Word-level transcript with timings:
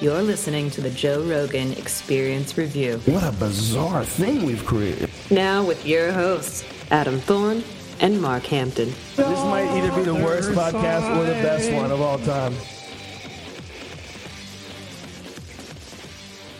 You're 0.00 0.22
listening 0.22 0.70
to 0.70 0.80
the 0.80 0.88
Joe 0.88 1.22
Rogan 1.22 1.72
Experience 1.72 2.56
Review. 2.56 3.02
What 3.04 3.22
a 3.22 3.32
bizarre 3.32 4.02
thing 4.02 4.46
we've 4.46 4.64
created. 4.64 5.10
Now 5.30 5.62
with 5.62 5.84
your 5.84 6.10
hosts, 6.10 6.64
Adam 6.90 7.20
Thorne 7.20 7.62
and 8.00 8.18
Mark 8.18 8.44
Hampton. 8.44 8.94
This 9.16 9.44
might 9.44 9.68
either 9.76 9.94
be 9.94 10.04
the 10.04 10.14
worst 10.14 10.52
podcast 10.52 11.14
or 11.18 11.26
the 11.26 11.32
best 11.32 11.70
one 11.72 11.90
of 11.90 12.00
all 12.00 12.18
time. 12.20 12.54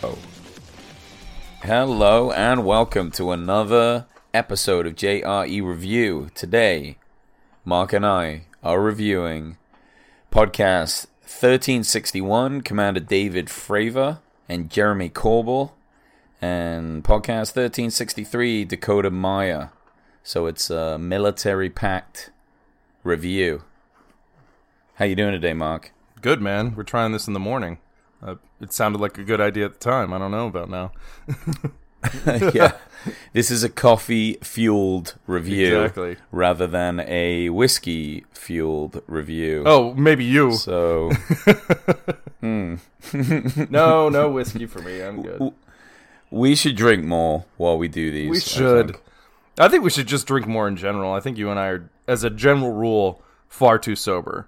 Oh. 0.03 0.19
Hello 1.63 2.31
and 2.31 2.63
welcome 2.63 3.09
to 3.13 3.31
another 3.31 4.05
episode 4.35 4.85
of 4.85 4.93
JRE 4.93 5.67
Review. 5.67 6.29
Today, 6.35 6.97
Mark 7.65 7.91
and 7.91 8.05
I 8.05 8.43
are 8.63 8.79
reviewing 8.79 9.57
podcast 10.31 11.07
1361, 11.31 12.61
Commander 12.61 12.99
David 12.99 13.47
Fravor 13.47 14.19
and 14.47 14.69
Jeremy 14.69 15.09
Corbell, 15.09 15.71
and 16.39 17.03
podcast 17.03 17.55
1363, 17.55 18.65
Dakota 18.65 19.09
Meyer. 19.09 19.71
So 20.21 20.45
it's 20.45 20.69
a 20.69 20.99
military 20.99 21.69
pact 21.69 22.31
review. 23.03 23.63
How 24.95 25.05
you 25.05 25.15
doing 25.15 25.31
today, 25.31 25.53
Mark? 25.53 25.93
Good 26.21 26.41
man. 26.41 26.75
We're 26.75 26.83
trying 26.83 27.11
this 27.11 27.27
in 27.27 27.33
the 27.33 27.39
morning. 27.39 27.79
Uh, 28.21 28.35
it 28.59 28.71
sounded 28.71 29.01
like 29.01 29.17
a 29.17 29.23
good 29.23 29.41
idea 29.41 29.65
at 29.65 29.73
the 29.73 29.79
time. 29.79 30.13
I 30.13 30.19
don't 30.19 30.31
know 30.31 30.47
about 30.47 30.69
now. 30.69 30.91
yeah. 32.53 32.73
This 33.33 33.49
is 33.49 33.63
a 33.63 33.69
coffee 33.69 34.33
fueled 34.43 35.15
review 35.25 35.81
Exactly. 35.81 36.17
rather 36.31 36.67
than 36.67 36.99
a 37.01 37.49
whiskey 37.49 38.25
fueled 38.31 39.01
review. 39.07 39.63
Oh, 39.65 39.93
maybe 39.95 40.23
you. 40.23 40.53
So 40.53 41.09
hmm. 42.41 42.75
No, 43.69 44.09
no 44.09 44.29
whiskey 44.29 44.65
for 44.67 44.79
me. 44.81 45.01
I'm 45.01 45.21
good. 45.23 45.51
we 46.29 46.55
should 46.55 46.75
drink 46.75 47.03
more 47.03 47.45
while 47.57 47.77
we 47.77 47.87
do 47.87 48.11
these. 48.11 48.29
We 48.29 48.37
I 48.37 48.39
should. 48.39 48.87
think. 48.91 49.03
I 49.57 49.67
think 49.67 49.83
we 49.83 49.89
should 49.89 50.07
just 50.07 50.27
drink 50.27 50.47
more 50.47 50.67
in 50.67 50.75
general. 50.75 51.11
I 51.13 51.19
think 51.19 51.37
you 51.37 51.49
and 51.49 51.59
I 51.59 51.67
are, 51.67 51.89
as 52.07 52.23
a 52.23 52.29
general 52.29 52.71
rule, 52.73 53.21
far 53.49 53.77
too 53.79 53.95
sober. 53.95 54.47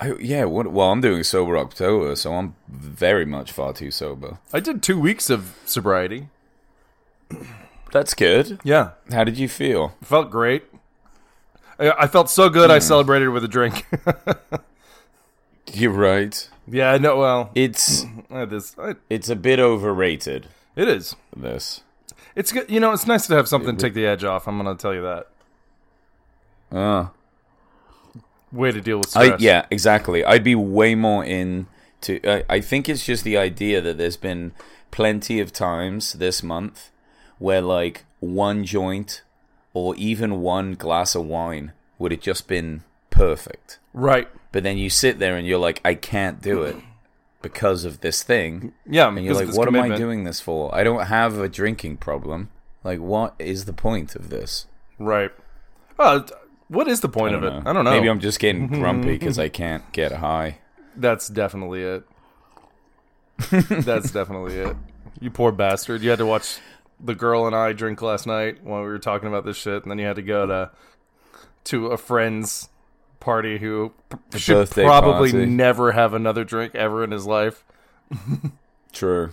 I, 0.00 0.14
yeah, 0.20 0.44
what, 0.44 0.70
well, 0.72 0.92
I'm 0.92 1.00
doing 1.00 1.24
sober 1.24 1.58
October, 1.58 2.14
so 2.14 2.32
I'm 2.34 2.54
very 2.68 3.24
much 3.24 3.50
far 3.50 3.72
too 3.72 3.90
sober. 3.90 4.38
I 4.52 4.60
did 4.60 4.82
two 4.82 4.98
weeks 4.98 5.28
of 5.28 5.56
sobriety. 5.64 6.28
That's 7.92 8.14
good. 8.14 8.60
Yeah, 8.62 8.90
How 9.10 9.24
did 9.24 9.38
you 9.38 9.48
feel? 9.48 9.94
felt 10.02 10.30
great. 10.30 10.64
I, 11.78 11.90
I 11.90 12.06
felt 12.06 12.28
so 12.30 12.48
good. 12.48 12.70
I 12.70 12.78
celebrated 12.80 13.28
with 13.30 13.42
a 13.44 13.48
drink. 13.48 13.86
You're 15.72 15.90
right. 15.92 16.48
yeah, 16.68 16.96
no, 16.98 17.16
well, 17.16 17.50
It's 17.54 18.04
this 18.30 18.76
it's 19.10 19.28
a 19.28 19.36
bit 19.36 19.58
overrated. 19.58 20.48
it 20.76 20.88
is. 20.88 21.16
This. 21.36 21.82
It's 22.36 22.52
good. 22.52 22.70
You 22.70 22.78
know, 22.78 22.92
it's 22.92 23.06
nice 23.06 23.26
to 23.26 23.34
have 23.34 23.48
something 23.48 23.76
to 23.76 23.82
take 23.82 23.94
the 23.94 24.06
edge 24.06 24.22
off. 24.22 24.46
I'm 24.46 24.62
going 24.62 24.76
to 24.76 24.80
tell 24.80 24.94
you 24.94 25.02
that. 25.02 25.26
Uh, 26.70 27.08
Way 28.52 28.72
to 28.72 28.80
deal 28.80 28.98
with 28.98 29.16
I 29.16 29.26
stress. 29.26 29.40
yeah, 29.40 29.66
exactly. 29.70 30.24
I'd 30.24 30.44
be 30.44 30.54
way 30.54 30.94
more 30.94 31.24
in 31.24 31.66
to. 32.02 32.20
I, 32.26 32.44
I 32.48 32.60
think 32.60 32.88
it's 32.88 33.04
just 33.04 33.24
the 33.24 33.36
idea 33.36 33.80
that 33.80 33.98
there's 33.98 34.16
been 34.16 34.52
plenty 34.90 35.40
of 35.40 35.52
times 35.52 36.14
this 36.14 36.42
month 36.42 36.90
where 37.38 37.60
like 37.60 38.04
one 38.20 38.64
joint 38.64 39.22
or 39.74 39.94
even 39.96 40.40
one 40.40 40.74
glass 40.74 41.14
of 41.14 41.26
wine 41.26 41.72
would 41.98 42.12
have 42.12 42.20
just 42.20 42.48
been 42.48 42.82
perfect. 43.10 43.78
Right. 43.92 44.28
But 44.52 44.62
then 44.62 44.78
you 44.78 44.90
sit 44.90 45.18
there 45.18 45.36
and 45.36 45.46
you're 45.46 45.58
like, 45.58 45.80
I 45.84 45.94
can't 45.94 46.40
do 46.40 46.62
it 46.62 46.76
because 47.42 47.84
of 47.84 48.00
this 48.00 48.22
thing. 48.22 48.72
Yeah. 48.86 49.08
And 49.08 49.24
you're 49.24 49.34
like, 49.34 49.54
what 49.54 49.68
am 49.68 49.76
I 49.76 49.96
doing 49.96 50.24
this 50.24 50.40
for? 50.40 50.74
I 50.74 50.82
don't 50.82 51.06
have 51.06 51.38
a 51.38 51.48
drinking 51.48 51.98
problem. 51.98 52.50
Like, 52.84 53.00
what 53.00 53.34
is 53.38 53.64
the 53.64 53.72
point 53.72 54.14
of 54.14 54.30
this? 54.30 54.66
Right. 54.98 55.30
T- 55.98 56.34
what 56.68 56.88
is 56.88 57.00
the 57.00 57.08
point 57.08 57.34
of 57.34 57.42
it? 57.44 57.52
I 57.66 57.72
don't 57.72 57.84
know. 57.84 57.90
Maybe 57.90 58.08
I'm 58.08 58.20
just 58.20 58.38
getting 58.38 58.68
mm-hmm. 58.68 58.80
grumpy 58.80 59.18
because 59.18 59.38
I 59.38 59.48
can't 59.48 59.90
get 59.92 60.12
high. 60.12 60.58
That's 60.96 61.28
definitely 61.28 61.82
it. 61.82 62.04
That's 63.50 64.10
definitely 64.10 64.56
it. 64.56 64.76
You 65.20 65.30
poor 65.30 65.52
bastard. 65.52 66.02
You 66.02 66.10
had 66.10 66.18
to 66.18 66.26
watch 66.26 66.58
the 67.00 67.14
girl 67.14 67.46
and 67.46 67.54
I 67.54 67.72
drink 67.72 68.02
last 68.02 68.26
night 68.26 68.62
while 68.64 68.82
we 68.82 68.88
were 68.88 68.98
talking 68.98 69.28
about 69.28 69.44
this 69.44 69.56
shit, 69.56 69.82
and 69.82 69.90
then 69.90 69.98
you 69.98 70.06
had 70.06 70.16
to 70.16 70.22
go 70.22 70.46
to 70.46 70.70
to 71.64 71.86
a 71.88 71.96
friend's 71.96 72.68
party 73.20 73.58
who 73.58 73.92
p- 74.10 74.38
should 74.38 74.54
birthday 74.54 74.84
probably 74.84 75.30
party. 75.30 75.46
never 75.46 75.92
have 75.92 76.14
another 76.14 76.44
drink 76.44 76.74
ever 76.74 77.04
in 77.04 77.10
his 77.10 77.26
life. 77.26 77.64
True. 78.92 79.32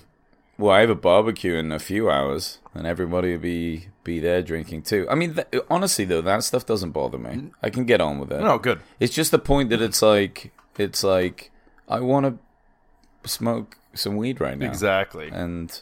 Well, 0.57 0.73
I 0.73 0.81
have 0.81 0.89
a 0.89 0.95
barbecue 0.95 1.55
in 1.55 1.71
a 1.71 1.79
few 1.79 2.09
hours, 2.09 2.59
and 2.73 2.87
everybody 2.87 3.31
will 3.31 3.39
be 3.39 3.87
be 4.05 4.21
there 4.21 4.41
drinking 4.41 4.83
too. 4.83 5.05
I 5.09 5.15
mean, 5.15 5.33
th- 5.35 5.47
honestly 5.69 6.05
though, 6.05 6.21
that 6.21 6.43
stuff 6.45 6.65
doesn't 6.65 6.91
bother 6.91 7.17
me. 7.17 7.49
I 7.61 7.69
can 7.69 7.83
get 7.83 7.99
on 7.99 8.19
with 8.19 8.31
it. 8.31 8.39
No, 8.39 8.57
good. 8.57 8.79
It's 9.01 9.13
just 9.13 9.31
the 9.31 9.39
point 9.39 9.69
that 9.71 9.81
it's 9.81 10.01
like 10.01 10.53
it's 10.77 11.03
like 11.03 11.51
I 11.89 11.99
want 11.99 12.25
to 12.25 13.29
smoke 13.29 13.75
some 13.93 14.15
weed 14.15 14.39
right 14.39 14.57
now, 14.57 14.67
Exactly. 14.67 15.27
and 15.29 15.81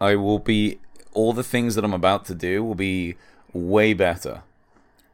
I 0.00 0.16
will 0.16 0.38
be 0.38 0.78
all 1.14 1.32
the 1.32 1.42
things 1.42 1.74
that 1.76 1.84
I'm 1.84 1.94
about 1.94 2.24
to 2.26 2.34
do 2.34 2.62
will 2.62 2.74
be 2.74 3.16
way 3.52 3.94
better. 3.94 4.42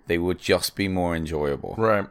They 0.06 0.18
would 0.18 0.38
just 0.38 0.76
be 0.76 0.88
more 0.88 1.14
enjoyable. 1.16 1.74
Right. 1.78 2.06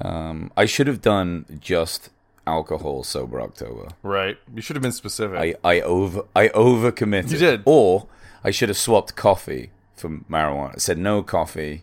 Um, 0.00 0.52
I 0.56 0.64
should 0.66 0.86
have 0.86 1.00
done 1.00 1.58
just 1.60 2.10
alcohol 2.46 3.02
sober 3.04 3.40
October. 3.40 3.88
Right. 4.02 4.38
You 4.54 4.62
should 4.62 4.76
have 4.76 4.82
been 4.82 4.92
specific. 4.92 5.38
I, 5.38 5.54
I 5.64 5.80
over 5.80 6.22
I 6.34 6.48
overcommitted. 6.48 7.30
You 7.32 7.38
did. 7.38 7.62
Or 7.64 8.06
I 8.44 8.50
should 8.50 8.68
have 8.68 8.78
swapped 8.78 9.14
coffee 9.16 9.70
for 9.94 10.08
marijuana. 10.08 10.80
Said 10.80 10.98
no 10.98 11.22
coffee, 11.22 11.82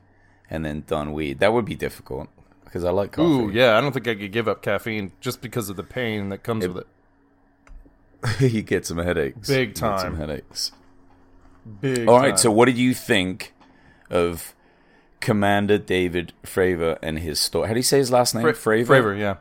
and 0.49 0.65
then 0.65 0.83
done 0.87 1.13
weed. 1.13 1.39
That 1.39 1.53
would 1.53 1.65
be 1.65 1.75
difficult 1.75 2.27
because 2.65 2.83
I 2.83 2.91
like 2.91 3.13
coffee. 3.13 3.27
Ooh, 3.29 3.49
yeah. 3.51 3.77
I 3.77 3.81
don't 3.81 3.91
think 3.93 4.07
I 4.07 4.15
could 4.15 4.31
give 4.31 4.47
up 4.47 4.61
caffeine 4.61 5.11
just 5.21 5.41
because 5.41 5.69
of 5.69 5.75
the 5.75 5.83
pain 5.83 6.29
that 6.29 6.43
comes 6.43 6.67
with 6.67 6.77
it. 6.77 6.87
you 8.53 8.61
get 8.61 8.85
some 8.85 8.97
headaches. 8.97 9.47
Big 9.47 9.59
You 9.59 9.65
get 9.67 9.77
some 9.77 9.97
time. 9.97 10.17
headaches. 10.17 10.71
Big. 11.81 12.07
All 12.07 12.19
right. 12.19 12.29
time. 12.29 12.37
So, 12.37 12.51
what 12.51 12.65
did 12.65 12.77
you 12.77 12.93
think 12.93 13.53
of 14.09 14.53
Commander 15.21 15.77
David 15.77 16.33
Fravor 16.43 16.97
and 17.01 17.19
his 17.19 17.39
story? 17.39 17.67
How 17.67 17.73
do 17.73 17.79
you 17.79 17.83
say 17.83 17.97
his 17.99 18.11
last 18.11 18.33
name? 18.35 18.41
Fra- 18.41 18.53
Fravor. 18.53 18.85
Fravor, 18.85 19.19
yeah. 19.19 19.35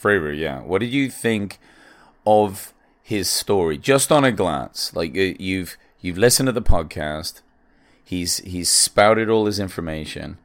Fravor, 0.00 0.36
yeah. 0.36 0.60
What 0.60 0.78
did 0.80 0.92
you 0.92 1.10
think 1.10 1.58
of 2.26 2.72
his 3.02 3.28
story, 3.28 3.76
just 3.78 4.12
on 4.12 4.24
a 4.24 4.30
glance? 4.30 4.94
Like 4.94 5.10
uh, 5.16 5.34
you've 5.38 5.76
you've 6.00 6.18
listened 6.18 6.46
to 6.46 6.52
the 6.52 6.62
podcast. 6.62 7.40
He's 8.04 8.38
he's 8.38 8.68
spouted 8.70 9.28
all 9.28 9.46
his 9.46 9.58
information. 9.58 10.38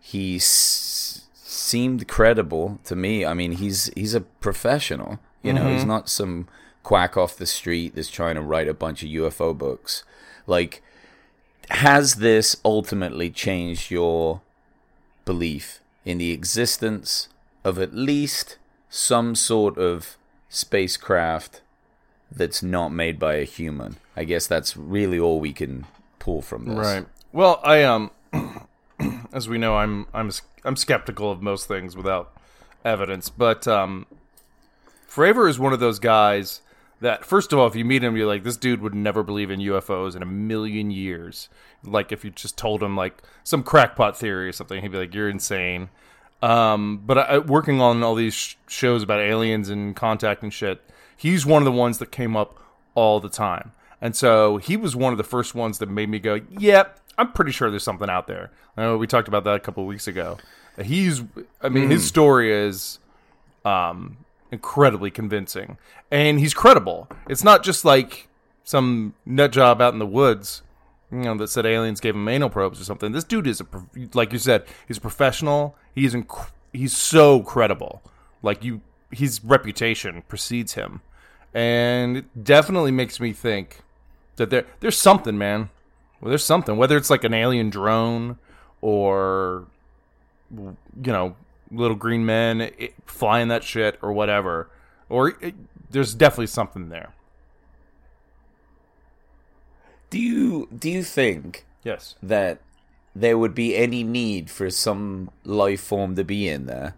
He 0.00 0.36
s- 0.36 1.26
seemed 1.34 2.08
credible 2.08 2.78
to 2.84 2.96
me. 2.96 3.24
I 3.24 3.34
mean, 3.34 3.52
he's 3.52 3.90
he's 3.94 4.14
a 4.14 4.20
professional. 4.20 5.18
You 5.42 5.52
know, 5.52 5.68
he's 5.68 5.80
mm-hmm. 5.80 5.88
not 5.88 6.08
some 6.08 6.48
quack 6.82 7.18
off 7.18 7.36
the 7.36 7.46
street 7.46 7.94
that's 7.94 8.10
trying 8.10 8.36
to 8.36 8.40
write 8.40 8.68
a 8.68 8.74
bunch 8.74 9.02
of 9.02 9.10
UFO 9.10 9.56
books. 9.56 10.04
Like, 10.46 10.82
has 11.68 12.16
this 12.16 12.56
ultimately 12.64 13.28
changed 13.28 13.90
your 13.90 14.40
belief 15.24 15.80
in 16.04 16.18
the 16.18 16.32
existence 16.32 17.28
of 17.64 17.78
at 17.78 17.94
least 17.94 18.56
some 18.88 19.34
sort 19.34 19.76
of 19.76 20.16
spacecraft 20.48 21.62
that's 22.30 22.62
not 22.62 22.90
made 22.90 23.18
by 23.18 23.34
a 23.34 23.44
human. 23.44 23.96
I 24.16 24.24
guess 24.24 24.46
that's 24.46 24.76
really 24.76 25.18
all 25.18 25.40
we 25.40 25.52
can 25.52 25.86
pull 26.18 26.42
from 26.42 26.66
this. 26.66 26.76
Right. 26.76 27.06
Well, 27.32 27.60
I 27.64 27.82
um, 27.82 28.10
as 29.32 29.48
we 29.48 29.58
know, 29.58 29.76
I'm 29.76 30.06
I'm 30.14 30.30
I'm 30.64 30.76
skeptical 30.76 31.30
of 31.30 31.42
most 31.42 31.66
things 31.66 31.96
without 31.96 32.32
evidence, 32.84 33.28
but 33.28 33.66
um, 33.66 34.06
Fravor 35.08 35.48
is 35.48 35.58
one 35.58 35.72
of 35.72 35.80
those 35.80 35.98
guys 35.98 36.60
that, 37.00 37.24
first 37.24 37.52
of 37.52 37.58
all, 37.58 37.66
if 37.66 37.76
you 37.76 37.84
meet 37.84 38.02
him, 38.02 38.16
you're 38.16 38.26
like, 38.26 38.44
this 38.44 38.56
dude 38.56 38.80
would 38.80 38.94
never 38.94 39.22
believe 39.22 39.50
in 39.50 39.60
UFOs 39.60 40.16
in 40.16 40.22
a 40.22 40.26
million 40.26 40.90
years. 40.90 41.48
Like 41.84 42.12
if 42.12 42.24
you 42.24 42.30
just 42.30 42.56
told 42.56 42.82
him 42.82 42.96
like 42.96 43.22
some 43.42 43.62
crackpot 43.62 44.16
theory 44.16 44.48
or 44.48 44.52
something, 44.52 44.80
he'd 44.80 44.90
be 44.92 44.98
like, 44.98 45.14
you're 45.14 45.28
insane. 45.28 45.90
Um, 46.42 47.02
but 47.04 47.18
I, 47.18 47.38
working 47.38 47.80
on 47.80 48.02
all 48.02 48.14
these 48.14 48.34
sh- 48.34 48.56
shows 48.68 49.02
about 49.02 49.20
aliens 49.20 49.68
and 49.68 49.94
contact 49.94 50.42
and 50.42 50.52
shit, 50.52 50.82
he's 51.16 51.46
one 51.46 51.62
of 51.62 51.64
the 51.64 51.72
ones 51.72 51.98
that 51.98 52.10
came 52.10 52.36
up 52.36 52.58
all 52.94 53.20
the 53.20 53.28
time. 53.28 53.72
And 54.00 54.14
so 54.14 54.58
he 54.58 54.76
was 54.76 54.94
one 54.94 55.12
of 55.12 55.16
the 55.18 55.24
first 55.24 55.54
ones 55.54 55.78
that 55.78 55.88
made 55.88 56.08
me 56.08 56.18
go, 56.18 56.40
"Yep, 56.58 57.00
I'm 57.16 57.32
pretty 57.32 57.52
sure 57.52 57.70
there's 57.70 57.84
something 57.84 58.10
out 58.10 58.26
there." 58.26 58.50
I 58.76 58.82
know 58.82 58.98
we 58.98 59.06
talked 59.06 59.28
about 59.28 59.44
that 59.44 59.54
a 59.54 59.60
couple 59.60 59.82
of 59.82 59.88
weeks 59.88 60.06
ago. 60.06 60.38
He's, 60.82 61.22
I 61.62 61.68
mean, 61.68 61.88
his 61.88 62.04
story 62.04 62.52
is 62.52 62.98
um, 63.64 64.16
incredibly 64.50 65.10
convincing, 65.10 65.78
and 66.10 66.40
he's 66.40 66.52
credible. 66.52 67.08
It's 67.28 67.44
not 67.44 67.62
just 67.62 67.84
like 67.84 68.28
some 68.64 69.14
nut 69.24 69.52
job 69.52 69.80
out 69.80 69.92
in 69.92 70.00
the 70.00 70.06
woods, 70.06 70.62
you 71.12 71.18
know, 71.18 71.36
that 71.36 71.48
said 71.48 71.64
aliens 71.64 72.00
gave 72.00 72.14
him 72.14 72.26
anal 72.28 72.50
probes 72.50 72.80
or 72.80 72.84
something. 72.84 73.12
This 73.12 73.24
dude 73.24 73.46
is 73.46 73.60
a, 73.60 73.66
like 74.14 74.32
you 74.32 74.38
said, 74.38 74.64
he's 74.88 74.98
a 74.98 75.00
professional. 75.00 75.76
He's 75.94 76.14
inc- 76.14 76.50
he's 76.72 76.96
so 76.96 77.40
credible. 77.40 78.02
Like 78.42 78.64
you, 78.64 78.80
his 79.14 79.42
reputation 79.44 80.22
precedes 80.28 80.74
him, 80.74 81.00
and 81.52 82.16
it 82.18 82.44
definitely 82.44 82.90
makes 82.90 83.20
me 83.20 83.32
think 83.32 83.80
that 84.36 84.50
there 84.50 84.66
there's 84.80 84.98
something, 84.98 85.38
man. 85.38 85.70
Well, 86.20 86.30
there's 86.30 86.44
something. 86.44 86.76
Whether 86.76 86.96
it's 86.96 87.10
like 87.10 87.24
an 87.24 87.34
alien 87.34 87.70
drone 87.70 88.38
or 88.80 89.66
you 90.50 90.76
know 90.94 91.36
little 91.70 91.96
green 91.96 92.24
men 92.24 92.60
it, 92.60 92.94
flying 93.06 93.48
that 93.48 93.64
shit 93.64 93.98
or 94.02 94.12
whatever, 94.12 94.68
or 95.08 95.34
it, 95.40 95.54
there's 95.90 96.14
definitely 96.14 96.46
something 96.46 96.88
there. 96.88 97.12
Do 100.10 100.18
you 100.20 100.68
do 100.76 100.90
you 100.90 101.02
think 101.02 101.64
Yes. 101.82 102.14
that 102.22 102.60
there 103.14 103.36
would 103.38 103.54
be 103.54 103.76
any 103.76 104.02
need 104.04 104.50
for 104.50 104.70
some 104.70 105.30
life 105.44 105.80
form 105.80 106.14
to 106.16 106.24
be 106.24 106.48
in 106.48 106.66
there? 106.66 106.94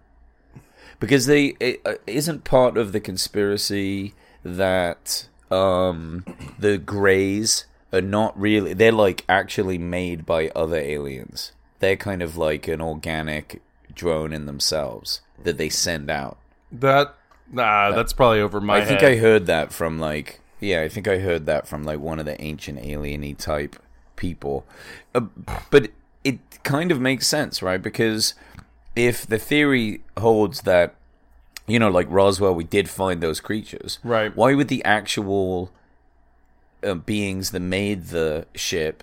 Because 0.98 1.26
they 1.26 1.56
it, 1.60 1.80
uh, 1.84 1.94
isn't 2.06 2.44
part 2.44 2.76
of 2.76 2.92
the 2.92 3.00
conspiracy 3.00 4.14
that 4.42 5.28
um, 5.50 6.24
the 6.58 6.78
Greys 6.78 7.66
are 7.92 8.00
not 8.00 8.38
really 8.38 8.74
they're 8.74 8.92
like 8.92 9.24
actually 9.28 9.78
made 9.78 10.26
by 10.26 10.50
other 10.54 10.76
aliens. 10.76 11.52
They're 11.78 11.96
kind 11.96 12.22
of 12.22 12.36
like 12.36 12.68
an 12.68 12.80
organic 12.80 13.62
drone 13.94 14.32
in 14.32 14.46
themselves 14.46 15.20
that 15.42 15.58
they 15.58 15.68
send 15.68 16.10
out. 16.10 16.38
That 16.72 17.14
nah, 17.50 17.90
that's 17.92 18.12
probably 18.12 18.40
over 18.40 18.60
my 18.60 18.78
I 18.78 18.84
think 18.84 19.00
head. 19.00 19.12
I 19.12 19.16
heard 19.16 19.46
that 19.46 19.72
from 19.72 19.98
like 19.98 20.40
yeah, 20.60 20.82
I 20.82 20.88
think 20.88 21.06
I 21.06 21.18
heard 21.18 21.46
that 21.46 21.68
from 21.68 21.84
like 21.84 22.00
one 22.00 22.18
of 22.18 22.26
the 22.26 22.40
ancient 22.40 22.80
alieny 22.80 23.36
type 23.36 23.76
people. 24.16 24.64
Uh, 25.14 25.20
but 25.70 25.90
it 26.24 26.38
kind 26.62 26.90
of 26.90 27.00
makes 27.00 27.26
sense, 27.26 27.62
right? 27.62 27.80
Because 27.80 28.34
if 28.96 29.26
the 29.26 29.38
theory 29.38 30.02
holds 30.16 30.62
that 30.62 30.96
you 31.66 31.78
know, 31.78 31.88
like 31.90 32.06
Roswell, 32.08 32.54
we 32.54 32.64
did 32.64 32.88
find 32.88 33.20
those 33.20 33.40
creatures. 33.40 33.98
Right. 34.04 34.34
Why 34.36 34.54
would 34.54 34.68
the 34.68 34.84
actual 34.84 35.72
uh, 36.84 36.94
beings 36.94 37.50
that 37.50 37.60
made 37.60 38.06
the 38.06 38.46
ship 38.54 39.02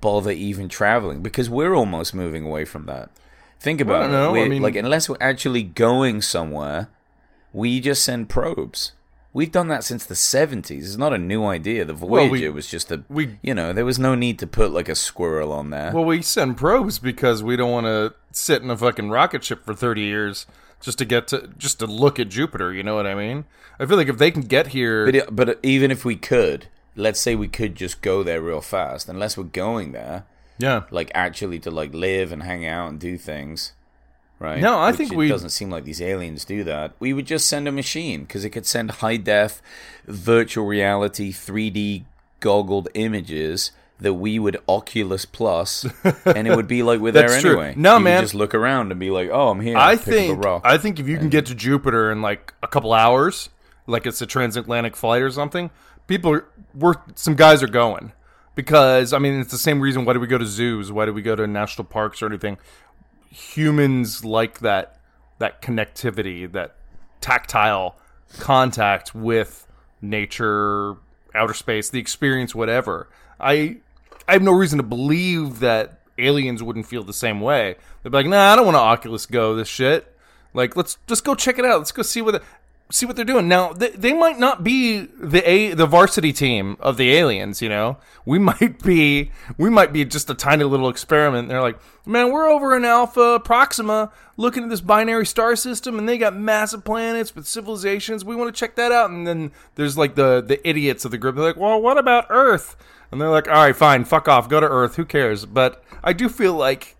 bother 0.00 0.30
even 0.30 0.68
traveling? 0.68 1.22
Because 1.22 1.50
we're 1.50 1.74
almost 1.74 2.14
moving 2.14 2.44
away 2.44 2.64
from 2.64 2.86
that. 2.86 3.10
Think 3.58 3.80
about 3.80 4.10
it. 4.10 4.14
I 4.14 4.48
mean- 4.48 4.62
like, 4.62 4.76
unless 4.76 5.08
we're 5.08 5.16
actually 5.20 5.62
going 5.62 6.22
somewhere, 6.22 6.88
we 7.52 7.80
just 7.80 8.04
send 8.04 8.28
probes. 8.28 8.92
We've 9.34 9.50
done 9.52 9.66
that 9.68 9.84
since 9.84 10.06
the 10.06 10.14
seventies. 10.14 10.86
It's 10.88 10.96
not 10.96 11.12
a 11.12 11.18
new 11.18 11.44
idea. 11.44 11.84
The 11.84 11.92
Well, 11.94 12.28
Voyager 12.28 12.46
we- 12.46 12.50
was 12.50 12.68
just 12.68 12.90
a, 12.92 13.02
we- 13.08 13.38
you 13.42 13.52
know, 13.52 13.72
there 13.72 13.84
was 13.84 13.98
no 13.98 14.14
need 14.14 14.38
to 14.38 14.46
put 14.46 14.70
like 14.70 14.88
a 14.88 14.94
squirrel 14.94 15.52
on 15.52 15.70
there. 15.70 15.90
Well, 15.92 16.04
we 16.04 16.22
send 16.22 16.56
probes 16.56 16.98
because 17.00 17.42
we 17.42 17.56
don't 17.56 17.72
want 17.72 17.86
to 17.86 18.14
sit 18.30 18.62
in 18.62 18.70
a 18.70 18.76
fucking 18.76 19.10
rocket 19.10 19.42
ship 19.44 19.64
for 19.66 19.74
30 19.74 20.02
years 20.02 20.46
just 20.80 20.98
to 20.98 21.04
get 21.04 21.26
to 21.28 21.50
just 21.58 21.80
to 21.80 21.86
look 21.86 22.18
at 22.20 22.28
Jupiter, 22.28 22.72
you 22.72 22.82
know 22.84 22.94
what 22.94 23.06
I 23.08 23.14
mean? 23.14 23.44
I 23.80 23.86
feel 23.86 23.96
like 23.96 24.08
if 24.08 24.18
they 24.18 24.30
can 24.30 24.42
get 24.42 24.68
here 24.68 25.04
but 25.06 25.14
it, 25.16 25.34
but 25.34 25.58
even 25.64 25.90
if 25.90 26.04
we 26.04 26.14
could, 26.14 26.68
let's 26.94 27.18
say 27.18 27.34
we 27.34 27.48
could 27.48 27.74
just 27.74 28.02
go 28.02 28.22
there 28.22 28.40
real 28.40 28.60
fast. 28.60 29.08
Unless 29.08 29.36
we're 29.36 29.44
going 29.44 29.90
there, 29.90 30.24
Yeah. 30.58 30.82
like 30.92 31.10
actually 31.12 31.58
to 31.60 31.72
like 31.72 31.92
live 31.92 32.30
and 32.30 32.44
hang 32.44 32.64
out 32.64 32.88
and 32.90 33.00
do 33.00 33.18
things, 33.18 33.72
right? 34.44 34.60
No, 34.60 34.76
I 34.78 34.88
Which 34.90 34.98
think 34.98 35.12
it 35.12 35.16
we- 35.16 35.28
doesn't 35.28 35.50
seem 35.50 35.70
like 35.70 35.84
these 35.84 36.00
aliens 36.02 36.44
do 36.44 36.62
that. 36.64 36.92
We 37.00 37.12
would 37.12 37.26
just 37.26 37.48
send 37.48 37.66
a 37.66 37.72
machine 37.72 38.22
because 38.24 38.44
it 38.44 38.50
could 38.50 38.66
send 38.66 38.90
high 38.92 39.16
def, 39.16 39.60
virtual 40.06 40.66
reality, 40.66 41.32
3D 41.32 42.04
goggled 42.40 42.88
images 42.94 43.72
that 44.00 44.14
we 44.14 44.38
would 44.38 44.56
Oculus 44.68 45.24
Plus, 45.24 45.86
and 46.26 46.46
it 46.46 46.54
would 46.56 46.66
be 46.68 46.82
like 46.82 47.00
we're 47.00 47.12
there 47.12 47.40
true. 47.40 47.50
anyway. 47.60 47.74
No, 47.76 47.96
You 47.98 48.04
man. 48.04 48.22
just 48.22 48.34
look 48.34 48.54
around 48.54 48.90
and 48.90 49.00
be 49.00 49.10
like, 49.10 49.30
"Oh, 49.32 49.48
I'm 49.50 49.60
here." 49.60 49.76
I 49.76 49.96
think. 49.96 50.44
I 50.64 50.76
think 50.78 50.98
if 51.00 51.08
you 51.08 51.16
can 51.16 51.28
get 51.30 51.46
to 51.46 51.54
Jupiter 51.54 52.10
in 52.12 52.20
like 52.20 52.52
a 52.62 52.66
couple 52.68 52.92
hours, 52.92 53.48
like 53.86 54.04
it's 54.04 54.20
a 54.20 54.26
transatlantic 54.26 54.96
flight 54.96 55.22
or 55.22 55.30
something, 55.30 55.70
people 56.06 56.32
are 56.32 56.44
we're 56.74 56.94
some 57.14 57.34
guys 57.34 57.62
are 57.62 57.68
going. 57.68 58.12
Because 58.56 59.12
I 59.12 59.18
mean 59.18 59.40
it's 59.40 59.50
the 59.50 59.58
same 59.58 59.80
reason 59.80 60.04
why 60.04 60.12
do 60.12 60.20
we 60.20 60.26
go 60.28 60.38
to 60.38 60.46
zoos? 60.46 60.92
Why 60.92 61.06
do 61.06 61.12
we 61.12 61.22
go 61.22 61.34
to 61.34 61.44
national 61.46 61.86
parks 61.86 62.22
or 62.22 62.26
anything? 62.26 62.56
Humans 63.34 64.24
like 64.24 64.60
that 64.60 65.00
that 65.38 65.60
connectivity, 65.60 66.50
that 66.52 66.76
tactile 67.20 67.96
contact 68.38 69.14
with 69.14 69.66
nature, 70.00 70.94
outer 71.34 71.54
space, 71.54 71.90
the 71.90 71.98
experience, 71.98 72.54
whatever. 72.54 73.08
I 73.40 73.78
I 74.28 74.32
have 74.34 74.42
no 74.42 74.52
reason 74.52 74.78
to 74.78 74.82
believe 74.84 75.60
that 75.60 76.00
aliens 76.16 76.62
wouldn't 76.62 76.86
feel 76.86 77.02
the 77.02 77.12
same 77.12 77.40
way. 77.40 77.76
They'd 78.02 78.10
be 78.10 78.16
like, 78.16 78.26
nah, 78.26 78.52
I 78.52 78.56
don't 78.56 78.64
want 78.64 78.76
to 78.76 78.80
Oculus 78.80 79.26
Go 79.26 79.54
this 79.54 79.68
shit. 79.68 80.10
Like, 80.54 80.76
let's 80.76 80.98
just 81.08 81.24
go 81.24 81.34
check 81.34 81.58
it 81.58 81.64
out. 81.64 81.78
Let's 81.78 81.92
go 81.92 82.02
see 82.02 82.22
what 82.22 82.32
the, 82.32 82.42
see 82.90 83.06
what 83.06 83.16
they're 83.16 83.24
doing. 83.24 83.48
Now, 83.48 83.72
they, 83.72 83.90
they 83.90 84.12
might 84.12 84.38
not 84.38 84.62
be 84.62 85.00
the 85.00 85.48
a 85.48 85.74
the 85.74 85.86
varsity 85.86 86.32
team 86.32 86.76
of 86.80 86.96
the 86.96 87.12
aliens. 87.12 87.62
You 87.62 87.68
know, 87.68 87.98
we 88.24 88.38
might 88.50 88.82
be 88.82 89.30
we 89.56 89.70
might 89.70 89.92
be 89.92 90.04
just 90.04 90.30
a 90.30 90.34
tiny 90.34 90.64
little 90.64 90.88
experiment. 90.88 91.48
They're 91.48 91.62
like, 91.62 91.78
man, 92.06 92.30
we're 92.30 92.48
over 92.48 92.76
in 92.76 92.84
Alpha 92.84 93.40
Proxima 93.40 94.12
looking 94.36 94.64
at 94.64 94.70
this 94.70 94.80
binary 94.80 95.26
star 95.26 95.56
system, 95.56 95.98
and 95.98 96.08
they 96.08 96.18
got 96.18 96.36
massive 96.36 96.84
planets 96.84 97.34
with 97.34 97.46
civilizations. 97.46 98.24
We 98.24 98.36
want 98.36 98.54
to 98.54 98.58
check 98.58 98.76
that 98.76 98.92
out. 98.92 99.10
And 99.10 99.26
then 99.26 99.52
there's 99.74 99.96
like 99.96 100.14
the 100.14 100.42
the 100.46 100.66
idiots 100.68 101.04
of 101.04 101.10
the 101.10 101.18
group. 101.18 101.36
They're 101.36 101.44
like, 101.44 101.56
well, 101.56 101.80
what 101.80 101.98
about 101.98 102.26
Earth? 102.30 102.76
And 103.10 103.20
they're 103.20 103.30
like, 103.30 103.48
all 103.48 103.54
right, 103.54 103.76
fine, 103.76 104.04
fuck 104.04 104.28
off, 104.28 104.48
go 104.48 104.60
to 104.60 104.68
Earth. 104.68 104.96
Who 104.96 105.04
cares? 105.04 105.46
But 105.46 105.84
I 106.02 106.12
do 106.12 106.28
feel 106.28 106.54
like 106.54 106.96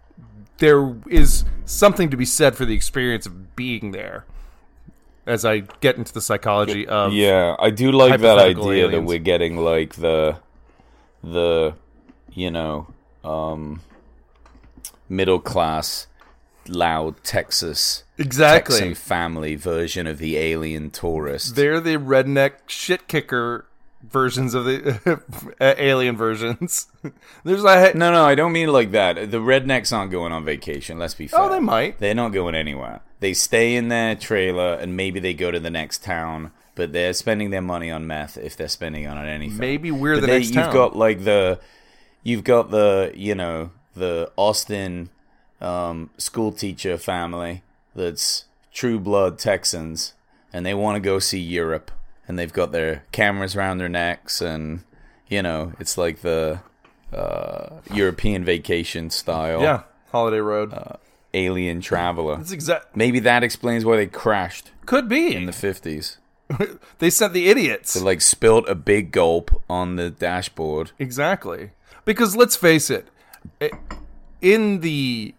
there 0.59 0.95
is 1.09 1.45
something 1.65 2.09
to 2.11 2.17
be 2.17 2.25
said 2.25 2.57
for 2.57 2.65
the 2.65 2.75
experience 2.75 3.27
of 3.27 3.57
being 3.57 3.91
there. 3.91 4.25
As 5.27 5.45
I 5.45 5.61
get 5.81 5.97
into 5.97 6.13
the 6.13 6.21
psychology 6.21 6.87
of 6.87 7.13
Yeah, 7.13 7.57
I 7.59 7.71
do 7.71 7.91
like 7.93 8.21
that 8.21 8.39
idea 8.39 8.89
that 8.89 9.03
we're 9.03 9.19
getting 9.19 9.57
like 9.57 9.95
the 9.95 10.37
the 11.23 11.75
you 12.33 12.51
know 12.51 12.89
um 13.25 13.81
middle 15.09 15.41
class 15.41 16.07
loud 16.69 17.23
Texas 17.25 18.05
exactly, 18.19 18.77
Texan 18.79 18.95
family 18.95 19.55
version 19.55 20.07
of 20.07 20.19
the 20.19 20.37
alien 20.37 20.91
tourist. 20.91 21.57
they're 21.57 21.81
the 21.81 21.97
redneck 21.97 22.53
shit 22.67 23.07
kicker 23.09 23.67
versions 24.11 24.55
of 24.55 24.65
the 24.65 25.23
alien 25.61 26.17
versions. 26.17 26.89
There's 27.45 27.65
a 27.65 27.93
no, 27.95 28.13
no, 28.13 28.25
I 28.25 28.35
don't 28.35 28.53
mean 28.53 28.69
like 28.69 28.91
that. 28.93 29.31
The 29.31 29.39
rednecks 29.39 29.97
aren't 29.97 30.11
going 30.11 30.33
on 30.33 30.45
vacation. 30.45 30.99
Let's 30.99 31.15
be 31.15 31.27
fair. 31.27 31.41
oh, 31.41 31.49
they 31.49 31.61
might. 31.61 31.99
They're 31.99 32.15
not 32.15 32.31
going 32.31 32.55
anywhere. 32.55 33.01
They 33.25 33.33
stay 33.33 33.75
in 33.75 33.89
their 33.89 34.15
trailer 34.17 34.75
and 34.75 34.99
maybe 34.99 35.19
they 35.19 35.33
go 35.33 35.51
to 35.51 35.59
the 35.59 35.71
next 35.71 36.05
town, 36.05 36.51
but 36.75 36.93
they're 36.93 37.15
spending 37.15 37.49
their 37.49 37.63
money 37.63 37.91
on 37.91 38.07
meth 38.07 38.37
if 38.37 38.55
they're 38.55 38.69
spending 38.69 39.07
on 39.07 39.17
anything. 39.27 39.57
Maybe 39.57 39.91
we're 39.91 40.17
But 40.17 40.21
the 40.21 40.27
they- 40.27 40.33
next 40.41 40.49
you've 40.55 40.65
town. 40.65 40.75
got 40.75 40.95
like 40.95 41.25
the 41.25 41.59
you've 42.23 42.45
got 42.45 42.71
the 42.71 43.13
you 43.15 43.35
know 43.35 43.71
the 43.97 44.31
Austin 44.37 45.09
um, 45.63 46.11
school 46.19 46.53
teacher 46.53 46.99
family 46.99 47.63
that's 47.97 48.45
true 48.75 48.99
blood 49.01 49.39
Texans 49.39 50.13
and 50.53 50.67
they 50.67 50.75
want 50.75 50.97
to 50.97 51.01
go 51.01 51.19
see 51.19 51.41
Europe 51.41 51.91
and 52.29 52.39
they've 52.39 52.53
got 52.53 52.73
their 52.73 53.05
cameras 53.11 53.57
around 53.57 53.79
their 53.79 53.89
necks 53.89 54.43
and 54.43 54.81
you 55.29 55.41
know 55.41 55.73
it's 55.81 55.97
like 55.97 56.21
the 56.21 56.61
uh, 57.11 57.71
European 57.91 58.45
vacation 58.45 59.09
style 59.09 59.63
yeah, 59.63 59.83
Holiday 60.13 60.41
Road. 60.41 60.75
Uh, 60.75 60.97
alien 61.35 61.81
traveler. 61.81 62.37
That's 62.37 62.53
exact. 62.53 62.97
Maybe 62.97 63.19
that 63.21 63.43
explains 63.43 63.85
why 63.85 63.97
they 63.97 64.07
crashed 64.07 64.71
Could 64.87 65.09
be. 65.09 65.35
in 65.35 65.47
the 65.47 65.53
fifties. 65.53 66.19
they 66.99 67.11
sent 67.11 67.33
the 67.33 67.49
idiots. 67.49 67.95
They 67.95 68.01
like 68.01 68.21
spilt 68.21 68.69
a 68.69 68.75
big 68.75 69.11
gulp 69.13 69.63
on 69.69 69.97
the 69.97 70.11
dashboard. 70.11 70.93
Exactly. 70.99 71.71
Because 72.05 72.37
let's 72.37 72.57
face 72.57 72.91
it, 72.91 73.09
i- 73.61 73.71
in 74.41 74.81
the 74.81 75.35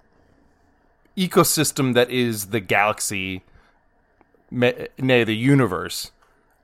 ecosystem 1.17 1.93
that 1.93 2.09
is 2.09 2.47
the 2.47 2.59
galaxy, 2.59 3.43
me- 4.51 4.87
nay, 4.97 5.23
the 5.23 5.35
universe, 5.35 6.11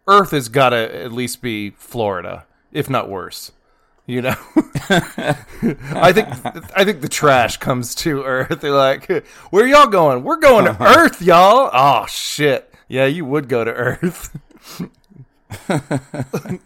Earth 0.07 0.31
has 0.31 0.49
got 0.49 0.69
to 0.71 1.03
at 1.03 1.11
least 1.11 1.41
be 1.41 1.69
Florida, 1.71 2.45
if 2.71 2.89
not 2.89 3.09
worse. 3.09 3.51
You 4.11 4.21
know, 4.23 4.35
I 5.95 6.11
think 6.11 6.27
I 6.75 6.83
think 6.83 6.99
the 6.99 7.07
trash 7.09 7.55
comes 7.57 7.95
to 7.95 8.23
Earth. 8.23 8.59
They're 8.61 8.71
like, 8.71 9.07
"Where 9.51 9.65
y'all 9.65 9.87
going? 9.87 10.25
We're 10.25 10.35
going 10.35 10.65
to 10.65 10.75
Earth, 10.83 11.21
y'all." 11.21 11.69
Oh 11.71 12.05
shit! 12.07 12.73
Yeah, 12.89 13.05
you 13.05 13.23
would 13.23 13.47
go 13.47 13.63
to 13.63 13.71
Earth. 13.71 14.37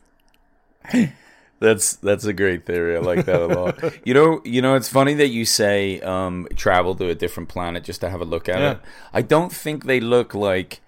That's 1.60 1.96
that's 1.96 2.26
a 2.26 2.34
great 2.34 2.66
theory. 2.66 2.98
I 2.98 3.00
like 3.00 3.26
that 3.26 3.42
a 3.42 3.46
lot. 3.48 3.82
you 4.06 4.14
know, 4.14 4.42
you 4.44 4.62
know, 4.62 4.76
it's 4.76 4.90
funny 4.90 5.14
that 5.16 5.30
you 5.30 5.46
say 5.46 6.02
um, 6.02 6.48
travel 6.56 6.96
to 6.96 7.10
a 7.10 7.16
different 7.16 7.48
planet 7.50 7.84
just 7.84 8.02
to 8.02 8.10
have 8.10 8.22
a 8.22 8.26
look 8.26 8.50
at 8.50 8.60
Yeah. 8.60 8.72
it. 8.72 8.80
I 9.14 9.22
don't 9.22 9.54
think 9.54 9.86
they 9.86 10.00
look 10.00 10.34
like 10.34 10.82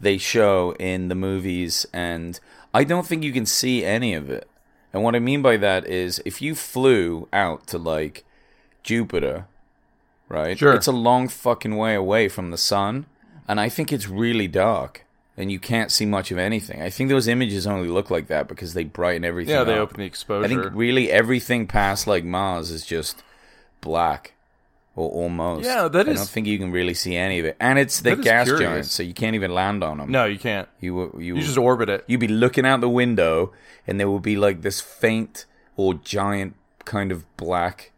they 0.00 0.16
show 0.16 0.74
in 0.78 1.08
the 1.08 1.14
movies, 1.14 1.86
and 1.92 2.40
I 2.72 2.84
don't 2.84 3.06
think 3.06 3.22
you 3.22 3.32
can 3.32 3.46
see 3.46 3.84
any 3.84 4.14
of 4.14 4.30
it. 4.30 4.48
And 4.94 5.02
what 5.02 5.16
I 5.16 5.18
mean 5.18 5.42
by 5.42 5.56
that 5.58 5.86
is, 5.86 6.22
if 6.24 6.40
you 6.40 6.54
flew 6.54 7.28
out 7.32 7.66
to 7.66 7.78
like 7.78 8.24
Jupiter, 8.84 9.46
right? 10.28 10.56
Sure. 10.56 10.72
It's 10.72 10.86
a 10.86 10.92
long 10.92 11.26
fucking 11.28 11.76
way 11.76 11.94
away 11.96 12.28
from 12.28 12.50
the 12.52 12.56
sun, 12.56 13.06
and 13.48 13.58
I 13.60 13.68
think 13.68 13.92
it's 13.92 14.08
really 14.08 14.46
dark. 14.46 15.04
and 15.36 15.50
you 15.50 15.58
can't 15.58 15.90
see 15.90 16.06
much 16.06 16.30
of 16.30 16.38
anything. 16.38 16.80
I 16.80 16.90
think 16.90 17.10
those 17.10 17.26
images 17.26 17.66
only 17.66 17.88
look 17.88 18.10
like 18.10 18.28
that 18.28 18.46
because 18.46 18.74
they 18.74 18.84
brighten 18.84 19.24
everything. 19.24 19.54
Yeah, 19.54 19.64
they 19.64 19.74
up. 19.74 19.80
open 19.90 19.98
the 20.00 20.06
exposure. 20.06 20.44
I 20.44 20.48
think 20.48 20.74
really 20.74 21.10
everything 21.10 21.66
past 21.66 22.06
like 22.06 22.24
Mars 22.24 22.70
is 22.70 22.86
just 22.86 23.22
black. 23.80 24.33
Or 24.96 25.10
almost. 25.10 25.64
Yeah, 25.66 25.88
that 25.88 26.06
I 26.08 26.12
is- 26.12 26.18
don't 26.18 26.28
think 26.28 26.46
you 26.46 26.56
can 26.58 26.70
really 26.70 26.94
see 26.94 27.16
any 27.16 27.40
of 27.40 27.44
it, 27.46 27.56
and 27.58 27.78
it's 27.80 28.00
the 28.00 28.14
gas 28.14 28.46
curious. 28.46 28.60
giants, 28.70 28.90
so 28.92 29.02
you 29.02 29.12
can't 29.12 29.34
even 29.34 29.52
land 29.52 29.82
on 29.82 29.98
them. 29.98 30.10
no, 30.12 30.24
you 30.24 30.38
can't. 30.38 30.68
you 30.80 31.12
you 31.18 31.34
You 31.36 31.42
just 31.42 31.58
orbit 31.58 31.88
it. 31.88 32.04
you'd 32.06 32.20
be 32.20 32.28
looking 32.28 32.64
out 32.64 32.80
the 32.80 32.88
window 32.88 33.52
and 33.88 33.98
there 33.98 34.08
would 34.08 34.22
be 34.22 34.36
like 34.36 34.62
this 34.62 34.80
faint 34.80 35.46
or 35.76 35.94
giant 35.94 36.54
kind 36.84 37.10
of 37.10 37.24
black 37.36 37.90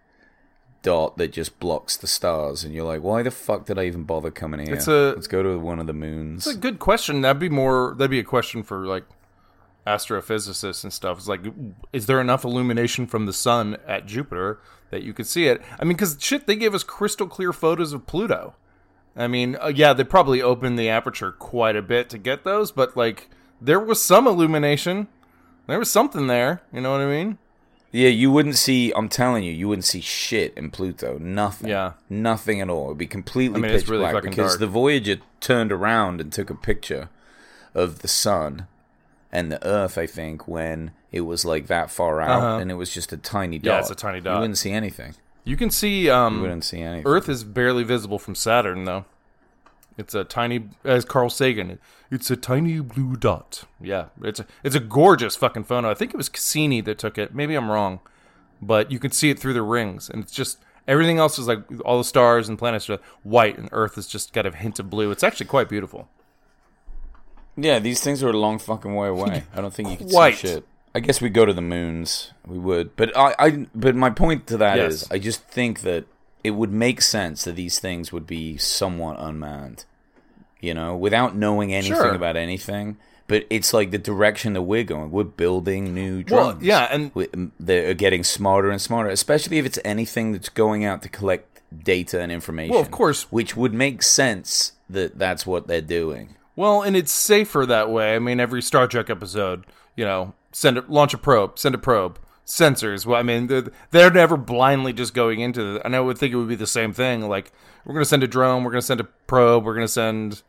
dot 0.83 1.19
that 1.19 1.33
just 1.33 1.59
blocks 1.59 1.97
the 1.97 2.07
stars 2.07 2.63
and 2.65 2.73
you're 2.73 2.85
like 2.87 3.03
why 3.03 3.21
the 3.23 3.31
fuck 3.31 3.67
did 3.67 3.77
i 3.77 3.85
even 3.85 4.05
bother 4.05 4.31
coming 4.31 4.61
here 4.65 4.75
It's 4.77 4.87
a- 4.87 5.13
let's 5.17 5.27
go 5.27 5.43
to 5.43 5.59
one 5.59 5.81
of 5.81 5.87
the 5.89 5.93
moons 5.93 6.47
It's 6.47 6.57
a 6.57 6.59
good 6.59 6.79
question. 6.79 7.21
That'd 7.23 7.41
be 7.41 7.49
more. 7.49 7.95
That'd 7.99 8.11
be 8.11 8.21
a 8.21 8.25
question 8.25 8.63
for 8.63 8.87
like 8.87 9.05
astrophysicists 9.87 10.83
and 10.85 10.93
stuff. 10.93 11.19
It's 11.19 11.29
like, 11.29 11.43
is 11.93 12.07
there 12.07 12.21
enough 12.21 12.45
illumination 12.45 13.07
from 13.07 13.27
the 13.27 13.33
sun 13.33 13.77
at 13.87 14.07
Jupiter 14.07 14.59
that 14.91 15.03
you 15.03 15.13
could 15.13 15.27
see 15.27 15.47
it? 15.47 15.63
I 15.79 15.85
mean, 15.85 15.97
because 15.97 16.17
shit, 16.21 16.47
they 16.47 16.57
gave 16.57 16.75
us 16.75 16.83
crystal 16.83 17.27
clear 17.27 17.53
photos 17.53 17.93
of 17.93 18.07
Pluto. 18.07 18.55
I 19.17 19.29
mean, 19.29 19.57
uh, 19.63 19.73
yeah, 19.75 19.93
they 19.93 20.05
probably 20.05 20.43
opened 20.43 20.79
the 20.79 20.89
aperture 20.91 21.33
quite 21.33 21.77
a 21.77 21.83
bit 21.83 22.11
to 22.11 22.19
get 22.19 22.45
those, 22.45 22.71
but 22.73 22.97
like, 22.97 23.31
there 23.61 23.81
was 23.81 24.03
some 24.03 24.27
illumination. 24.27 25.09
There 25.67 25.79
was 25.79 25.91
something 25.91 26.27
there. 26.27 26.63
You 26.73 26.81
know 26.83 26.93
what 26.93 27.01
I 27.01 27.07
mean? 27.07 27.39
yeah 27.93 28.09
you 28.09 28.33
wouldn't 28.33 28.57
see 28.57 28.93
i'm 28.97 29.09
telling 29.09 29.45
you 29.45 29.53
you 29.53 29.69
wouldn't 29.69 29.85
see 29.85 30.01
shit 30.01 30.53
in 30.55 30.71
pluto 30.73 31.19
nothing 31.19 31.69
Yeah. 31.71 31.93
nothing 32.11 32.61
at 32.61 32.69
all 32.69 32.87
it'd 32.87 32.99
be 32.99 33.07
completely 33.07 33.59
I 33.59 33.63
mean, 33.63 33.71
pitch 33.71 33.83
it's 33.83 33.89
really 33.89 34.11
black 34.11 34.23
because 34.25 34.51
dark. 34.55 34.59
the 34.59 34.67
voyager 34.67 35.17
turned 35.41 35.71
around 35.71 36.21
and 36.21 36.33
took 36.33 36.51
a 36.51 36.55
picture 36.57 37.09
of 37.75 38.01
the 38.01 38.09
sun 38.09 38.67
and 39.33 39.51
the 39.53 39.65
earth 39.67 39.97
i 39.99 40.07
think 40.07 40.47
when 40.49 40.91
it 41.13 41.23
was 41.23 41.45
like 41.45 41.67
that 41.67 41.91
far 41.91 42.21
out 42.21 42.43
Uh-huh. 42.43 42.59
and 42.61 42.71
it 42.71 42.75
was 42.75 42.91
just 42.93 43.13
a 43.13 43.17
tiny 43.17 43.59
dot 43.59 43.73
Yeah, 43.75 43.79
it's 43.81 43.91
a 43.91 43.95
tiny 43.95 44.21
dot. 44.21 44.35
you 44.35 44.41
wouldn't 44.41 44.59
see 44.59 44.73
anything 44.73 45.15
You 45.45 45.57
can 45.57 45.71
see 45.71 46.05
you 46.07 46.13
um, 46.13 46.41
wouldn't 46.43 46.65
see 46.65 46.81
anything 46.81 47.07
Earth 47.07 47.29
is 47.29 47.45
barely 47.45 47.85
visible 47.85 48.19
from 48.19 48.35
Saturn, 48.35 48.85
though. 48.85 49.05
It's 49.99 50.15
a 50.15 50.25
tiny, 50.25 50.69
as 50.85 51.05
Carl 51.07 51.31
Sagan, 51.31 51.79
it's 52.11 52.31
a 52.31 52.37
tiny 52.37 52.81
blue 52.81 53.17
dot. 53.17 53.65
Yeah, 53.81 54.07
it's 54.23 54.41
a, 54.41 54.47
it's 54.63 54.75
a 54.77 54.81
gorgeous 54.81 55.37
fucking 55.37 55.65
photo. 55.65 55.91
I 55.91 55.95
think 55.95 56.13
it 56.13 56.17
was 56.19 56.29
Cassini 56.29 56.83
that 56.83 56.99
took 56.99 57.17
it. 57.17 57.35
Maybe 57.35 57.55
I'm 57.55 57.71
wrong, 57.71 58.01
but 58.61 58.91
you 58.93 58.99
can 58.99 59.11
see 59.11 59.31
it 59.31 59.39
through 59.39 59.55
the 59.55 59.63
rings, 59.63 60.11
and 60.11 60.23
it's 60.23 60.33
just 60.33 60.59
everything 60.87 61.19
else 61.19 61.39
is 61.39 61.47
like 61.49 61.61
all 61.87 61.97
the 61.97 62.05
stars 62.05 62.47
and 62.49 62.59
planets 62.59 62.91
are 62.91 62.99
white, 63.23 63.57
and 63.57 63.71
Earth 63.73 63.97
is 63.97 64.07
just 64.07 64.35
got 64.35 64.45
a 64.45 64.51
hint 64.55 64.79
of 64.79 64.91
blue. 64.91 65.11
It's 65.11 65.25
actually 65.25 65.47
quite 65.47 65.69
beautiful. 65.71 66.09
Yeah, 67.57 67.79
these 67.79 68.01
things 68.01 68.23
are 68.23 68.29
a 68.31 68.37
long 68.37 68.59
fucking 68.59 68.95
way 68.95 69.09
away. 69.09 69.45
I 69.55 69.61
don't 69.61 69.73
think 69.73 69.91
you 69.91 69.97
could 69.97 70.11
Quite. 70.11 70.37
see 70.37 70.49
shit. 70.49 70.65
I 70.95 71.01
guess 71.01 71.21
we 71.21 71.29
go 71.29 71.45
to 71.45 71.53
the 71.53 71.61
moons. 71.63 72.33
We 72.47 72.59
would, 72.59 72.97
but 72.97 73.17
I, 73.17 73.35
I, 73.39 73.67
but 73.75 73.95
my 73.95 74.11
point 74.11 74.47
to 74.49 74.57
that 74.59 74.79
is, 74.79 75.03
Yes. 75.03 75.11
I 75.11 75.19
just 75.19 75.43
think 75.45 75.81
that 75.83 76.07
it 76.43 76.53
would 76.53 76.73
make 76.73 77.03
sense 77.03 77.45
that 77.45 77.57
these 77.57 77.79
things 77.79 78.13
would 78.13 78.27
be 78.27 78.57
somewhat 78.57 79.17
unmanned. 79.19 79.85
You 80.61 80.73
know, 80.75 80.97
without 80.97 81.37
knowing 81.37 81.75
anything 81.75 81.97
Sure. 81.97 82.15
about 82.15 82.37
anything. 82.37 82.97
But 83.29 83.45
it's 83.51 83.75
like 83.75 83.91
the 83.91 83.99
direction 83.99 84.53
that 84.53 84.63
we're 84.63 84.85
going. 84.85 85.11
We're 85.11 85.25
building 85.25 85.93
new 85.93 86.25
Well, 86.31 86.53
drones. 86.53 86.63
yeah, 86.65 86.85
and- 86.91 87.11
we, 87.15 87.27
they're 87.59 87.93
getting 87.93 88.23
smarter 88.25 88.71
and 88.71 88.81
smarter. 88.81 89.11
Especially 89.11 89.59
if 89.59 89.67
it's 89.67 89.79
anything 89.85 90.33
that's 90.33 90.49
going 90.49 90.85
out 90.85 91.03
to 91.03 91.09
collect 91.09 91.61
data 91.83 92.21
and 92.21 92.31
information. 92.31 92.73
Well, 92.73 92.81
of 92.83 92.91
course. 92.93 93.25
which 93.33 93.57
would 93.57 93.75
make 93.75 94.03
sense 94.03 94.73
that 94.89 95.19
that's 95.19 95.45
what 95.45 95.67
they're 95.67 95.81
doing. 95.83 96.37
Well, 96.57 96.83
and 96.83 96.97
it's 96.97 97.13
safer 97.13 97.67
that 97.67 97.91
way. 97.91 98.17
I 98.17 98.19
mean, 98.19 98.41
every 98.41 98.63
Star 98.63 98.87
Trek 98.87 99.11
episode, 99.11 99.67
you 99.95 100.05
know, 100.05 100.35
send 100.53 100.79
a, 100.79 100.85
launch 100.89 101.13
a 101.13 101.19
probe, 101.19 101.59
send 101.59 101.75
a 101.75 101.79
probe, 101.79 102.19
sensors. 102.47 103.05
Well, 103.05 103.21
I 103.21 103.23
mean, 103.23 103.47
they're, 103.47 103.71
they're 103.91 104.11
never 104.11 104.39
blindly 104.39 104.95
just 104.95 105.13
going 105.13 105.41
into. 105.41 105.75
The, 105.75 105.85
and 105.85 105.95
I 105.95 106.01
would 106.01 106.17
think 106.17 106.33
it 106.33 106.37
would 106.37 106.49
be 106.49 106.55
the 106.55 106.67
same 106.67 106.95
thing. 106.95 107.29
Like, 107.29 107.53
we're 107.85 107.93
going 107.93 108.05
to 108.05 108.09
send 108.09 108.23
a 108.23 108.29
drone, 108.29 108.65
we're 108.65 108.71
going 108.71 108.81
to 108.81 108.87
send 108.87 109.01
a 109.01 109.05
probe, 109.05 109.65
we're 109.65 109.75
going 109.75 109.87
to 109.87 109.93
send, 109.93 110.43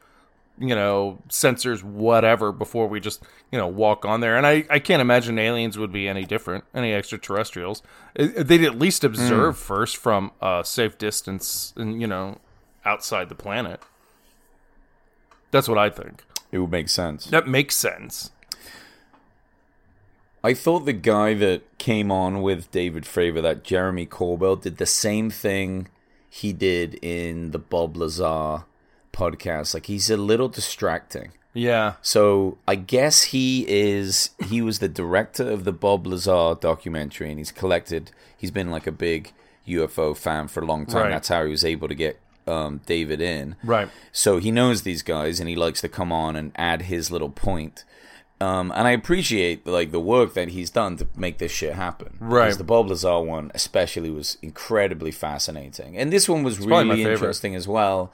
you 0.57 0.73
know, 0.73 1.21
sensors, 1.27 1.83
whatever, 1.83 2.53
before 2.53 2.87
we 2.87 3.01
just, 3.01 3.21
you 3.51 3.57
know, 3.57 3.67
walk 3.67 4.05
on 4.05 4.21
there. 4.21 4.37
And 4.37 4.47
I, 4.47 4.65
I 4.69 4.79
can't 4.79 5.01
imagine 5.01 5.37
aliens 5.37 5.77
would 5.77 5.91
be 5.91 6.07
any 6.07 6.23
different, 6.23 6.63
any 6.73 6.93
extraterrestrials. 6.93 7.83
They'd 8.15 8.63
at 8.63 8.79
least 8.79 9.03
observe 9.03 9.55
hmm. 9.55 9.61
first 9.61 9.97
from 9.97 10.31
a 10.41 10.61
safe 10.65 10.97
distance, 10.97 11.73
and 11.75 11.99
you 11.99 12.07
know, 12.07 12.39
outside 12.85 13.27
the 13.27 13.35
planet. 13.35 13.81
That's 15.51 15.67
what 15.67 15.77
I 15.77 15.89
think. 15.89 16.23
It 16.51 16.59
would 16.59 16.71
make 16.71 16.89
sense. 16.89 17.25
That 17.25 17.47
makes 17.47 17.75
sense. 17.75 18.31
I 20.43 20.53
thought 20.53 20.85
the 20.85 20.93
guy 20.93 21.33
that 21.33 21.77
came 21.77 22.11
on 22.11 22.41
with 22.41 22.71
David 22.71 23.03
Fravor, 23.03 23.41
that 23.41 23.63
Jeremy 23.63 24.05
Corbell, 24.05 24.61
did 24.61 24.77
the 24.77 24.85
same 24.85 25.29
thing 25.29 25.89
he 26.29 26.53
did 26.53 26.99
in 27.01 27.51
the 27.51 27.59
Bob 27.59 27.97
Lazar 27.97 28.63
podcast. 29.11 29.73
Like 29.73 29.87
he's 29.87 30.09
a 30.09 30.17
little 30.17 30.47
distracting. 30.47 31.31
Yeah. 31.53 31.93
So 32.01 32.59
I 32.67 32.75
guess 32.75 33.23
he 33.23 33.65
is 33.67 34.29
he 34.47 34.61
was 34.61 34.79
the 34.79 34.87
director 34.87 35.49
of 35.49 35.63
the 35.63 35.71
Bob 35.71 36.05
Lazar 36.05 36.55
documentary 36.59 37.29
and 37.29 37.39
he's 37.39 37.51
collected 37.51 38.11
he's 38.37 38.51
been 38.51 38.69
like 38.69 38.85
a 38.85 38.91
big 38.91 39.33
UFO 39.67 40.15
fan 40.15 40.47
for 40.47 40.61
a 40.61 40.65
long 40.65 40.85
time. 40.85 41.03
Right. 41.03 41.09
That's 41.09 41.29
how 41.29 41.43
he 41.43 41.51
was 41.51 41.65
able 41.65 41.87
to 41.87 41.95
get 41.95 42.19
um, 42.47 42.81
David 42.85 43.21
in. 43.21 43.55
Right. 43.63 43.89
So 44.11 44.37
he 44.37 44.51
knows 44.51 44.81
these 44.81 45.01
guys 45.01 45.39
and 45.39 45.49
he 45.49 45.55
likes 45.55 45.81
to 45.81 45.89
come 45.89 46.11
on 46.11 46.35
and 46.35 46.51
add 46.55 46.83
his 46.83 47.11
little 47.11 47.29
point. 47.29 47.83
Um, 48.39 48.71
and 48.75 48.87
I 48.87 48.91
appreciate 48.91 49.65
like 49.65 49.91
the 49.91 49.99
work 49.99 50.35
that 50.35 50.49
he's 50.49 50.69
done 50.69 50.97
to 50.97 51.07
make 51.15 51.39
this 51.39 51.51
shit 51.51 51.73
happen. 51.73 52.17
Right. 52.19 52.45
Because 52.45 52.57
the 52.57 52.63
Bob 52.63 52.87
Lazar 52.87 53.19
one 53.19 53.51
especially 53.55 54.11
was 54.11 54.37
incredibly 54.41 55.11
fascinating, 55.11 55.97
and 55.97 56.13
this 56.13 56.29
one 56.29 56.43
was 56.43 56.59
my 56.59 56.81
really 56.81 57.03
interesting 57.03 57.55
as 57.55 57.67
well. 57.67 58.11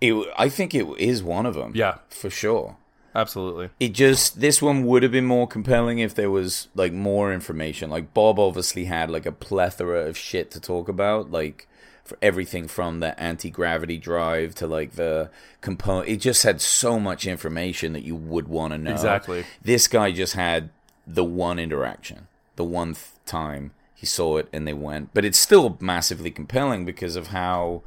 It, 0.00 0.26
I 0.36 0.48
think 0.48 0.74
it 0.74 0.88
is 0.98 1.22
one 1.22 1.46
of 1.46 1.54
them. 1.54 1.72
Yeah. 1.76 1.98
for 2.08 2.30
sure. 2.30 2.76
Absolutely. 3.14 3.68
It 3.78 3.90
just 3.90 4.40
this 4.40 4.60
one 4.62 4.86
would 4.86 5.02
have 5.02 5.12
been 5.12 5.26
more 5.26 5.46
compelling 5.46 5.98
if 5.98 6.14
there 6.14 6.30
was 6.30 6.68
like 6.74 6.92
more 6.92 7.32
information. 7.32 7.90
Like 7.90 8.14
Bob 8.14 8.38
obviously 8.38 8.86
had 8.86 9.10
like 9.10 9.26
a 9.26 9.32
plethora 9.32 10.06
of 10.06 10.16
shit 10.16 10.50
to 10.52 10.60
talk 10.60 10.88
about, 10.88 11.30
like 11.30 11.68
for 12.04 12.18
everything 12.20 12.66
from 12.68 13.00
the 13.00 13.18
anti 13.20 13.50
gravity 13.50 13.96
drive 13.98 14.54
to 14.56 14.66
like 14.66 14.92
the 14.92 15.30
component. 15.60 16.08
It 16.08 16.16
just 16.16 16.42
had 16.42 16.60
so 16.60 16.98
much 16.98 17.26
information 17.26 17.92
that 17.92 18.02
you 18.04 18.16
would 18.16 18.48
want 18.48 18.72
to 18.72 18.78
know. 18.78 18.90
Exactly. 18.92 19.44
This 19.62 19.86
guy 19.88 20.10
just 20.12 20.34
had 20.34 20.70
the 21.06 21.24
one 21.24 21.58
interaction, 21.58 22.26
the 22.56 22.64
one 22.64 22.94
th- 22.94 23.06
time 23.26 23.72
he 23.94 24.06
saw 24.06 24.36
it 24.38 24.48
and 24.52 24.66
they 24.66 24.72
went. 24.72 25.14
But 25.14 25.24
it's 25.24 25.38
still 25.38 25.76
massively 25.80 26.30
compelling 26.30 26.84
because 26.84 27.14
of 27.16 27.28
how 27.28 27.82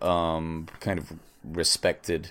um, 0.00 0.68
kind 0.80 0.98
of 0.98 1.12
respected 1.42 2.30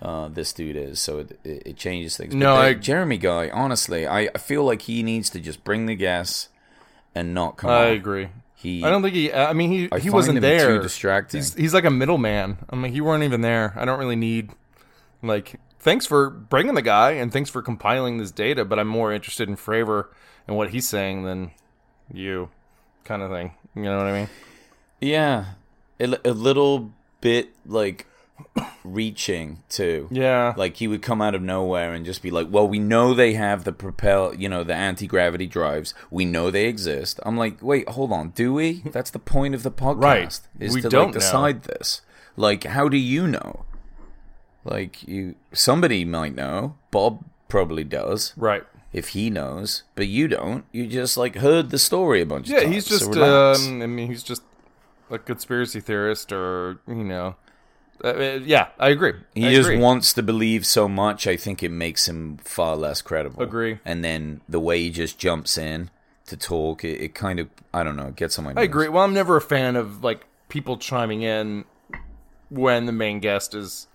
uh, 0.00 0.28
this 0.28 0.52
dude 0.52 0.76
is. 0.76 1.00
So 1.00 1.18
it, 1.18 1.38
it, 1.44 1.62
it 1.66 1.76
changes 1.76 2.16
things. 2.16 2.34
No, 2.34 2.54
I- 2.54 2.74
Jeremy 2.74 3.18
guy, 3.18 3.50
honestly, 3.50 4.06
I, 4.06 4.30
I 4.34 4.38
feel 4.38 4.64
like 4.64 4.82
he 4.82 5.02
needs 5.02 5.30
to 5.30 5.40
just 5.40 5.64
bring 5.64 5.86
the 5.86 5.96
gas 5.96 6.48
and 7.14 7.34
not 7.34 7.56
come 7.56 7.70
I 7.70 7.86
on. 7.88 7.92
agree. 7.92 8.28
He, 8.60 8.82
I 8.82 8.90
don't 8.90 9.02
think 9.02 9.14
he. 9.14 9.32
I 9.32 9.52
mean, 9.52 9.70
he 9.70 9.88
I 9.92 10.00
he 10.00 10.10
wasn't 10.10 10.40
there. 10.40 10.78
Too 10.78 10.82
distracting. 10.82 11.38
He's 11.38 11.54
he's 11.54 11.72
like 11.72 11.84
a 11.84 11.90
middleman. 11.90 12.58
I 12.68 12.74
mean, 12.74 12.92
he 12.92 13.00
weren't 13.00 13.22
even 13.22 13.40
there. 13.40 13.72
I 13.76 13.84
don't 13.84 14.00
really 14.00 14.16
need. 14.16 14.50
Like, 15.22 15.60
thanks 15.78 16.06
for 16.06 16.28
bringing 16.28 16.74
the 16.74 16.82
guy 16.82 17.12
and 17.12 17.32
thanks 17.32 17.50
for 17.50 17.62
compiling 17.62 18.18
this 18.18 18.32
data, 18.32 18.64
but 18.64 18.80
I'm 18.80 18.88
more 18.88 19.12
interested 19.12 19.48
in 19.48 19.54
Fravor 19.54 20.08
and 20.48 20.56
what 20.56 20.70
he's 20.70 20.88
saying 20.88 21.22
than 21.22 21.52
you, 22.12 22.50
kind 23.04 23.22
of 23.22 23.30
thing. 23.30 23.52
You 23.76 23.84
know 23.84 23.96
what 23.96 24.06
I 24.06 24.12
mean? 24.12 24.28
yeah, 25.00 25.54
a, 26.00 26.18
a 26.24 26.32
little 26.32 26.92
bit 27.20 27.50
like 27.64 28.07
reaching 28.84 29.62
too. 29.68 30.08
Yeah. 30.10 30.54
Like 30.56 30.76
he 30.76 30.88
would 30.88 31.02
come 31.02 31.20
out 31.20 31.34
of 31.34 31.42
nowhere 31.42 31.92
and 31.92 32.04
just 32.04 32.22
be 32.22 32.30
like, 32.30 32.48
"Well, 32.50 32.66
we 32.68 32.78
know 32.78 33.14
they 33.14 33.34
have 33.34 33.64
the 33.64 33.72
propel, 33.72 34.34
you 34.34 34.48
know, 34.48 34.64
the 34.64 34.74
anti-gravity 34.74 35.46
drives. 35.46 35.94
We 36.10 36.24
know 36.24 36.50
they 36.50 36.66
exist." 36.66 37.20
I'm 37.24 37.36
like, 37.36 37.62
"Wait, 37.62 37.88
hold 37.90 38.12
on. 38.12 38.30
Do 38.30 38.52
we? 38.54 38.82
That's 38.86 39.10
the 39.10 39.18
point 39.18 39.54
of 39.54 39.62
the 39.62 39.70
podcast. 39.70 40.02
Right. 40.02 40.40
Is 40.60 40.74
We 40.74 40.82
to 40.82 40.88
don't 40.88 41.06
like 41.06 41.14
know. 41.14 41.20
decide 41.20 41.62
this. 41.64 42.02
Like, 42.36 42.64
how 42.64 42.88
do 42.88 42.96
you 42.96 43.26
know? 43.26 43.64
Like 44.64 45.06
you 45.08 45.34
somebody 45.52 46.04
might 46.04 46.34
know. 46.34 46.76
Bob 46.90 47.24
probably 47.48 47.84
does 47.84 48.34
right. 48.36 48.64
if 48.92 49.08
he 49.08 49.30
knows, 49.30 49.84
but 49.94 50.08
you 50.08 50.28
don't. 50.28 50.64
You 50.72 50.86
just 50.86 51.16
like 51.16 51.36
heard 51.36 51.70
the 51.70 51.78
story 51.78 52.20
a 52.20 52.26
bunch 52.26 52.48
Yeah, 52.48 52.58
of 52.58 52.62
times. 52.64 52.74
he's 52.74 52.84
just. 52.86 53.06
relax. 53.08 53.66
um, 53.66 53.82
I 53.82 53.86
mean, 53.86 54.08
he's 54.08 54.22
just 54.22 54.42
a 55.10 55.18
conspiracy 55.18 55.80
theorist, 55.80 56.32
or 56.32 56.80
you 56.86 56.96
know. 57.04 57.36
Uh, 58.02 58.08
uh, 58.08 58.40
yeah, 58.44 58.68
I 58.78 58.90
agree. 58.90 59.14
He 59.34 59.46
I 59.48 59.54
just 59.54 59.68
agree. 59.68 59.80
wants 59.80 60.12
to 60.14 60.22
believe 60.22 60.64
so 60.66 60.88
much. 60.88 61.26
I 61.26 61.36
think 61.36 61.62
it 61.62 61.70
makes 61.70 62.08
him 62.08 62.38
far 62.38 62.76
less 62.76 63.02
credible. 63.02 63.42
Agree. 63.42 63.80
And 63.84 64.04
then 64.04 64.40
the 64.48 64.60
way 64.60 64.80
he 64.82 64.90
just 64.90 65.18
jumps 65.18 65.58
in 65.58 65.90
to 66.26 66.36
talk, 66.36 66.84
it, 66.84 67.00
it 67.00 67.14
kind 67.14 67.40
of 67.40 67.48
I 67.72 67.82
don't 67.82 67.96
know, 67.96 68.10
gets 68.10 68.38
on 68.38 68.44
my. 68.44 68.50
I 68.50 68.54
nerves. 68.54 68.64
agree. 68.64 68.88
Well, 68.88 69.04
I'm 69.04 69.14
never 69.14 69.36
a 69.36 69.40
fan 69.40 69.76
of 69.76 70.02
like 70.04 70.26
people 70.48 70.76
chiming 70.76 71.22
in 71.22 71.64
when 72.50 72.86
the 72.86 72.92
main 72.92 73.20
guest 73.20 73.54
is 73.54 73.86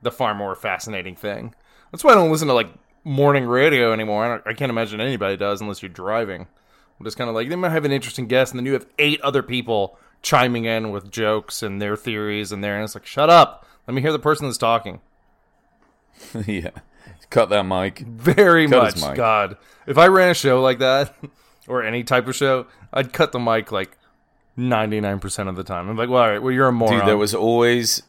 the 0.00 0.10
far 0.10 0.34
more 0.34 0.54
fascinating 0.54 1.14
thing. 1.14 1.54
That's 1.90 2.02
why 2.02 2.12
I 2.12 2.14
don't 2.14 2.30
listen 2.30 2.48
to 2.48 2.54
like 2.54 2.70
morning 3.04 3.46
radio 3.46 3.92
anymore. 3.92 4.24
I, 4.24 4.28
don't, 4.28 4.46
I 4.46 4.54
can't 4.54 4.70
imagine 4.70 5.00
anybody 5.00 5.36
does 5.36 5.60
unless 5.60 5.82
you're 5.82 5.88
driving. 5.90 6.46
I'm 6.98 7.04
just 7.04 7.16
kind 7.16 7.28
of 7.28 7.34
like 7.34 7.48
they 7.48 7.56
might 7.56 7.70
have 7.70 7.84
an 7.84 7.92
interesting 7.92 8.26
guest, 8.26 8.52
and 8.52 8.58
then 8.58 8.66
you 8.66 8.72
have 8.72 8.86
eight 8.98 9.20
other 9.22 9.42
people 9.42 9.98
chiming 10.22 10.64
in 10.64 10.90
with 10.90 11.10
jokes 11.10 11.62
and 11.62 11.80
their 11.80 11.96
theories 11.96 12.52
and 12.52 12.62
there, 12.62 12.76
and 12.76 12.84
it's 12.84 12.94
like, 12.94 13.06
shut 13.06 13.28
up, 13.28 13.66
let 13.86 13.94
me 13.94 14.00
hear 14.00 14.12
the 14.12 14.18
person 14.18 14.46
that's 14.46 14.58
talking. 14.58 15.00
yeah. 16.46 16.70
Cut 17.30 17.48
that 17.48 17.64
mic. 17.64 18.00
Very 18.00 18.68
Cut 18.68 18.96
much. 18.96 19.08
mic. 19.08 19.16
God, 19.16 19.56
if 19.86 19.96
I 19.96 20.06
ran 20.06 20.30
a 20.30 20.34
show 20.34 20.60
like 20.60 20.78
that 20.80 21.14
or 21.66 21.82
any 21.82 22.04
type 22.04 22.28
of 22.28 22.36
show, 22.36 22.66
I'd 22.92 23.12
cut 23.12 23.32
the 23.32 23.38
mic 23.38 23.72
like 23.72 23.96
ninety 24.54 25.00
nine 25.00 25.18
percent 25.18 25.48
of 25.48 25.56
the 25.56 25.64
time. 25.64 25.88
I'm 25.88 25.96
like, 25.96 26.10
well, 26.10 26.22
all 26.22 26.30
right, 26.30 26.42
well, 26.42 26.52
you're 26.52 26.68
a 26.68 26.72
moron. 26.72 26.98
Dude, 26.98 27.08
there 27.08 27.16
was 27.16 27.34
always 27.34 28.02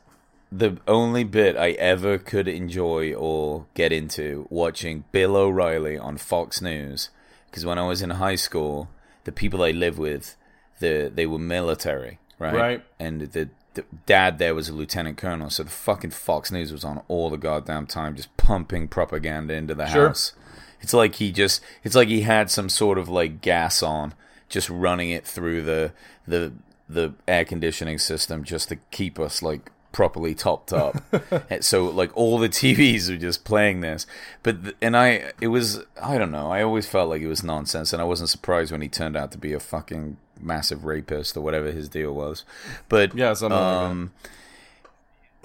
the 0.52 0.78
only 0.88 1.24
bit 1.24 1.58
I 1.58 1.72
ever 1.72 2.18
could 2.18 2.48
enjoy 2.48 3.14
or 3.14 3.66
get 3.74 3.92
into 3.92 4.46
watching 4.50 5.06
Bill 5.12 5.36
O'Reilly 5.36 5.98
on 5.98 6.18
Fox 6.18 6.62
News. 6.62 7.10
Because 7.50 7.66
when 7.66 7.80
I 7.80 7.88
was 7.88 8.02
in 8.02 8.12
high 8.12 8.36
school, 8.36 8.90
the 9.24 9.32
people 9.32 9.64
I 9.64 9.72
lived 9.72 9.98
with, 9.98 10.36
the 10.84 11.12
they 11.14 11.26
were 11.26 11.40
military, 11.40 12.20
right? 12.38 12.54
Right. 12.54 12.86
And 13.00 13.22
the, 13.22 13.50
the 13.74 13.84
dad 14.06 14.38
there 14.38 14.54
was 14.54 14.70
a 14.70 14.74
lieutenant 14.74 15.18
colonel, 15.18 15.50
so 15.50 15.64
the 15.64 15.70
fucking 15.72 16.12
Fox 16.12 16.52
News 16.52 16.72
was 16.72 16.84
on 16.84 17.02
all 17.08 17.30
the 17.32 17.38
goddamn 17.38 17.88
time, 17.88 18.16
just 18.16 18.36
pumping 18.38 18.88
propaganda 18.88 19.54
into 19.56 19.74
the 19.74 19.88
Sure. 19.88 20.08
house. 20.10 20.34
It's 20.82 20.94
like 20.94 21.16
he 21.16 21.32
just 21.32 21.62
it's 21.84 21.96
like 21.96 22.10
he 22.10 22.22
had 22.22 22.52
some 22.52 22.70
sort 22.70 22.98
of 22.98 23.08
like 23.10 23.42
gas 23.42 23.82
on, 23.82 24.14
just 24.50 24.70
running 24.70 25.10
it 25.10 25.26
through 25.26 25.62
the 25.64 25.94
the 26.28 26.54
the 26.90 27.14
air 27.28 27.46
conditioning 27.46 27.98
system 27.98 28.44
just 28.44 28.68
to 28.70 28.76
keep 28.92 29.18
us 29.18 29.42
like 29.42 29.72
properly 29.94 30.36
topped 30.36 30.74
up. 30.74 31.02
So 31.62 31.86
like 31.86 32.12
all 32.18 32.40
the 32.40 32.50
TVs 32.50 33.10
are 33.10 33.16
just 33.18 33.46
playing 33.46 33.80
this. 33.80 34.06
But 34.42 34.64
th- 34.64 34.76
and 34.82 34.98
I 34.98 35.32
it 35.40 35.48
was 35.48 35.80
I 36.02 36.18
don't 36.18 36.32
know, 36.32 36.52
I 36.52 36.62
always 36.64 36.86
felt 36.88 37.10
like 37.10 37.22
it 37.22 37.28
was 37.28 37.44
nonsense 37.44 37.94
and 37.94 38.02
I 38.02 38.06
wasn't 38.06 38.30
surprised 38.30 38.72
when 38.72 38.82
he 38.82 38.90
turned 38.90 39.16
out 39.16 39.32
to 39.32 39.38
be 39.38 39.54
a 39.54 39.60
fucking 39.60 40.18
massive 40.42 40.84
rapist 40.84 41.38
or 41.38 41.42
whatever 41.42 41.72
his 41.72 41.88
deal 41.88 42.14
was. 42.14 42.44
But 42.90 43.16
yeah, 43.16 43.34
something 43.34 43.58
like 43.58 43.90
um, 43.90 44.12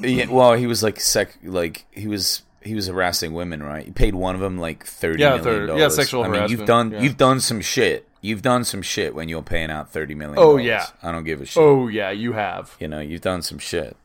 yeah, 0.00 0.26
well, 0.26 0.54
he 0.54 0.66
was 0.66 0.82
like 0.82 0.98
sec, 1.00 1.38
like 1.42 1.84
he 1.90 2.06
was 2.08 2.42
he 2.62 2.74
was 2.74 2.86
harassing 2.86 3.34
women, 3.34 3.62
right? 3.62 3.84
He 3.84 3.90
paid 3.92 4.14
one 4.14 4.34
of 4.34 4.40
them 4.40 4.58
like 4.58 4.84
thirty 4.84 5.22
Yeah, 5.22 5.38
dollars. 5.38 5.70
yeah, 5.78 5.88
sexual 5.88 6.24
harassment. 6.24 6.44
I 6.44 6.48
mean, 6.48 6.58
you've 6.58 6.66
done 6.66 6.90
yeah. 6.92 7.00
you've 7.02 7.16
done 7.16 7.40
some 7.40 7.60
shit. 7.60 8.08
You've 8.20 8.42
done 8.42 8.64
some 8.64 8.82
shit 8.82 9.14
when 9.14 9.28
you're 9.28 9.42
paying 9.42 9.70
out 9.70 9.92
thirty 9.92 10.14
million. 10.14 10.38
Oh, 10.38 10.56
yeah. 10.56 10.86
I 11.02 11.12
don't 11.12 11.24
give 11.24 11.40
a 11.40 11.46
shit. 11.46 11.62
Oh 11.62 11.88
yeah, 11.88 12.10
you 12.10 12.32
have. 12.32 12.76
You 12.80 12.88
know, 12.88 13.00
you've 13.00 13.20
done 13.20 13.42
some 13.42 13.58
shit. 13.58 13.96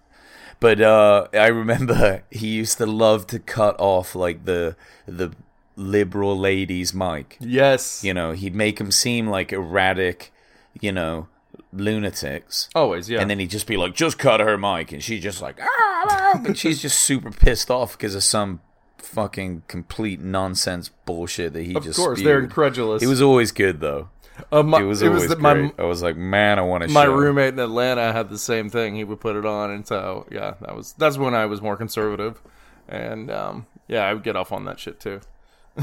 But 0.60 0.82
uh, 0.82 1.28
I 1.34 1.48
remember 1.48 2.24
he 2.32 2.48
used 2.48 2.78
to 2.78 2.86
love 2.86 3.28
to 3.28 3.40
cut 3.40 3.76
off 3.80 4.16
like 4.16 4.46
the 4.46 4.76
the 5.08 5.32
liberal 5.76 6.38
ladies' 6.38 6.94
mic. 6.94 7.38
Yes. 7.40 8.04
You 8.04 8.14
know, 8.14 8.32
he'd 8.32 8.56
make 8.56 8.78
them 8.78 8.92
seem 8.92 9.28
like 9.28 9.52
erratic, 9.52 10.32
you 10.80 10.92
know, 10.92 11.28
lunatics. 11.72 12.70
Always, 12.76 13.10
yeah. 13.10 13.20
And 13.22 13.30
then 13.30 13.40
he'd 13.40 13.50
just 13.50 13.68
be 13.68 13.78
like, 13.78 13.96
just 13.96 14.18
cut 14.18 14.40
her 14.40 14.58
mic. 14.58 14.92
And 14.92 15.04
she's 15.04 15.22
just 15.24 15.42
like, 15.42 15.60
ah, 15.62 15.68
ah," 16.08 16.42
but 16.44 16.58
she's 16.60 16.82
just 16.82 17.00
super 17.00 17.32
pissed 17.32 17.70
off 17.72 17.98
because 17.98 18.16
of 18.16 18.24
some 18.24 18.62
fucking 18.98 19.64
complete 19.68 20.20
nonsense 20.22 20.90
bullshit 21.06 21.54
that 21.54 21.64
he 21.64 21.76
of 21.76 21.84
just 21.84 21.98
course, 22.00 22.18
spewed. 22.20 22.28
they're 22.28 22.40
incredulous. 22.40 23.04
It 23.04 23.08
was 23.08 23.22
always 23.22 23.52
good, 23.52 23.80
though. 23.80 24.10
Uh, 24.52 24.64
my, 24.64 24.82
It 24.82 24.86
was 24.86 25.02
it 25.02 25.08
always 25.10 25.28
the- 25.30 25.36
great. 25.36 25.78
my 25.78 25.84
I 25.84 25.86
was 25.86 26.02
like, 26.02 26.16
man, 26.18 26.58
I 26.60 26.62
want 26.64 26.84
to 26.84 26.90
my 26.90 27.04
show. 27.06 27.14
roommate 27.14 27.54
in 27.54 27.60
Atlanta 27.60 28.12
had 28.14 28.30
the 28.30 28.38
same 28.38 28.70
thing. 28.70 28.96
He 28.96 29.04
would 29.04 29.20
put 29.20 29.36
it 29.36 29.46
on, 29.46 29.70
and 29.72 29.86
so 29.88 30.26
yeah, 30.32 30.56
that 30.62 30.76
was 30.76 30.94
that's 30.94 31.18
when 31.18 31.36
I 31.36 31.46
was 31.46 31.62
more 31.62 31.78
conservative, 31.78 32.42
and 32.88 33.30
um, 33.30 33.68
yeah, 33.88 34.02
I 34.06 34.14
would 34.14 34.24
get 34.24 34.36
off 34.36 34.52
on 34.52 34.66
that 34.66 34.80
shit 34.80 35.00
too. 35.00 35.22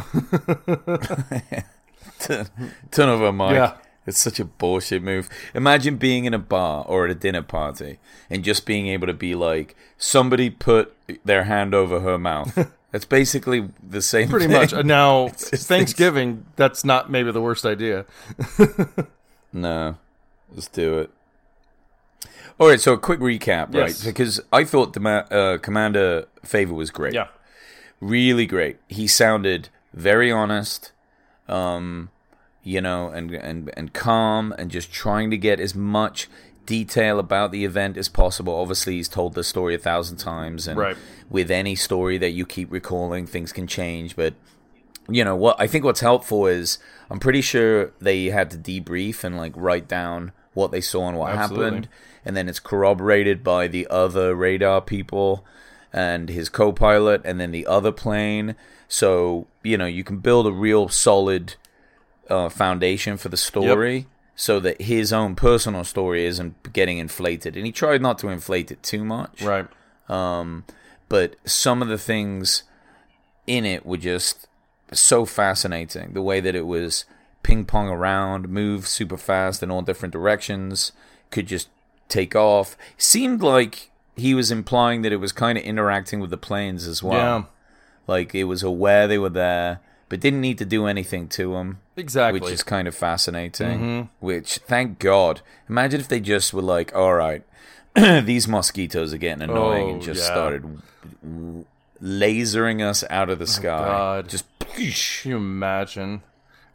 Turn 2.90 3.08
over 3.08 3.26
a 3.26 3.32
mic. 3.32 3.52
Yeah. 3.52 3.74
It's 4.06 4.18
such 4.18 4.40
a 4.40 4.44
bullshit 4.44 5.02
move. 5.02 5.28
Imagine 5.54 5.96
being 5.96 6.24
in 6.24 6.32
a 6.34 6.38
bar 6.38 6.84
or 6.88 7.04
at 7.04 7.10
a 7.10 7.14
dinner 7.14 7.42
party 7.42 7.98
and 8.30 8.42
just 8.42 8.64
being 8.66 8.88
able 8.88 9.06
to 9.06 9.12
be 9.12 9.34
like, 9.34 9.76
somebody 9.98 10.48
put 10.50 10.96
their 11.24 11.44
hand 11.44 11.74
over 11.74 12.00
her 12.00 12.18
mouth. 12.18 12.72
That's 12.92 13.04
basically 13.04 13.68
the 13.88 14.02
same 14.02 14.28
Pretty 14.28 14.46
thing. 14.46 14.54
much. 14.56 14.72
Now 14.84 15.28
Thanksgiving, 15.34 16.46
that's 16.56 16.84
not 16.84 17.10
maybe 17.10 17.30
the 17.32 17.40
worst 17.40 17.64
idea. 17.64 18.04
No, 19.52 19.96
let's 20.54 20.68
do 20.68 20.98
it. 21.00 21.10
All 22.58 22.68
right, 22.68 22.80
so 22.80 22.92
a 22.92 22.98
quick 22.98 23.20
recap, 23.20 23.74
right? 23.74 24.00
Because 24.04 24.40
I 24.52 24.64
thought 24.64 24.92
the 24.92 25.00
uh, 25.08 25.58
Commander 25.58 26.26
Fravor 26.44 26.72
was 26.74 26.90
great. 26.90 27.14
Yeah, 27.14 27.28
really 28.00 28.46
great. 28.46 28.78
He 28.88 29.06
sounded 29.06 29.68
very 29.94 30.30
honest, 30.30 30.92
um, 31.48 32.10
you 32.62 32.80
know, 32.80 33.08
and 33.08 33.32
and 33.32 33.70
and 33.76 33.92
calm, 33.92 34.54
and 34.58 34.70
just 34.70 34.92
trying 34.92 35.30
to 35.30 35.36
get 35.38 35.58
as 35.58 35.74
much 35.74 36.28
detail 36.66 37.18
about 37.18 37.52
the 37.52 37.64
event 37.64 37.96
as 37.96 38.08
possible. 38.08 38.54
Obviously, 38.54 38.94
he's 38.96 39.08
told 39.08 39.34
the 39.34 39.44
story 39.44 39.74
a 39.74 39.78
thousand 39.78 40.18
times, 40.18 40.68
and 40.68 40.78
Right. 40.78 40.96
with 41.28 41.50
any 41.50 41.74
story 41.74 42.18
that 42.18 42.30
you 42.30 42.46
keep 42.46 42.70
recalling, 42.70 43.26
things 43.26 43.52
can 43.52 43.66
change. 43.66 44.16
But 44.16 44.34
you 45.08 45.24
know 45.24 45.34
what? 45.36 45.56
I 45.58 45.66
think 45.66 45.84
what's 45.84 46.00
helpful 46.00 46.46
is 46.46 46.78
I'm 47.10 47.18
pretty 47.18 47.40
sure 47.40 47.92
they 48.00 48.26
had 48.26 48.50
to 48.52 48.56
debrief 48.58 49.24
and 49.24 49.36
like 49.36 49.52
write 49.56 49.88
down 49.88 50.32
what 50.54 50.70
they 50.72 50.80
saw 50.80 51.08
and 51.08 51.16
what 51.18 51.32
Absolutely. 51.32 51.64
happened, 51.64 51.88
and 52.24 52.36
then 52.36 52.48
it's 52.48 52.60
corroborated 52.60 53.42
by 53.42 53.66
the 53.66 53.86
other 53.88 54.34
radar 54.34 54.80
people 54.80 55.44
and 55.92 56.28
his 56.28 56.48
co-pilot, 56.48 57.20
and 57.24 57.40
then 57.40 57.50
the 57.50 57.66
other 57.66 57.90
plane. 57.92 58.54
So 58.86 59.46
you 59.62 59.76
know 59.76 59.86
you 59.86 60.04
can 60.04 60.18
build 60.18 60.46
a 60.46 60.52
real 60.52 60.88
solid 60.88 61.54
uh, 62.28 62.48
foundation 62.48 63.16
for 63.16 63.28
the 63.28 63.36
story. 63.36 64.06
So 64.40 64.58
that 64.60 64.80
his 64.80 65.12
own 65.12 65.34
personal 65.34 65.84
story 65.84 66.24
isn't 66.24 66.72
getting 66.72 66.96
inflated, 66.96 67.58
and 67.58 67.66
he 67.66 67.72
tried 67.72 68.00
not 68.00 68.18
to 68.20 68.28
inflate 68.28 68.70
it 68.70 68.82
too 68.82 69.04
much 69.04 69.42
right. 69.42 69.66
um, 70.08 70.64
but 71.10 71.36
some 71.44 71.82
of 71.82 71.88
the 71.88 71.98
things 71.98 72.62
in 73.46 73.66
it 73.66 73.84
were 73.84 73.98
just 73.98 74.46
so 74.92 75.26
fascinating. 75.26 76.14
The 76.14 76.22
way 76.22 76.40
that 76.40 76.54
it 76.54 76.66
was 76.66 77.04
ping 77.42 77.64
pong 77.66 77.88
around, 77.88 78.48
move 78.48 78.86
super 78.86 79.16
fast 79.16 79.62
in 79.62 79.70
all 79.70 79.82
different 79.82 80.12
directions, 80.12 80.92
could 81.30 81.46
just 81.46 81.68
take 82.08 82.34
off. 82.34 82.76
Seemed 82.96 83.42
like 83.42 83.90
he 84.16 84.34
was 84.34 84.50
implying 84.50 85.02
that 85.02 85.12
it 85.12 85.16
was 85.16 85.32
kind 85.32 85.58
of 85.58 85.64
interacting 85.64 86.20
with 86.20 86.30
the 86.30 86.36
planes 86.36 86.86
as 86.86 87.02
well. 87.02 87.38
Yeah, 87.40 87.44
Like 88.06 88.34
it 88.34 88.44
was 88.44 88.62
aware 88.62 89.06
they 89.06 89.18
were 89.18 89.28
there, 89.28 89.80
but 90.10 90.20
didn't 90.20 90.42
need 90.42 90.58
to 90.58 90.66
do 90.66 90.86
anything 90.86 91.28
to 91.28 91.52
them. 91.54 91.78
exactly. 91.96 92.40
Which 92.40 92.50
is 92.50 92.62
kind 92.62 92.86
of 92.86 92.94
fascinating. 92.94 93.78
Mm-hmm. 93.78 94.24
Which, 94.26 94.58
thank 94.58 94.98
God. 94.98 95.40
Imagine 95.68 96.00
if 96.00 96.08
they 96.08 96.20
just 96.20 96.52
were 96.52 96.60
like, 96.60 96.94
all 96.94 97.14
right, 97.14 97.42
these 97.94 98.46
mosquitoes 98.48 99.14
are 99.14 99.18
getting 99.18 99.42
annoying 99.42 99.88
and 99.88 100.02
Oh, 100.02 100.04
just 100.04 100.20
yeah. 100.20 100.26
started 100.26 101.64
lasering 102.02 102.82
us 102.82 103.04
out 103.08 103.30
of 103.30 103.38
the 103.38 103.44
oh, 103.44 103.46
sky. 103.46 103.78
Oh, 103.78 103.86
God. 103.86 104.28
Just, 104.28 104.44
Can 104.58 105.30
you 105.30 105.36
imagine? 105.36 106.22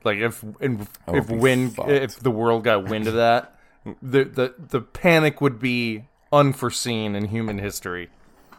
Like 0.04 0.20
if 0.20 0.44
if, 0.60 0.88
if 1.08 1.30
wind 1.30 1.76
fucked. 1.76 1.90
if 1.90 2.20
the 2.20 2.30
world 2.30 2.64
got 2.64 2.88
wind 2.88 3.08
of 3.08 3.16
that, 3.16 3.56
the 4.04 4.24
the 4.24 4.54
the 4.58 4.80
panic 4.82 5.42
would 5.42 5.60
be 5.60 6.06
unforeseen 6.32 7.16
in 7.16 7.26
human 7.26 7.58
history. 7.58 8.10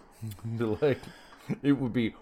like 0.58 0.98
it 1.62 1.72
would 1.72 1.92
be. 1.92 2.14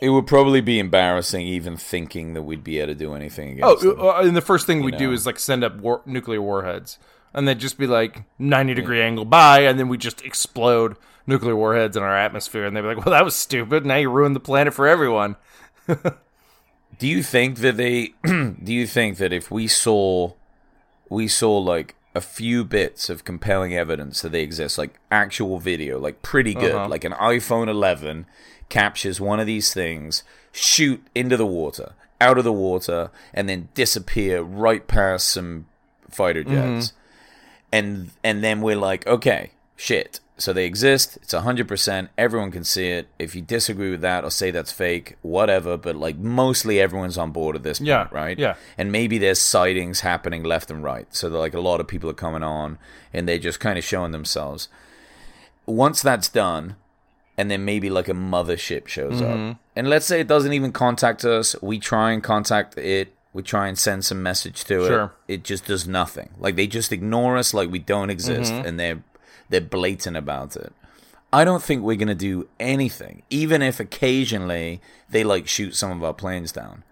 It 0.00 0.10
would 0.10 0.26
probably 0.26 0.60
be 0.60 0.78
embarrassing 0.78 1.46
even 1.46 1.76
thinking 1.76 2.34
that 2.34 2.42
we'd 2.42 2.62
be 2.64 2.78
able 2.78 2.88
to 2.92 2.94
do 2.94 3.14
anything 3.14 3.52
against 3.52 3.84
Oh, 3.84 3.90
them. 3.90 4.00
uh, 4.00 4.20
and 4.20 4.36
the 4.36 4.40
first 4.42 4.66
thing 4.66 4.82
we 4.82 4.92
do 4.92 5.12
is 5.12 5.24
like 5.26 5.38
send 5.38 5.64
up 5.64 5.76
war- 5.76 6.02
nuclear 6.06 6.42
warheads, 6.42 6.98
and 7.34 7.46
they'd 7.48 7.58
just 7.58 7.78
be 7.78 7.86
like 7.86 8.24
ninety 8.38 8.74
degree 8.74 9.00
angle 9.02 9.24
by, 9.24 9.60
and 9.60 9.78
then 9.78 9.88
we 9.88 9.96
just 9.98 10.22
explode 10.22 10.96
nuclear 11.26 11.56
warheads 11.56 11.96
in 11.96 12.02
our 12.02 12.16
atmosphere, 12.16 12.64
and 12.66 12.76
they'd 12.76 12.82
be 12.82 12.88
like, 12.88 13.04
"Well, 13.04 13.12
that 13.14 13.24
was 13.24 13.34
stupid. 13.36 13.84
Now 13.86 13.96
you 13.96 14.10
ruined 14.10 14.36
the 14.36 14.40
planet 14.40 14.74
for 14.74 14.86
everyone." 14.86 15.36
Do 16.98 17.06
you 17.06 17.22
think 17.22 17.58
that 17.58 17.76
they? 17.76 18.14
do 18.24 18.72
you 18.72 18.86
think 18.86 19.18
that 19.18 19.32
if 19.32 19.50
we 19.50 19.66
saw, 19.66 20.32
we 21.10 21.28
saw 21.28 21.58
like 21.58 21.94
a 22.14 22.20
few 22.22 22.64
bits 22.64 23.10
of 23.10 23.24
compelling 23.24 23.74
evidence 23.76 24.22
that 24.22 24.32
they 24.32 24.42
exist, 24.42 24.78
like 24.78 24.98
actual 25.10 25.58
video, 25.58 25.98
like 25.98 26.22
pretty 26.22 26.54
good, 26.54 26.72
Uh-huh. 26.74 26.88
like 26.88 27.04
an 27.04 27.12
iPhone 27.12 27.68
11 27.68 28.24
captures 28.68 29.20
one 29.20 29.40
of 29.40 29.46
these 29.46 29.72
things, 29.72 30.22
shoot 30.52 31.02
into 31.14 31.36
the 31.36 31.46
water, 31.46 31.92
out 32.20 32.38
of 32.38 32.44
the 32.44 32.52
water, 32.52 33.10
and 33.34 33.48
then 33.48 33.68
disappear 33.74 34.42
right 34.42 34.86
past 34.86 35.28
some 35.28 35.66
fighter 36.10 36.42
mm-hmm. 36.42 36.78
jets, 36.78 36.92
and 37.72 38.10
and 38.24 38.42
then 38.42 38.60
we're 38.60 38.76
like, 38.76 39.06
okay, 39.06 39.50
shit. 39.76 40.20
So 40.38 40.52
they 40.52 40.66
exist. 40.66 41.16
It's 41.22 41.32
hundred 41.32 41.66
percent. 41.66 42.10
Everyone 42.18 42.50
can 42.50 42.62
see 42.62 42.88
it. 42.88 43.08
If 43.18 43.34
you 43.34 43.40
disagree 43.40 43.90
with 43.90 44.02
that 44.02 44.22
or 44.22 44.30
say 44.30 44.50
that's 44.50 44.70
fake, 44.70 45.16
whatever. 45.22 45.78
But 45.78 45.96
like 45.96 46.18
mostly 46.18 46.78
everyone's 46.78 47.16
on 47.16 47.30
board 47.30 47.56
at 47.56 47.62
this 47.62 47.78
point, 47.78 47.88
Yeah, 47.88 48.08
right? 48.10 48.38
yeah. 48.38 48.56
And 48.76 48.92
maybe 48.92 49.16
there's 49.16 49.40
sightings 49.40 50.00
happening 50.00 50.42
left 50.42 50.70
and 50.70 50.84
right. 50.84 51.06
So 51.14 51.28
like 51.28 51.54
a 51.54 51.60
lot 51.60 51.80
of 51.80 51.88
people 51.88 52.10
are 52.10 52.14
coming 52.14 52.42
on 52.42 52.76
and 53.14 53.26
they're 53.26 53.38
just 53.38 53.60
kind 53.60 53.78
of 53.78 53.84
showing 53.84 54.12
themselves. 54.12 54.68
Once 55.64 56.02
that's 56.02 56.28
done, 56.28 56.76
and 57.38 57.50
then 57.50 57.64
maybe 57.64 57.90
like 57.90 58.08
a 58.08 58.12
mothership 58.14 58.86
shows 58.88 59.20
Mm-hmm. 59.20 59.50
up. 59.50 59.56
And 59.74 59.88
let's 59.90 60.06
say 60.06 60.20
it 60.20 60.28
doesn't 60.28 60.52
even 60.54 60.72
contact 60.72 61.24
us. 61.24 61.54
We 61.62 61.78
try 61.78 62.12
and 62.12 62.22
contact 62.22 62.78
it. 62.78 63.12
We 63.34 63.42
try 63.42 63.68
and 63.68 63.78
send 63.78 64.04
some 64.04 64.22
message 64.22 64.64
to 64.64 64.86
Sure. 64.86 65.12
it. 65.28 65.34
It 65.34 65.44
just 65.44 65.66
does 65.66 65.86
nothing. 65.86 66.30
Like 66.38 66.56
they 66.56 66.66
just 66.66 66.92
ignore 66.92 67.36
us 67.36 67.52
like 67.52 67.70
we 67.70 67.78
don't 67.78 68.08
exist 68.10 68.52
Mm-hmm. 68.52 68.66
and 68.66 68.80
they're 68.80 69.02
they're 69.50 69.60
blatant 69.60 70.16
about 70.16 70.56
it. 70.56 70.72
I 71.32 71.44
don't 71.44 71.62
think 71.62 71.82
we're 71.82 71.96
going 71.96 72.08
to 72.08 72.14
do 72.14 72.48
anything, 72.58 73.22
even 73.30 73.60
if 73.60 73.78
occasionally 73.80 74.80
they 75.10 75.22
like 75.24 75.46
shoot 75.46 75.76
some 75.76 75.90
of 75.90 76.02
our 76.02 76.14
planes 76.14 76.52
down. 76.52 76.82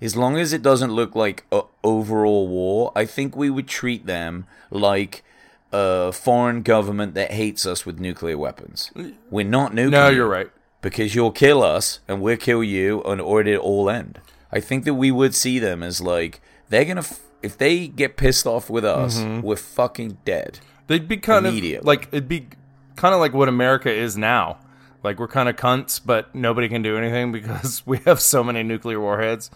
As 0.00 0.16
long 0.16 0.36
as 0.38 0.52
it 0.52 0.62
doesn't 0.62 0.92
look 0.92 1.14
like 1.16 1.44
a 1.50 1.62
overall 1.82 2.46
war, 2.48 2.92
I 2.94 3.04
think 3.04 3.34
we 3.36 3.50
would 3.50 3.66
treat 3.66 4.06
them 4.06 4.46
like 4.70 5.22
a 5.72 6.12
foreign 6.12 6.62
government 6.62 7.14
that 7.14 7.32
hates 7.32 7.64
us 7.66 7.86
with 7.86 7.98
nuclear 8.00 8.36
weapons. 8.38 8.90
We're 9.30 9.44
not 9.46 9.72
nuclear. 9.74 9.90
No, 10.02 10.08
you're 10.08 10.28
right. 10.28 10.50
Because 10.82 11.14
you'll 11.14 11.30
kill 11.32 11.62
us 11.62 12.00
and 12.08 12.20
we'll 12.22 12.36
kill 12.38 12.64
you, 12.64 13.02
and 13.02 13.20
or 13.20 13.40
it 13.42 13.58
all 13.58 13.90
end. 13.90 14.20
I 14.50 14.60
think 14.60 14.84
that 14.84 14.94
we 14.94 15.10
would 15.10 15.34
see 15.34 15.58
them 15.58 15.82
as 15.82 16.00
like 16.00 16.40
they're 16.70 16.84
gonna. 16.84 17.00
F- 17.00 17.20
if 17.42 17.56
they 17.56 17.86
get 17.88 18.16
pissed 18.16 18.46
off 18.46 18.68
with 18.68 18.84
us, 18.84 19.18
Mm-hmm. 19.18 19.40
we're 19.46 19.56
fucking 19.56 20.18
dead. 20.24 20.58
They'd 20.88 21.06
be 21.08 21.16
kind 21.18 21.46
of 21.46 21.54
like 21.84 22.08
it'd 22.12 22.28
be 22.28 22.48
kind 22.96 23.14
of 23.14 23.20
like 23.20 23.32
what 23.32 23.48
America 23.48 23.90
is 23.92 24.16
now. 24.16 24.58
Like 25.02 25.18
we're 25.18 25.28
kind 25.28 25.48
of 25.48 25.56
cunts, 25.56 26.00
but 26.04 26.34
nobody 26.34 26.68
can 26.68 26.82
do 26.82 26.96
anything 26.98 27.30
because 27.38 27.82
we 27.86 27.98
have 28.06 28.20
so 28.20 28.42
many 28.44 28.62
nuclear 28.62 29.00
warheads. 29.00 29.50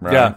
Right? 0.00 0.12
Yeah. 0.14 0.34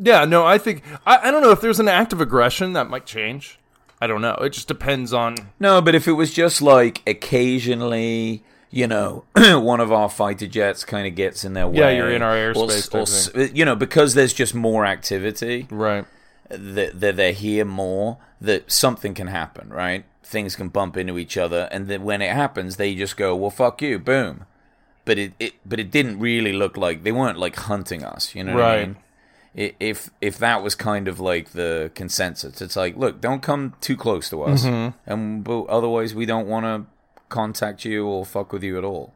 Yeah, 0.00 0.24
no, 0.24 0.44
I 0.46 0.58
think 0.58 0.82
I, 1.06 1.28
I 1.28 1.30
don't 1.30 1.42
know 1.42 1.50
if 1.50 1.60
there's 1.60 1.80
an 1.80 1.88
act 1.88 2.12
of 2.12 2.20
aggression 2.20 2.72
that 2.74 2.88
might 2.90 3.06
change. 3.06 3.58
I 4.00 4.06
don't 4.06 4.20
know. 4.20 4.34
It 4.34 4.50
just 4.50 4.68
depends 4.68 5.12
on 5.12 5.36
No, 5.60 5.80
but 5.80 5.94
if 5.94 6.08
it 6.08 6.12
was 6.12 6.32
just 6.32 6.60
like 6.62 7.02
occasionally, 7.06 8.42
you 8.70 8.86
know, 8.86 9.24
one 9.36 9.80
of 9.80 9.92
our 9.92 10.08
fighter 10.08 10.46
jets 10.46 10.84
kind 10.84 11.06
of 11.06 11.14
gets 11.14 11.44
in 11.44 11.52
their 11.52 11.68
way. 11.68 11.78
Yeah, 11.78 11.90
you're 11.90 12.10
in 12.10 12.22
our 12.22 12.34
airspace 12.34 12.94
or 12.94 13.02
s- 13.42 13.52
you 13.54 13.64
know, 13.64 13.76
because 13.76 14.14
there's 14.14 14.32
just 14.32 14.54
more 14.54 14.84
activity. 14.86 15.66
right. 15.70 16.04
that, 16.48 16.98
that 17.00 17.16
they're 17.16 17.32
here 17.32 17.64
more, 17.64 18.18
that 18.40 18.70
something 18.70 19.14
can 19.14 19.28
happen, 19.28 19.68
right? 19.68 20.04
Things 20.24 20.56
can 20.56 20.68
bump 20.68 20.96
into 20.96 21.18
each 21.18 21.36
other, 21.36 21.68
and 21.70 21.88
then 21.88 22.04
when 22.04 22.22
it 22.22 22.30
happens, 22.32 22.76
they 22.76 22.94
just 22.94 23.16
go, 23.16 23.36
"Well, 23.36 23.50
fuck 23.50 23.82
you," 23.82 23.98
boom. 23.98 24.46
But 25.04 25.18
it, 25.18 25.32
it 25.38 25.54
but 25.66 25.78
it 25.80 25.90
didn't 25.90 26.18
really 26.20 26.52
look 26.52 26.76
like 26.76 27.02
they 27.02 27.12
weren't 27.12 27.38
like 27.38 27.56
hunting 27.56 28.02
us, 28.04 28.34
you 28.34 28.44
know 28.44 28.54
what 28.54 28.62
I 28.62 28.76
Right. 28.76 28.86
mean? 28.88 28.96
If 29.54 30.08
if 30.22 30.38
that 30.38 30.62
was 30.62 30.74
kind 30.74 31.08
of 31.08 31.20
like 31.20 31.50
the 31.50 31.90
consensus, 31.94 32.62
it's 32.62 32.74
like, 32.76 32.96
look, 32.96 33.20
don't 33.20 33.42
come 33.42 33.74
too 33.82 33.96
close 33.96 34.30
to 34.30 34.42
us, 34.44 34.64
Mm-hmm. 34.64 34.96
and 35.10 35.44
but 35.44 35.64
otherwise 35.64 36.14
we 36.14 36.24
don't 36.24 36.46
want 36.48 36.64
to 36.64 36.86
contact 37.28 37.84
you 37.84 38.06
or 38.06 38.24
fuck 38.24 38.52
with 38.52 38.62
you 38.62 38.78
at 38.78 38.84
all. 38.84 39.12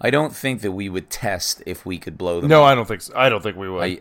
I 0.00 0.10
don't 0.10 0.34
think 0.36 0.60
that 0.60 0.72
we 0.72 0.88
would 0.90 1.08
test 1.08 1.62
if 1.64 1.86
we 1.86 1.98
could 1.98 2.18
blow 2.18 2.40
them. 2.40 2.50
No, 2.50 2.62
up. 2.64 2.72
I 2.72 2.74
don't 2.74 2.86
think 2.86 3.00
so. 3.02 3.14
I 3.16 3.30
don't 3.30 3.42
think 3.42 3.56
we 3.56 3.70
would. 3.70 3.82
I, 3.82 4.00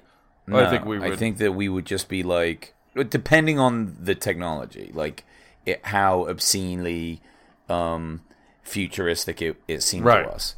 I 0.52 0.70
think 0.70 0.84
we 0.86 1.02
I 1.02 1.16
think 1.16 1.38
that 1.38 1.54
we 1.54 1.70
would 1.70 1.86
just 1.86 2.10
be 2.10 2.24
like, 2.24 2.74
depending 3.10 3.58
on 3.58 3.96
the 4.02 4.16
technology, 4.16 4.92
like 4.94 5.24
it, 5.66 5.80
how 5.86 6.28
obscenely 6.28 7.22
um, 7.70 8.22
futuristic 8.64 9.42
it, 9.42 9.62
it 9.70 9.82
seemed 9.82 10.06
Right. 10.06 10.24
to 10.24 10.30
us. 10.34 10.56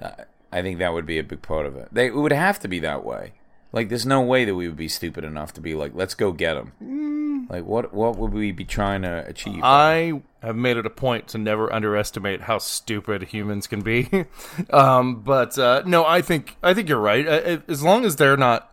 Uh, 0.00 0.10
I 0.50 0.62
think 0.62 0.78
that 0.78 0.94
would 0.94 1.04
be 1.06 1.18
a 1.18 1.22
big 1.24 1.42
part 1.42 1.66
of 1.66 1.76
it. 1.76 1.88
They, 1.92 2.06
it 2.06 2.14
would 2.14 2.32
have 2.32 2.58
to 2.60 2.68
be 2.68 2.78
that 2.80 3.04
way. 3.04 3.32
Like, 3.72 3.88
there's 3.88 4.06
no 4.06 4.20
way 4.20 4.44
that 4.44 4.54
we 4.54 4.68
would 4.68 4.76
be 4.76 4.88
stupid 4.88 5.24
enough 5.24 5.54
to 5.54 5.60
be 5.60 5.74
like, 5.74 5.92
let's 5.94 6.14
go 6.14 6.32
get 6.32 6.54
them. 6.54 6.72
Mm. 6.82 7.50
Like, 7.50 7.64
what 7.64 7.92
what 7.92 8.16
would 8.16 8.32
we 8.32 8.52
be 8.52 8.64
trying 8.64 9.02
to 9.02 9.26
achieve? 9.26 9.60
I 9.62 10.22
have 10.42 10.56
made 10.56 10.76
it 10.76 10.86
a 10.86 10.90
point 10.90 11.28
to 11.28 11.38
never 11.38 11.72
underestimate 11.72 12.42
how 12.42 12.58
stupid 12.58 13.24
humans 13.24 13.66
can 13.66 13.80
be. 13.80 14.26
um, 14.70 15.22
but 15.22 15.58
uh, 15.58 15.82
no, 15.86 16.04
I 16.04 16.22
think 16.22 16.56
I 16.62 16.74
think 16.74 16.88
you're 16.88 16.98
right. 16.98 17.26
Uh, 17.26 17.58
As 17.68 17.82
long 17.82 18.04
as 18.04 18.16
they're 18.16 18.36
not 18.36 18.72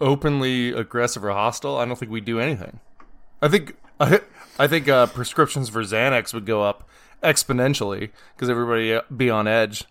openly 0.00 0.72
aggressive 0.72 1.24
or 1.24 1.30
hostile, 1.30 1.76
I 1.76 1.84
don't 1.84 1.98
think 1.98 2.10
we'd 2.10 2.24
do 2.24 2.40
anything. 2.40 2.80
I 3.40 3.48
think 3.48 3.76
I, 4.00 4.20
I 4.58 4.66
think 4.66 4.88
uh, 4.88 5.06
prescriptions 5.06 5.68
for 5.68 5.82
Xanax 5.82 6.34
would 6.34 6.46
go 6.46 6.62
up 6.62 6.88
exponentially 7.22 8.10
because 8.34 8.48
everybody 8.48 8.94
uh, 8.94 9.02
be 9.14 9.30
on 9.30 9.46
edge. 9.48 9.84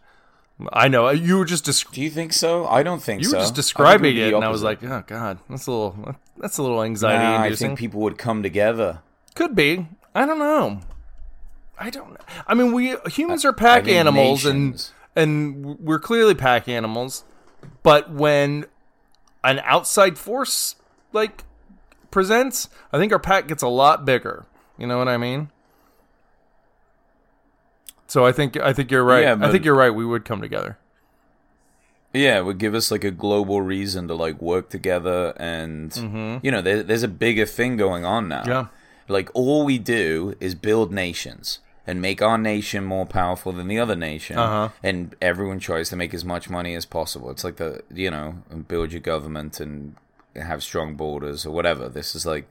I 0.71 0.87
know 0.87 1.09
you 1.09 1.37
were 1.37 1.45
just 1.45 1.65
desc- 1.65 1.91
Do 1.91 2.01
you 2.01 2.09
think 2.09 2.31
so? 2.31 2.65
I 2.65 2.81
don't 2.83 3.01
think 3.03 3.21
you 3.21 3.27
so. 3.29 3.37
were 3.37 3.43
just 3.43 3.55
describing 3.55 4.15
it, 4.17 4.33
and 4.33 4.43
I 4.43 4.49
was 4.49 4.63
like, 4.63 4.83
oh 4.83 5.03
god, 5.05 5.39
that's 5.49 5.67
a 5.67 5.71
little 5.71 6.15
that's 6.37 6.57
a 6.57 6.63
little 6.63 6.81
anxiety 6.81 7.23
Nah, 7.23 7.41
I 7.41 7.55
think 7.55 7.77
people 7.77 8.01
would 8.01 8.17
come 8.17 8.41
together. 8.41 8.99
Could 9.35 9.55
be. 9.55 9.87
I 10.13 10.25
don't 10.25 10.39
know. 10.39 10.79
I 11.77 11.89
don't 11.89 12.11
know. 12.11 12.17
I 12.47 12.53
mean, 12.53 12.71
we 12.71 12.95
humans 13.07 13.43
are 13.43 13.51
pack 13.51 13.83
I 13.83 13.85
think 13.85 13.97
animals, 13.97 14.45
nations- 14.45 14.93
and 15.15 15.65
and 15.65 15.79
we're 15.79 15.99
clearly 15.99 16.35
pack 16.35 16.69
animals. 16.69 17.25
But 17.83 18.11
when 18.11 18.65
an 19.43 19.59
outside 19.65 20.17
force 20.17 20.75
like 21.11 21.43
presents, 22.11 22.69
I 22.93 22.97
think 22.97 23.11
our 23.11 23.19
pack 23.19 23.47
gets 23.49 23.61
a 23.61 23.67
lot 23.67 24.05
bigger. 24.05 24.45
You 24.77 24.87
know 24.87 24.97
what 24.97 25.07
I 25.09 25.17
mean? 25.17 25.49
So 28.07 28.25
I 28.25 28.31
think 28.31 28.57
I 28.57 28.71
think 28.73 28.91
you're 28.91 29.03
right. 29.03 29.23
Yeah, 29.23 29.37
I 29.41 29.51
think 29.51 29.65
you're 29.65 29.75
right. 29.75 29.89
We 29.89 30.05
would 30.05 30.25
come 30.25 30.41
together. 30.41 30.77
Yeah, 32.13 32.37
it 32.39 32.45
would 32.45 32.59
give 32.59 32.73
us 32.73 32.91
like 32.91 33.03
a 33.03 33.11
global 33.11 33.61
reason 33.61 34.07
to 34.07 34.13
like 34.13 34.41
work 34.41 34.69
together, 34.69 35.33
and 35.37 36.39
you 36.43 36.49
know, 36.51 36.61
there, 36.61 36.81
there's 36.81 37.03
a 37.03 37.09
bigger 37.09 37.45
thing 37.45 37.75
going 37.77 38.05
on 38.05 38.27
now. 38.29 38.41
Mm-hmm. 38.41 38.49
Yeah. 38.49 38.67
like 39.09 39.29
all 39.33 39.65
we 39.65 39.77
do 39.77 40.35
is 40.39 40.55
build 40.55 40.91
nations 40.93 41.59
and 41.87 42.01
make 42.01 42.21
our 42.21 42.37
nation 42.37 42.83
more 42.83 43.05
powerful 43.05 43.51
than 43.51 43.67
the 43.67 43.77
other 43.79 43.95
nation, 43.95 44.37
Uh-huh. 44.37 44.69
and 44.81 45.15
everyone 45.21 45.59
tries 45.59 45.89
to 45.89 45.95
make 45.95 46.13
as 46.13 46.23
much 46.23 46.49
money 46.49 46.73
as 46.73 46.85
possible. 46.85 47.29
It's 47.31 47.43
like 47.43 47.57
the 47.57 47.81
you 47.93 48.09
know, 48.09 48.35
build 48.67 48.91
your 48.93 49.01
government 49.01 49.59
and 49.59 49.95
have 50.35 50.63
strong 50.63 50.95
borders 50.95 51.45
or 51.45 51.51
whatever. 51.51 51.89
This 51.89 52.15
is 52.15 52.25
like, 52.25 52.45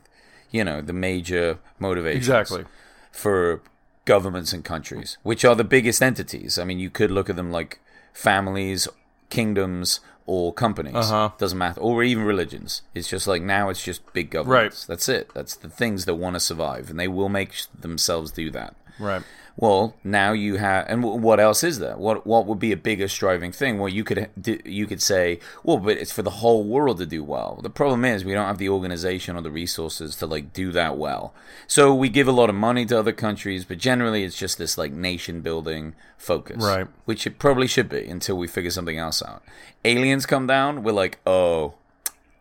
you 0.51 0.63
know, 0.63 0.83
the 0.83 0.93
major 0.93 1.59
motivation 1.79 2.19
Exactly. 2.19 2.65
for 3.13 3.61
governments 4.05 4.53
and 4.53 4.65
countries, 4.65 5.19
which 5.23 5.45
are 5.45 5.55
the 5.55 5.65
biggest 5.65 6.03
entities. 6.03 6.59
I 6.59 6.65
mean, 6.65 6.79
you 6.79 6.91
could 6.91 7.11
look 7.11 7.31
at 7.31 7.37
them 7.37 7.51
like 7.51 7.81
families, 8.13 8.89
kingdoms, 9.31 10.01
or 10.27 10.53
companies. 10.53 10.95
Uh-huh. 10.95 11.31
Doesn't 11.39 11.59
matter, 11.59 11.81
or 11.81 12.03
even 12.03 12.25
religions. 12.25 12.83
It's 12.95 13.09
just 13.09 13.27
like 13.27 13.43
now 13.43 13.69
it's 13.69 13.83
just 13.83 14.13
big 14.13 14.31
governments. 14.31 14.87
That's 14.87 15.09
it. 15.09 15.31
That's 15.35 15.57
the 15.57 15.69
things 15.69 16.05
that 16.05 16.15
want 16.15 16.35
to 16.35 16.41
survive, 16.41 16.91
and 16.91 16.99
they 16.99 17.09
will 17.09 17.29
make 17.29 17.55
themselves 17.79 18.31
do 18.31 18.51
that. 18.51 18.75
Right. 18.99 19.23
Well, 19.57 19.95
now 20.03 20.33
you 20.33 20.57
have, 20.57 20.87
and 20.89 21.03
w- 21.03 21.21
what 21.21 21.39
else 21.39 21.63
is 21.63 21.79
there? 21.79 21.97
What 21.97 22.27
what 22.27 22.45
would 22.47 22.59
be 22.59 22.73
a 22.73 22.77
bigger 22.77 23.07
striving 23.07 23.53
thing? 23.53 23.79
Well, 23.79 23.89
you 23.89 24.03
could 24.03 24.29
you 24.65 24.87
could 24.87 25.01
say, 25.01 25.39
well, 25.63 25.79
but 25.79 25.97
it's 25.97 26.11
for 26.11 26.23
the 26.23 26.31
whole 26.31 26.65
world 26.65 26.99
to 26.99 27.07
do 27.07 27.23
well. 27.23 27.61
The 27.63 27.71
problem 27.71 28.05
is 28.05 28.25
we 28.25 28.33
don't 28.35 28.49
have 28.49 28.59
the 28.59 28.69
organization 28.69 29.37
or 29.37 29.43
the 29.43 29.53
resources 29.53 30.17
to 30.17 30.27
like 30.27 30.53
do 30.53 30.73
that 30.73 30.99
well. 30.99 31.33
So 31.69 31.95
we 31.95 32.09
give 32.09 32.27
a 32.27 32.33
lot 32.33 32.49
of 32.49 32.57
money 32.57 32.85
to 32.87 32.99
other 32.99 33.13
countries, 33.13 33.65
but 33.65 33.79
generally 33.79 34.25
it's 34.25 34.37
just 34.37 34.59
this 34.59 34.77
like 34.77 34.93
nation 34.93 35.41
building 35.41 35.95
focus, 36.19 36.57
Right. 36.65 36.89
Which 37.05 37.25
it 37.25 37.39
probably 37.39 37.69
should 37.69 37.89
be 37.89 38.09
until 38.09 38.37
we 38.37 38.49
figure 38.49 38.71
something 38.73 38.99
else 38.99 39.23
out. 39.23 39.43
Aliens 39.85 40.27
come 40.27 40.49
down, 40.49 40.83
we're 40.83 40.93
like, 40.93 41.21
oh, 41.27 41.75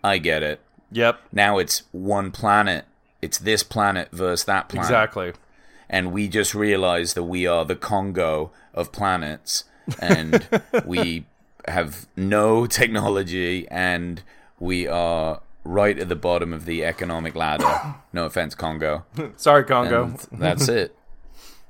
I 0.04 0.18
get 0.18 0.42
it. 0.42 0.62
Yep. 0.92 1.20
Now 1.32 1.60
it's 1.60 1.84
one 1.92 2.32
planet. 2.32 2.86
It's 3.22 3.38
this 3.38 3.62
planet 3.64 4.10
versus 4.12 4.46
that 4.46 4.68
planet 4.70 4.90
Exactly. 4.90 5.34
And 5.90 6.12
we 6.12 6.28
just 6.28 6.54
realize 6.56 7.14
that 7.14 7.24
we 7.24 7.46
are 7.48 7.66
the 7.66 7.76
Congo 7.76 8.52
of 8.74 8.92
planets, 8.92 9.66
and 10.00 10.48
we 10.86 11.26
have 11.68 12.08
no 12.16 12.66
technology, 12.66 13.68
and 13.70 14.22
we 14.60 14.88
are 14.88 15.42
right 15.64 15.98
at 15.98 16.10
the 16.10 16.16
bottom 16.16 16.52
of 16.54 16.66
the 16.66 16.84
economic 16.84 17.36
ladder. 17.36 17.96
No 18.12 18.26
offense, 18.26 18.54
Congo. 18.56 19.06
Sorry, 19.38 19.64
Congo. 19.64 20.04
And 20.06 20.20
that's 20.32 20.68
it. 20.68 20.96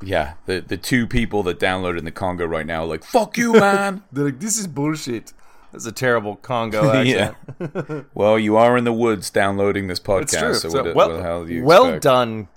Yeah, 0.02 0.34
the 0.47 0.60
the 0.60 0.76
two 0.78 1.08
people 1.08 1.43
that 1.43 1.60
downloaded 1.60 1.99
in 1.99 2.06
the 2.06 2.12
Congo 2.12 2.45
right 2.45 2.65
now 2.65 2.82
are 2.84 2.88
like, 2.88 3.04
"Fuck 3.06 3.38
you, 3.38 3.54
man." 3.54 4.04
They're 4.12 4.26
like, 4.26 4.39
this 4.39 4.58
is 4.58 4.67
bullshit. 4.67 5.32
That's 5.71 5.86
a 5.86 5.91
terrible 5.91 6.36
Congo 6.36 6.91
accent. 6.91 7.36
yeah. 7.60 8.02
Well, 8.13 8.38
you 8.38 8.58
are 8.58 8.78
in 8.78 8.84
the 8.84 8.93
woods 8.93 9.30
downloading 9.32 9.88
this 9.88 9.99
podcast, 9.99 10.56
so, 10.58 10.69
So, 10.69 10.84
what, 10.84 10.95
well, 10.95 11.10
what 11.10 11.17
the 11.17 11.23
hell 11.23 11.45
do 11.45 11.54
you 11.54 11.63
well 11.63 11.86
expect? 11.86 12.04
done 12.04 12.47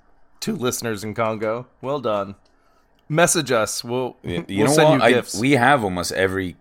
to 0.41 0.55
listeners 0.55 1.03
in 1.03 1.13
Congo. 1.13 1.67
Well 1.81 1.99
done. 1.99 2.35
Message 3.09 3.51
us. 3.51 3.83
We'll, 3.83 4.17
You 4.23 4.45
we'll 4.47 4.67
know 4.67 4.73
send 4.73 4.89
what? 4.89 4.97
you 4.99 5.03
I- 5.05 5.11
gifts. 5.13 5.39
we 5.39 5.51
have 5.53 5.83
almost 5.83 6.11
every 6.11 6.55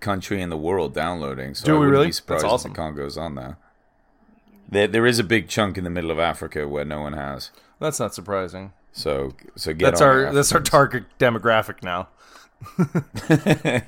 country 0.00 0.42
in 0.42 0.50
the 0.50 0.56
world 0.58 0.92
downloading. 0.94 1.54
So 1.54 1.64
Do 1.64 1.76
I 1.76 1.78
we 1.80 1.86
really? 1.86 2.06
Be 2.06 2.12
surprised 2.12 2.44
That's 2.44 2.50
if 2.50 2.54
awesome. 2.54 2.72
the 2.72 2.76
Congo's 2.76 3.16
on 3.16 3.34
there. 3.34 3.56
There, 4.68 4.86
there 4.88 5.06
is 5.06 5.18
a 5.18 5.24
big 5.24 5.48
chunk 5.48 5.78
in 5.78 5.84
the 5.84 5.90
middle 5.90 6.10
of 6.10 6.18
Africa 6.18 6.68
where 6.68 6.84
no 6.84 7.00
one 7.00 7.12
has. 7.14 7.50
that's 7.80 7.98
not 8.00 8.14
surprising. 8.14 8.72
So, 8.92 9.34
so 9.54 9.72
get 9.74 9.84
That's 9.86 10.00
our 10.00 10.32
that's 10.32 10.52
our 10.52 10.60
target 10.60 11.04
demographic 11.18 11.82
now. 11.82 12.08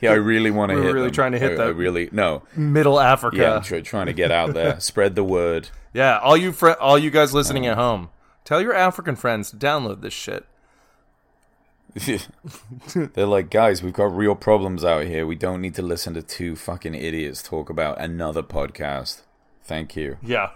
yeah, 0.00 0.10
I 0.10 0.14
really 0.14 0.50
want 0.50 0.70
to 0.70 0.76
We're 0.76 0.82
hit. 0.84 0.92
really 0.94 1.06
them. 1.06 1.14
trying 1.14 1.32
to 1.32 1.38
hit 1.38 1.52
I, 1.58 1.64
I 1.64 1.66
that- 1.68 1.74
really 1.74 2.08
no. 2.12 2.42
Middle 2.56 3.00
Africa. 3.00 3.36
Yeah, 3.36 3.56
I'm 3.76 3.82
trying 3.82 4.06
to 4.06 4.12
get 4.12 4.30
out 4.30 4.54
there, 4.54 4.78
spread 4.80 5.14
the 5.14 5.24
word. 5.24 5.70
Yeah, 5.94 6.18
all 6.18 6.36
you 6.36 6.52
fr- 6.52 6.72
all 6.80 6.98
you 6.98 7.10
guys 7.10 7.32
listening 7.34 7.66
at 7.66 7.76
home, 7.76 8.10
tell 8.48 8.62
your 8.62 8.74
African 8.74 9.14
friends 9.14 9.50
to 9.50 9.56
download 9.56 10.00
this 10.00 10.14
shit. 10.14 10.46
They're 12.94 13.26
like, 13.26 13.50
guys, 13.50 13.82
we've 13.82 13.92
got 13.92 14.16
real 14.16 14.34
problems 14.34 14.84
out 14.84 15.04
here. 15.04 15.26
We 15.26 15.36
don't 15.36 15.60
need 15.60 15.74
to 15.74 15.82
listen 15.82 16.14
to 16.14 16.22
two 16.22 16.56
fucking 16.56 16.94
idiots 16.94 17.42
talk 17.42 17.68
about 17.68 18.00
another 18.00 18.42
podcast. 18.42 19.20
Thank 19.64 19.96
you. 19.96 20.16
Yeah. 20.22 20.52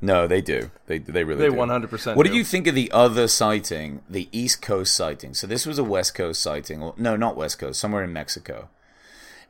No, 0.00 0.26
they 0.26 0.40
do. 0.40 0.70
They 0.86 0.98
they 0.98 1.22
really 1.22 1.44
do. 1.44 1.50
They 1.50 1.56
do. 1.56 1.62
100% 1.62 2.16
What 2.16 2.24
do. 2.24 2.30
did 2.30 2.36
you 2.36 2.42
think 2.42 2.66
of 2.66 2.74
the 2.74 2.90
other 2.90 3.28
sighting, 3.28 4.00
the 4.08 4.28
East 4.32 4.60
Coast 4.60 4.96
sighting? 4.96 5.34
So 5.34 5.46
this 5.46 5.66
was 5.66 5.78
a 5.78 5.84
West 5.84 6.14
Coast 6.14 6.40
sighting. 6.42 6.82
Or, 6.82 6.94
no, 6.96 7.14
not 7.16 7.36
West 7.36 7.58
Coast, 7.60 7.78
somewhere 7.78 8.02
in 8.02 8.12
Mexico. 8.12 8.70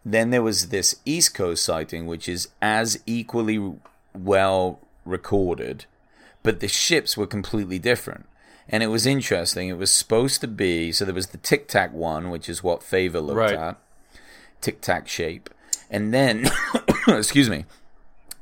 Then 0.05 0.31
there 0.31 0.43
was 0.43 0.69
this 0.69 0.97
East 1.07 1.35
Coast 1.35 1.65
sighting, 1.65 2.07
which 2.07 2.29
is 2.29 2.49
as 2.61 3.01
equally 3.07 3.75
well 4.12 4.81
recorded, 5.07 5.87
but 6.42 6.61
the 6.61 6.68
ships 6.68 7.16
were 7.16 7.26
completely 7.26 7.78
different. 7.78 8.26
And 8.68 8.83
it 8.83 8.87
was 8.88 9.07
interesting. 9.07 9.68
It 9.68 9.76
was 9.78 9.90
supposed 9.90 10.40
to 10.40 10.48
be 10.48 10.92
so 10.92 11.05
there 11.05 11.14
was 11.14 11.28
the 11.28 11.38
Tic 11.38 11.68
Tac 11.68 11.92
one, 11.92 12.31
which 12.31 12.48
is 12.48 12.62
what 12.62 12.81
Fravor 12.81 13.20
looked 13.22 13.37
Right. 13.37 13.55
at, 13.55 13.76
Tic 14.61 14.81
Tac 14.81 15.09
shape, 15.09 15.50
and 15.90 16.14
then, 16.14 16.46
excuse 17.09 17.50
me, 17.50 17.64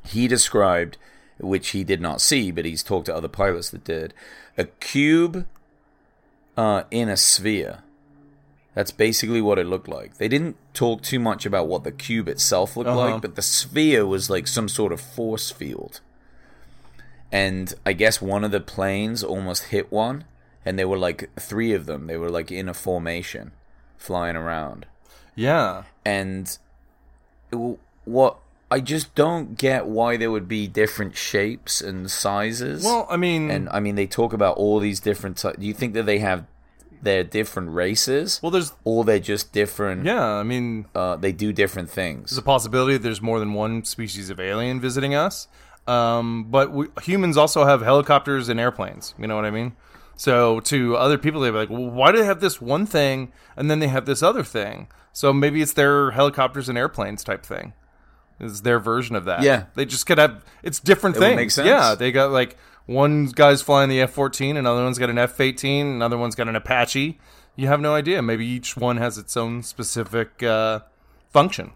he 0.05 0.29
described, 0.29 0.99
which 1.39 1.71
he 1.71 1.83
did 1.85 2.01
not 2.01 2.21
see, 2.21 2.51
but 2.51 2.65
he's 2.67 2.83
talked 2.83 3.07
to 3.07 3.15
other 3.15 3.29
pilots 3.29 3.71
that 3.71 3.85
did, 3.85 4.13
a 4.59 4.65
cube 4.65 5.47
uh, 6.57 6.83
in 6.91 7.09
a 7.09 7.17
sphere. 7.17 7.79
That's 8.75 8.91
basically 8.93 9.41
what 9.41 9.59
it 9.59 9.67
looked 9.67 9.89
like. 9.89 10.19
They 10.19 10.29
didn't 10.29 10.57
talk 10.75 11.03
too 11.03 11.19
much 11.19 11.45
about 11.45 11.67
what 11.67 11.83
the 11.83 11.91
cube 11.91 12.29
itself 12.29 12.77
looked 12.77 12.89
Uh-huh. 12.89 13.13
like, 13.15 13.23
but 13.23 13.35
the 13.35 13.43
sphere 13.43 14.07
was 14.07 14.31
like 14.31 14.47
some 14.47 14.69
sort 14.69 14.93
of 14.93 15.01
force 15.01 15.51
field. 15.51 16.01
And 17.33 17.73
I 17.87 17.93
guess 17.93 18.21
one 18.21 18.43
of 18.45 18.51
the 18.51 18.61
planes 18.61 19.23
almost 19.23 19.65
hit 19.65 19.91
one, 19.93 20.25
and 20.65 20.79
there 20.79 20.89
were 20.89 20.99
like 20.99 21.31
three 21.39 21.73
of 21.73 21.87
them. 21.87 22.07
They 22.07 22.17
were 22.17 22.31
like 22.31 22.51
in 22.51 22.69
a 22.69 22.75
formation, 22.75 23.53
flying 23.97 24.37
around 24.37 24.87
Yeah. 25.37 25.85
and 26.05 26.57
it- 27.53 27.79
what 28.05 28.39
I 28.73 28.81
just 28.81 29.15
don't 29.17 29.59
get 29.59 29.87
why 29.87 30.17
there 30.17 30.31
would 30.31 30.47
be 30.49 30.67
different 30.69 31.17
shapes 31.17 31.81
and 31.81 32.09
sizes. 32.11 32.85
Well, 32.85 33.07
I 33.11 33.17
mean, 33.17 33.51
and 33.51 33.69
I 33.71 33.81
mean 33.81 33.97
they 33.97 34.07
talk 34.07 34.33
about 34.33 34.57
all 34.57 34.79
these 34.79 35.01
different. 35.01 35.37
Ty- 35.39 35.55
Do 35.59 35.67
you 35.67 35.75
think 35.75 35.95
that 35.95 36.07
they 36.07 36.19
have 36.21 36.45
they're 37.03 37.25
different 37.25 37.71
races, 37.75 38.39
well, 38.43 38.51
there's 38.51 38.73
or 38.85 39.05
they're 39.05 39.19
just 39.19 39.53
different? 39.53 40.05
yeah. 40.05 40.23
I 40.23 40.43
mean, 40.45 40.87
Uh, 40.95 41.17
they 41.17 41.33
do 41.33 41.53
different 41.53 41.91
things. 41.91 42.31
there's 42.31 42.39
a 42.39 42.43
possibility 42.43 42.93
that 42.93 43.03
there's 43.03 43.23
more 43.23 43.39
than 43.41 43.55
one 43.55 43.85
species 43.85 44.31
of 44.31 44.39
alien 44.39 44.81
visiting 44.81 45.15
us. 45.15 45.49
Um, 45.87 46.45
but 46.51 46.73
we, 46.73 46.87
humans 47.03 47.37
also 47.37 47.65
have 47.65 47.83
helicopters 47.83 48.49
and 48.49 48.61
airplanes. 48.61 49.15
You 49.19 49.27
know 49.27 49.37
what 49.37 49.45
I 49.45 49.51
mean? 49.51 49.75
So 50.17 50.61
to 50.61 50.97
other 50.97 51.17
people, 51.19 51.41
they're 51.41 51.53
like, 51.53 51.71
well, 51.71 51.91
why 51.91 52.13
do 52.13 52.19
they 52.19 52.27
have 52.27 52.41
this 52.41 52.61
one 52.61 52.87
thing 52.87 53.33
and 53.57 53.71
then 53.71 53.79
they 53.79 53.89
have 53.89 54.07
this 54.07 54.23
other 54.23 54.45
thing? 54.45 54.89
So 55.13 55.33
maybe 55.33 55.63
it's 55.63 55.73
their 55.73 56.11
helicopters 56.13 56.69
and 56.69 56.77
airplanes 56.77 57.25
type 57.25 57.45
thing. 57.45 57.73
Is 58.39 58.63
their 58.63 58.79
version 58.79 59.17
of 59.17 59.25
that? 59.27 59.43
Yeah. 59.43 59.65
they 59.75 59.85
just 59.85 60.07
could 60.07 60.19
have. 60.19 60.45
It's 60.63 60.81
different 60.81 61.17
It 61.17 61.21
things. 61.21 61.59
Yeah, 61.59 61.95
they 61.95 62.13
got 62.13 62.31
like 62.31 62.57
one 62.87 63.27
guy's 63.27 63.61
flying 63.63 63.89
the 63.91 64.01
F 64.01 64.11
fourteen, 64.13 64.57
another 64.57 64.83
one's 64.83 64.99
got 64.99 65.11
an 65.11 65.19
F 65.19 65.39
eighteen, 65.41 65.87
another 65.87 66.17
one's 66.17 66.35
got 66.35 66.49
an 66.49 66.57
Apache. 66.57 67.19
You 67.57 67.67
have 67.67 67.81
no 67.81 67.95
idea. 67.95 68.23
Maybe 68.23 68.47
each 68.47 68.77
one 68.77 68.97
has 68.97 69.19
its 69.19 69.37
own 69.37 69.63
specific 69.63 70.43
uh, 70.43 70.81
function. 71.31 71.73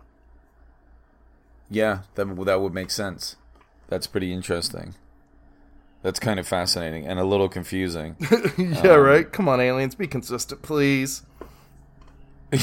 Yeah, 1.68 2.00
that 2.14 2.44
that 2.44 2.60
would 2.60 2.72
make 2.72 2.90
sense. 2.90 3.36
That's 3.88 4.06
pretty 4.06 4.32
interesting. 4.32 4.94
That's 6.02 6.20
kind 6.20 6.38
of 6.38 6.46
fascinating 6.46 7.06
and 7.06 7.18
a 7.18 7.24
little 7.24 7.48
confusing. 7.48 8.16
Yeah, 8.58 8.92
um, 8.92 9.00
right. 9.00 9.30
Come 9.32 9.48
on, 9.48 9.60
aliens, 9.60 9.94
be 9.94 10.06
consistent, 10.06 10.62
please. 10.62 11.22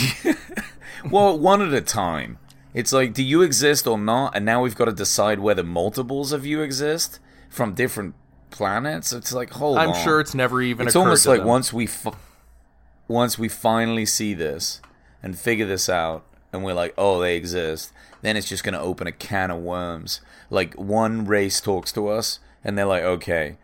well, 1.10 1.38
one 1.38 1.62
at 1.62 1.74
a 1.74 1.82
time. 1.82 2.38
It's 2.74 2.94
like, 2.94 3.14
do 3.14 3.24
you 3.24 3.42
exist 3.42 3.88
or 3.88 3.98
not? 3.98 4.36
And 4.36 4.46
now 4.46 4.62
we've 4.62 4.76
got 4.76 4.86
to 4.86 4.94
decide 4.94 5.40
whether 5.40 5.64
multiples 5.64 6.32
of 6.32 6.46
you 6.46 6.62
exist 6.62 7.20
from 7.50 7.74
different 7.74 8.16
planets. 8.52 9.12
It's 9.12 9.34
like, 9.34 9.50
hold 9.52 9.78
I'm 9.78 9.90
on. 9.90 10.04
sure 10.04 10.20
it's 10.22 10.34
never 10.34 10.62
even. 10.62 10.88
it's 10.88 10.96
almost 10.96 11.26
like 11.26 11.40
them. 11.40 11.48
once 11.48 11.74
we 11.74 11.86
f- 11.86 12.16
once 13.08 13.38
we 13.38 13.50
finally 13.50 14.06
see 14.06 14.34
this 14.34 14.82
and 15.22 15.38
figure 15.38 15.66
this 15.66 15.90
out 15.90 16.24
and 16.54 16.64
we're 16.64 16.74
like 16.74 16.94
oh 16.98 17.20
they 17.20 17.36
exist 17.36 17.92
then 18.22 18.38
it's 18.38 18.48
just 18.48 18.64
going 18.64 18.74
to 18.74 18.80
open 18.80 19.08
a 19.08 19.12
can 19.12 19.52
of 19.52 19.60
worms. 19.60 20.22
Like 20.50 20.74
one 20.76 21.26
race 21.26 21.60
talks 21.62 21.92
to 21.94 22.08
us 22.08 22.40
and 22.64 22.78
they're 22.78 22.86
like 22.86 23.04
okay 23.04 23.58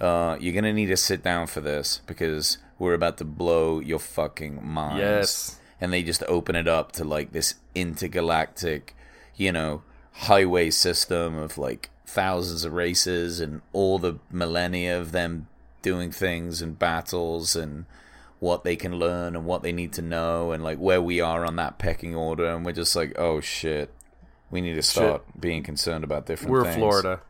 uh, 0.00 0.36
you're 0.40 0.52
going 0.52 0.64
to 0.64 0.72
need 0.72 0.86
to 0.86 0.96
sit 0.96 1.22
down 1.22 1.46
for 1.46 1.60
this 1.60 2.00
because 2.06 2.58
we're 2.78 2.94
about 2.94 3.16
to 3.18 3.24
blow 3.24 3.78
your 3.80 3.98
fucking 3.98 4.66
minds. 4.66 5.00
Yes. 5.00 5.60
and 5.80 5.92
they 5.92 6.02
just 6.02 6.22
open 6.28 6.56
it 6.56 6.66
up 6.68 6.92
to 6.92 7.04
like 7.04 7.32
this 7.32 7.54
intergalactic 7.74 8.94
you 9.36 9.52
know 9.52 9.82
highway 10.12 10.70
system 10.70 11.36
of 11.36 11.58
like 11.58 11.90
thousands 12.06 12.64
of 12.64 12.72
races 12.72 13.40
and 13.40 13.60
all 13.72 13.98
the 13.98 14.18
millennia 14.30 15.00
of 15.00 15.12
them 15.12 15.48
doing 15.82 16.10
things 16.10 16.62
and 16.62 16.78
battles 16.78 17.56
and 17.56 17.84
what 18.38 18.62
they 18.62 18.76
can 18.76 18.96
learn 18.98 19.34
and 19.34 19.46
what 19.46 19.62
they 19.62 19.72
need 19.72 19.92
to 19.92 20.02
know 20.02 20.52
and 20.52 20.62
like 20.62 20.78
where 20.78 21.00
we 21.02 21.20
are 21.20 21.44
on 21.44 21.56
that 21.56 21.78
pecking 21.78 22.14
order. 22.14 22.46
And 22.46 22.64
we're 22.64 22.72
just 22.72 22.94
like 22.94 23.12
oh 23.16 23.40
shit 23.40 23.92
we 24.50 24.60
need 24.60 24.74
to 24.74 24.82
start 24.82 25.22
being 25.38 25.62
concerned 25.62 26.04
about 26.04 26.26
different 26.26 26.52
we're 26.52 26.64
things. 26.64 26.76
Florida. 26.76 27.20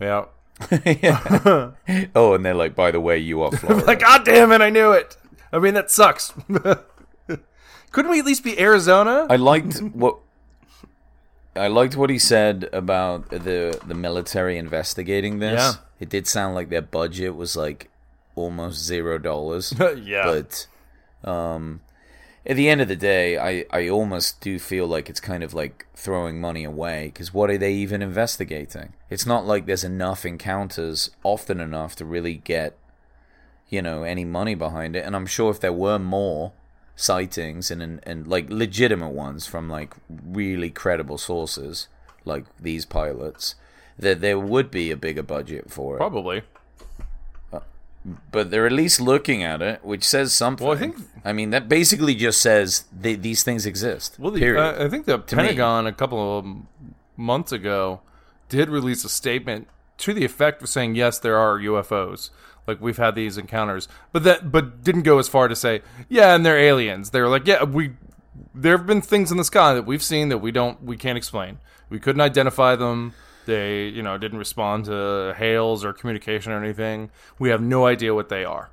Yeah. 0.00 0.26
oh 2.14 2.34
and 2.34 2.44
they're 2.44 2.54
like 2.54 2.74
by 2.74 2.90
the 2.90 3.00
way 3.00 3.16
you 3.18 3.42
are 3.42 3.50
Florida 3.56 3.86
Like, 3.86 4.00
God 4.00 4.24
damn 4.24 4.52
it, 4.52 4.60
I 4.60 4.70
knew 4.70 4.92
it. 4.92 5.16
I 5.52 5.58
mean, 5.58 5.74
that 5.74 5.90
sucks. 5.90 6.32
Couldn't 7.92 8.10
we 8.10 8.20
at 8.20 8.24
least 8.24 8.44
be 8.44 8.58
Arizona? 8.60 9.26
I 9.28 9.36
liked 9.36 9.78
what 9.78 10.18
I 11.56 11.66
liked 11.66 11.96
what 11.96 12.10
he 12.10 12.18
said 12.18 12.68
about 12.72 13.30
the 13.30 13.80
the 13.84 13.94
military 13.94 14.58
investigating 14.58 15.38
this. 15.38 15.60
Yeah. 15.60 15.72
It 15.98 16.08
did 16.08 16.26
sound 16.26 16.54
like 16.54 16.68
their 16.68 16.82
budget 16.82 17.34
was 17.34 17.56
like 17.56 17.90
almost 18.36 18.84
zero 18.84 19.18
dollars. 19.18 19.74
yeah. 20.02 20.24
But 21.24 21.28
um 21.28 21.80
at 22.46 22.56
the 22.56 22.68
end 22.68 22.80
of 22.80 22.88
the 22.88 22.96
day, 22.96 23.38
I, 23.38 23.66
I 23.70 23.88
almost 23.88 24.40
do 24.40 24.58
feel 24.58 24.86
like 24.86 25.10
it's 25.10 25.20
kind 25.20 25.42
of 25.42 25.52
like 25.52 25.86
throwing 25.94 26.40
money 26.40 26.64
away 26.64 27.06
because 27.06 27.34
what 27.34 27.50
are 27.50 27.58
they 27.58 27.74
even 27.74 28.00
investigating? 28.00 28.94
It's 29.10 29.26
not 29.26 29.46
like 29.46 29.66
there's 29.66 29.84
enough 29.84 30.24
encounters 30.24 31.10
often 31.22 31.60
enough 31.60 31.96
to 31.96 32.04
really 32.04 32.34
get, 32.34 32.78
you 33.68 33.82
know, 33.82 34.04
any 34.04 34.24
money 34.24 34.54
behind 34.54 34.96
it. 34.96 35.04
And 35.04 35.14
I'm 35.14 35.26
sure 35.26 35.50
if 35.50 35.60
there 35.60 35.72
were 35.72 35.98
more 35.98 36.52
sightings 36.96 37.70
and, 37.70 37.82
and, 37.82 38.00
and 38.04 38.26
like 38.26 38.48
legitimate 38.48 39.12
ones 39.12 39.46
from 39.46 39.68
like 39.68 39.94
really 40.08 40.70
credible 40.70 41.18
sources, 41.18 41.88
like 42.24 42.44
these 42.58 42.86
pilots, 42.86 43.54
that 43.98 44.22
there 44.22 44.38
would 44.38 44.70
be 44.70 44.90
a 44.90 44.96
bigger 44.96 45.22
budget 45.22 45.70
for 45.70 45.96
it. 45.96 45.98
Probably. 45.98 46.42
But 48.32 48.50
they're 48.50 48.66
at 48.66 48.72
least 48.72 48.98
looking 49.00 49.42
at 49.42 49.60
it, 49.60 49.84
which 49.84 50.04
says 50.04 50.32
something. 50.32 50.66
Well, 50.66 50.76
I 50.76 50.80
think- 50.80 50.96
I 51.22 51.32
mean, 51.34 51.50
that 51.50 51.68
basically 51.68 52.14
just 52.14 52.40
says 52.40 52.84
they, 52.98 53.14
these 53.14 53.42
things 53.42 53.66
exist. 53.66 54.16
Well, 54.18 54.30
the, 54.30 54.40
period. 54.40 54.62
uh, 54.62 54.84
I 54.84 54.88
think 54.88 55.04
the 55.04 55.18
me. 55.18 55.24
Pentagon 55.26 55.86
a 55.86 55.92
couple 55.92 56.38
of 56.38 56.46
months 57.16 57.52
ago 57.52 58.00
did 58.48 58.70
release 58.70 59.04
a 59.04 59.08
statement 59.10 59.68
to 59.98 60.14
the 60.14 60.24
effect 60.24 60.62
of 60.62 60.68
saying 60.70 60.94
yes, 60.94 61.18
there 61.18 61.36
are 61.36 61.58
UFOs. 61.58 62.30
Like 62.66 62.80
we've 62.80 62.96
had 62.96 63.14
these 63.14 63.36
encounters, 63.36 63.86
but 64.12 64.22
that 64.24 64.50
but 64.52 64.82
didn't 64.84 65.02
go 65.02 65.18
as 65.18 65.28
far 65.28 65.48
to 65.48 65.56
say 65.56 65.82
yeah, 66.08 66.34
and 66.34 66.44
they're 66.46 66.58
aliens. 66.58 67.10
They 67.10 67.20
were 67.20 67.28
like 67.28 67.46
yeah, 67.46 67.64
we 67.64 67.92
there 68.54 68.76
have 68.76 68.86
been 68.86 69.02
things 69.02 69.30
in 69.30 69.36
the 69.38 69.44
sky 69.44 69.74
that 69.74 69.84
we've 69.86 70.02
seen 70.02 70.28
that 70.30 70.38
we 70.38 70.52
don't 70.52 70.82
we 70.82 70.96
can't 70.96 71.18
explain. 71.18 71.58
We 71.90 71.98
couldn't 71.98 72.20
identify 72.22 72.76
them. 72.76 73.12
They 73.50 73.88
you 73.88 74.02
know 74.02 74.16
didn't 74.16 74.38
respond 74.38 74.84
to 74.84 75.34
hails 75.36 75.84
or 75.84 75.92
communication 75.92 76.52
or 76.52 76.62
anything. 76.62 77.10
We 77.38 77.48
have 77.50 77.60
no 77.60 77.84
idea 77.86 78.14
what 78.14 78.28
they 78.28 78.44
are. 78.44 78.70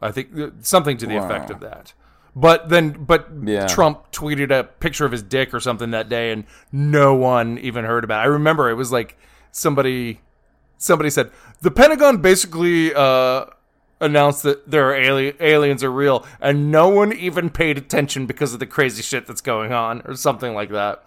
I 0.00 0.12
think 0.12 0.28
something 0.60 0.96
to 0.98 1.06
the 1.06 1.16
effect 1.16 1.50
of 1.50 1.60
that. 1.60 1.92
But 2.34 2.68
then, 2.68 3.04
but 3.04 3.28
Yeah. 3.42 3.66
Trump 3.66 4.12
tweeted 4.12 4.56
a 4.56 4.62
picture 4.62 5.04
of 5.04 5.10
his 5.12 5.22
dick 5.22 5.52
or 5.52 5.58
something 5.60 5.90
that 5.90 6.08
day, 6.08 6.30
and 6.32 6.44
no 6.70 7.12
one 7.14 7.58
even 7.58 7.84
heard 7.84 8.04
about 8.04 8.20
it. 8.20 8.28
I 8.28 8.32
remember 8.32 8.70
it 8.70 8.74
was 8.74 8.92
like 8.92 9.18
somebody, 9.50 10.20
somebody 10.78 11.10
said 11.10 11.30
the 11.60 11.72
Pentagon 11.72 12.18
basically 12.18 12.94
uh, 12.94 13.46
announced 14.00 14.44
that 14.44 14.70
there 14.70 14.90
are 14.90 14.94
ali- 14.94 15.34
aliens 15.40 15.82
are 15.82 15.90
real, 15.90 16.24
and 16.40 16.70
no 16.70 16.88
one 16.88 17.12
even 17.12 17.50
paid 17.50 17.76
attention 17.76 18.26
because 18.26 18.54
of 18.54 18.60
the 18.60 18.66
crazy 18.66 19.02
shit 19.02 19.26
that's 19.26 19.40
going 19.42 19.72
on, 19.72 20.02
or 20.04 20.14
something 20.14 20.54
like 20.54 20.70
that. 20.70 21.02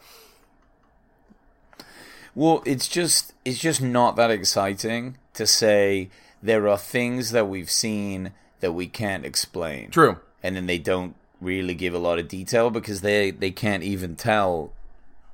Well, 2.36 2.64
it's 2.66 2.88
just 2.88 3.34
it's 3.46 3.60
just 3.60 3.82
not 3.82 4.16
that 4.16 4.32
exciting 4.32 5.18
to 5.34 5.46
say 5.46 6.10
there 6.42 6.68
are 6.68 6.78
things 6.78 7.32
that 7.32 7.48
we've 7.48 7.70
seen 7.70 8.32
that 8.60 8.74
we 8.74 8.88
can't 8.88 9.26
explain. 9.26 9.90
True. 9.92 10.20
And 10.42 10.56
then 10.56 10.66
they 10.66 10.78
don't 10.78 11.16
really 11.40 11.74
give 11.74 11.94
a 11.94 12.00
lot 12.00 12.20
of 12.20 12.28
detail 12.28 12.70
because 12.70 13.02
they 13.02 13.32
they 13.32 13.52
can't 13.52 13.84
even 13.84 14.16
tell. 14.16 14.72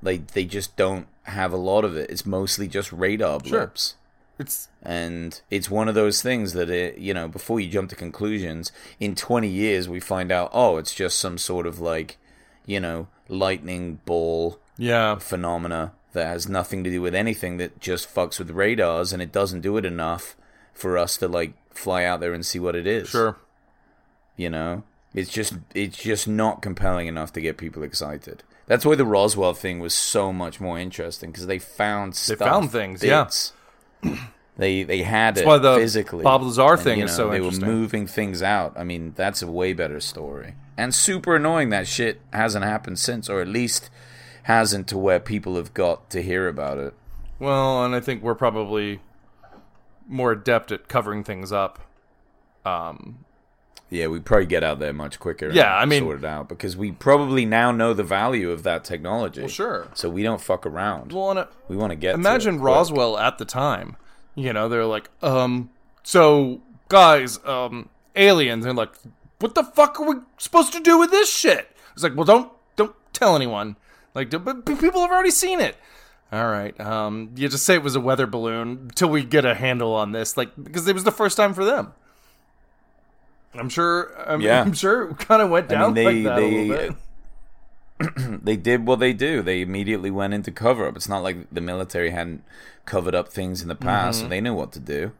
They 0.02 0.18
they 0.18 0.44
just 0.44 0.76
don't 0.76 1.06
have 1.24 1.52
a 1.52 1.56
lot 1.56 1.84
of 1.84 1.96
it. 1.96 2.10
It's 2.10 2.26
mostly 2.26 2.68
just 2.68 2.92
radar 2.92 3.40
Sure. 3.44 3.58
blips. 3.60 3.94
It's 4.38 4.68
and 4.82 5.38
it's 5.50 5.70
one 5.70 5.88
of 5.88 5.94
those 5.94 6.22
things 6.22 6.54
that 6.54 6.70
it 6.70 6.96
you 6.98 7.12
know 7.12 7.28
before 7.28 7.60
you 7.60 7.68
jump 7.68 7.90
to 7.90 7.96
conclusions 7.96 8.72
in 8.98 9.14
20 9.14 9.46
years 9.46 9.86
we 9.86 10.00
find 10.00 10.32
out 10.32 10.48
oh 10.54 10.78
it's 10.78 10.94
just 10.94 11.18
some 11.18 11.36
sort 11.36 11.66
of 11.66 11.78
like 11.78 12.16
you 12.64 12.80
know 12.80 13.06
lightning 13.28 14.00
ball 14.06 14.58
yeah. 14.78 15.16
phenomena 15.16 15.92
that 16.12 16.26
has 16.26 16.48
nothing 16.48 16.84
to 16.84 16.90
do 16.90 17.00
with 17.00 17.14
anything 17.14 17.56
that 17.58 17.80
just 17.80 18.12
fucks 18.12 18.38
with 18.38 18.50
radars 18.50 19.12
and 19.12 19.22
it 19.22 19.32
doesn't 19.32 19.60
do 19.60 19.76
it 19.76 19.84
enough 19.84 20.36
for 20.72 20.98
us 20.98 21.16
to 21.18 21.28
like 21.28 21.52
fly 21.74 22.04
out 22.04 22.20
there 22.20 22.34
and 22.34 22.44
see 22.44 22.58
what 22.58 22.74
it 22.74 22.86
is. 22.86 23.08
Sure. 23.08 23.36
you 24.36 24.50
know? 24.50 24.82
It's 25.14 25.30
just 25.30 25.54
it's 25.74 25.98
just 25.98 26.28
not 26.28 26.62
compelling 26.62 27.08
enough 27.08 27.32
to 27.32 27.40
get 27.40 27.56
people 27.56 27.82
excited. 27.82 28.44
That's 28.66 28.84
why 28.84 28.94
the 28.94 29.04
roswell 29.04 29.54
thing 29.54 29.80
was 29.80 29.92
so 29.92 30.32
much 30.32 30.60
more 30.60 30.78
interesting 30.78 31.32
because 31.32 31.48
they 31.48 31.58
found 31.58 32.14
stuff, 32.14 32.38
They 32.38 32.44
found 32.44 32.70
things, 32.70 33.02
yeah. 33.02 33.28
they 34.56 34.84
they 34.84 35.02
had 35.02 35.36
it 35.36 35.44
why 35.46 35.58
the 35.58 35.74
physically. 35.76 36.22
Bob 36.22 36.42
Lazar 36.42 36.74
And, 36.74 36.80
thing 36.80 36.98
you 37.00 37.06
is 37.06 37.16
so 37.16 37.28
they 37.30 37.40
were 37.40 37.50
moving 37.50 38.06
things 38.06 38.40
out. 38.42 38.74
I 38.76 38.84
mean 38.84 39.12
that's 39.16 39.42
a 39.42 39.50
way 39.50 39.72
better 39.72 39.98
story. 40.00 40.54
And 40.76 40.94
super 40.94 41.34
annoying 41.34 41.70
that 41.70 41.88
shit 41.88 42.20
hasn't 42.32 42.64
happened 42.64 43.00
since 43.00 43.28
or 43.28 43.40
at 43.40 43.48
least 43.48 43.90
hasn't 44.50 44.86
to 44.88 44.98
where 44.98 45.20
people 45.20 45.54
have 45.56 45.72
got 45.74 46.10
to 46.10 46.22
hear 46.22 46.48
about 46.48 46.78
it 46.78 46.92
Well, 47.38 47.84
and 47.84 47.94
I 47.94 48.00
think 48.00 48.22
we're 48.22 48.34
probably 48.34 49.00
more 50.08 50.32
adept 50.32 50.72
at 50.72 50.88
covering 50.88 51.22
things 51.24 51.52
up. 51.52 51.78
Um, 52.64 53.24
Yeah, 53.90 54.06
we 54.08 54.20
probably 54.20 54.46
get 54.46 54.62
out 54.64 54.78
there 54.78 54.92
much 54.92 55.18
quicker. 55.18 55.46
and 55.46 55.54
Yeah, 55.54 55.74
I 55.76 55.84
mean- 55.84 56.02
sort 56.02 56.18
it 56.18 56.24
out 56.24 56.48
because 56.48 56.76
we 56.76 56.92
probably 56.92 57.44
now 57.46 57.70
know 57.72 57.92
the 57.94 58.02
value 58.04 58.50
of 58.50 58.62
that 58.64 58.84
technology. 58.84 59.40
well, 59.42 59.48
sure. 59.48 59.88
So 59.94 60.08
we 60.10 60.22
don't 60.22 60.40
fuck 60.40 60.66
around. 60.66 61.12
Well, 61.12 61.30
and 61.30 61.38
it, 61.40 61.48
we 61.68 61.76
want 61.76 61.90
to 61.90 61.96
get. 61.96 62.12
to 62.12 62.18
imagine 62.18 62.56
quick. 62.58 62.66
Roswell 62.66 63.16
at 63.18 63.38
the 63.38 63.44
time. 63.44 63.96
You 64.34 64.52
know, 64.52 64.68
they're 64.68 64.84
like, 64.86 65.10
um, 65.22 65.70
so 66.02 66.60
guys, 66.88 67.38
um, 67.44 67.88
aliens, 68.16 68.64
and 68.66 68.76
like, 68.76 68.92
what 69.38 69.54
the 69.54 69.64
fuck 69.64 69.98
are 70.00 70.06
we 70.06 70.16
supposed 70.38 70.72
to 70.72 70.80
do 70.80 70.98
with 70.98 71.10
this 71.10 71.32
shit? 71.32 71.68
It's 71.94 72.02
like, 72.02 72.14
well, 72.16 72.24
don't 72.26 72.52
don't 72.76 72.94
tell 73.12 73.34
anyone. 73.36 73.76
Like, 74.14 74.30
but 74.30 74.64
people 74.66 75.00
have 75.02 75.10
already 75.10 75.30
seen 75.30 75.60
it. 75.60 75.76
All 76.32 76.48
right, 76.48 76.78
um, 76.80 77.30
you 77.36 77.48
just 77.48 77.64
say 77.64 77.74
it 77.74 77.82
was 77.82 77.96
a 77.96 78.00
weather 78.00 78.26
balloon 78.26 78.68
until 78.88 79.08
we 79.08 79.24
get 79.24 79.44
a 79.44 79.54
handle 79.54 79.92
on 79.94 80.12
this, 80.12 80.36
like 80.36 80.50
because 80.62 80.86
it 80.86 80.94
was 80.94 81.02
the 81.04 81.10
first 81.12 81.36
time 81.36 81.54
for 81.54 81.64
them. 81.64 81.92
I'm 83.54 83.68
sure. 83.68 84.12
I'm, 84.28 84.40
Yeah. 84.40 84.60
I'm 84.62 84.72
sure 84.72 85.12
kind 85.14 85.42
of 85.42 85.50
went 85.50 85.70
I 85.72 85.74
down 85.74 85.94
mean, 85.94 85.94
they- 85.94 86.04
like 86.04 86.24
that 86.24 86.36
they- 86.36 86.54
a 86.54 86.62
little 86.62 86.76
bit. 86.88 86.96
They 88.42 88.56
did 88.56 88.86
what 88.86 88.98
they 88.98 89.12
do. 89.12 89.42
They 89.42 89.60
immediately 89.60 90.10
went 90.10 90.32
into 90.32 90.50
cover 90.50 90.86
up. 90.88 90.96
It's 90.96 91.08
not 91.08 91.22
like 91.22 91.50
the 91.52 91.60
military 91.60 92.10
hadn't 92.10 92.42
covered 92.86 93.14
up 93.14 93.28
things 93.28 93.60
in 93.60 93.68
the 93.68 93.74
past, 93.74 94.18
Mm-hmm. 94.20 94.24
so 94.26 94.30
they 94.30 94.40
knew 94.40 94.54
what 94.54 94.72
to 94.72 94.80
do. 94.80 95.12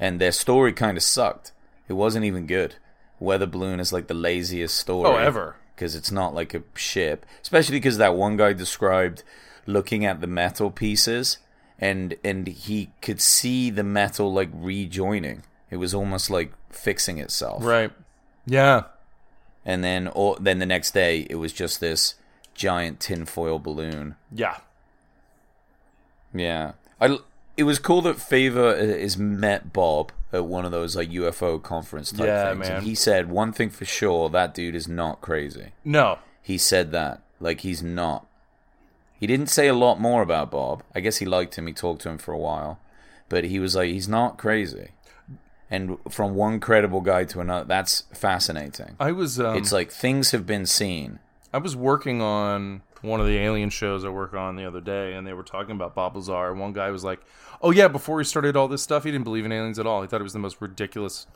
And 0.00 0.18
their 0.20 0.32
story 0.32 0.72
kind 0.72 0.96
of 0.96 1.02
sucked. 1.02 1.52
It 1.86 1.92
wasn't 1.94 2.24
even 2.24 2.46
good. 2.46 2.76
Weather 3.20 3.44
balloon 3.46 3.78
is 3.80 3.92
like 3.92 4.06
the 4.06 4.14
laziest 4.14 4.76
story 4.76 5.10
Oh, 5.10 5.16
ever. 5.16 5.56
Because 5.78 5.94
it's 5.94 6.10
not 6.10 6.34
like 6.34 6.54
a 6.54 6.62
ship. 6.74 7.24
Especially 7.40 7.76
because 7.76 7.98
that 7.98 8.16
one 8.16 8.36
guy 8.36 8.52
described 8.52 9.22
looking 9.64 10.04
at 10.04 10.20
the 10.20 10.26
metal 10.26 10.72
pieces 10.72 11.38
and 11.78 12.16
and 12.24 12.48
he 12.48 12.90
could 13.00 13.20
see 13.20 13.70
the 13.70 13.84
metal 13.84 14.32
like 14.32 14.50
rejoining. 14.52 15.44
It 15.70 15.76
was 15.76 15.94
almost 15.94 16.30
like 16.30 16.52
fixing 16.70 17.18
itself. 17.18 17.64
Right. 17.64 17.92
Yeah. 18.44 18.84
And 19.64 19.84
then 19.84 20.08
or 20.08 20.36
then 20.40 20.58
the 20.58 20.66
next 20.66 20.94
day 20.94 21.26
it 21.30 21.36
was 21.36 21.52
just 21.52 21.78
this 21.78 22.16
giant 22.54 22.98
tinfoil 22.98 23.60
balloon. 23.60 24.16
Yeah. 24.32 24.56
Yeah. 26.34 26.72
I 27.00 27.18
it 27.58 27.64
was 27.64 27.78
cool 27.78 28.00
that 28.02 28.16
Fravor 28.16 28.74
is 28.78 29.18
met 29.18 29.72
Bob 29.72 30.12
at 30.32 30.44
one 30.46 30.64
of 30.64 30.70
those 30.70 30.94
like 30.96 31.10
UFO 31.10 31.62
conference 31.62 32.12
type 32.12 32.26
Yeah, 32.26 32.48
things. 32.50 32.58
man. 32.60 32.72
And 32.76 32.84
he 32.86 32.94
said 32.94 33.28
one 33.30 33.52
thing 33.52 33.68
for 33.70 33.84
sure, 33.84 34.30
that 34.30 34.54
dude 34.54 34.74
is 34.74 34.88
not 34.88 35.20
crazy. 35.20 35.72
No. 35.84 36.18
He 36.40 36.56
said 36.56 36.92
that. 36.92 37.20
Like 37.40 37.60
he's 37.60 37.82
not. 37.82 38.26
He 39.20 39.26
didn't 39.26 39.48
say 39.48 39.66
a 39.68 39.74
lot 39.74 40.00
more 40.00 40.22
about 40.22 40.50
Bob. 40.50 40.82
I 40.94 41.00
guess 41.00 41.16
he 41.18 41.26
liked 41.26 41.56
him. 41.58 41.66
He 41.66 41.72
talked 41.72 42.02
to 42.02 42.08
him 42.08 42.18
for 42.18 42.32
a 42.32 42.38
while. 42.38 42.78
But 43.28 43.44
he 43.44 43.58
was 43.58 43.74
like, 43.76 43.90
he's 43.90 44.08
not 44.08 44.38
crazy. 44.38 44.90
And 45.70 45.98
from 46.08 46.34
one 46.34 46.60
credible 46.60 47.00
guy 47.02 47.24
to 47.24 47.40
another, 47.40 47.66
that's 47.66 48.04
fascinating. 48.14 48.96
I 48.98 49.12
was. 49.12 49.38
Um, 49.38 49.56
it's 49.56 49.72
like 49.72 49.90
things 49.90 50.30
have 50.30 50.46
been 50.46 50.64
seen. 50.64 51.18
I 51.52 51.58
was 51.58 51.74
working 51.76 52.22
on 52.22 52.82
one 53.02 53.20
of 53.20 53.26
the 53.26 53.36
alien 53.38 53.70
shows 53.70 54.04
I 54.04 54.08
work 54.08 54.34
on 54.34 54.56
the 54.56 54.64
other 54.64 54.80
day, 54.80 55.14
and 55.14 55.26
they 55.26 55.32
were 55.32 55.42
talking 55.42 55.72
about 55.72 55.94
Bob 55.94 56.16
Lazar. 56.16 56.50
And 56.50 56.60
one 56.60 56.72
guy 56.72 56.90
was 56.90 57.04
like, 57.04 57.20
"Oh 57.62 57.70
yeah, 57.70 57.88
before 57.88 58.18
he 58.18 58.24
started 58.24 58.56
all 58.56 58.68
this 58.68 58.82
stuff, 58.82 59.04
he 59.04 59.10
didn't 59.10 59.24
believe 59.24 59.44
in 59.44 59.52
aliens 59.52 59.78
at 59.78 59.86
all. 59.86 60.02
He 60.02 60.08
thought 60.08 60.20
it 60.20 60.24
was 60.24 60.32
the 60.32 60.38
most 60.38 60.60
ridiculous 60.60 61.26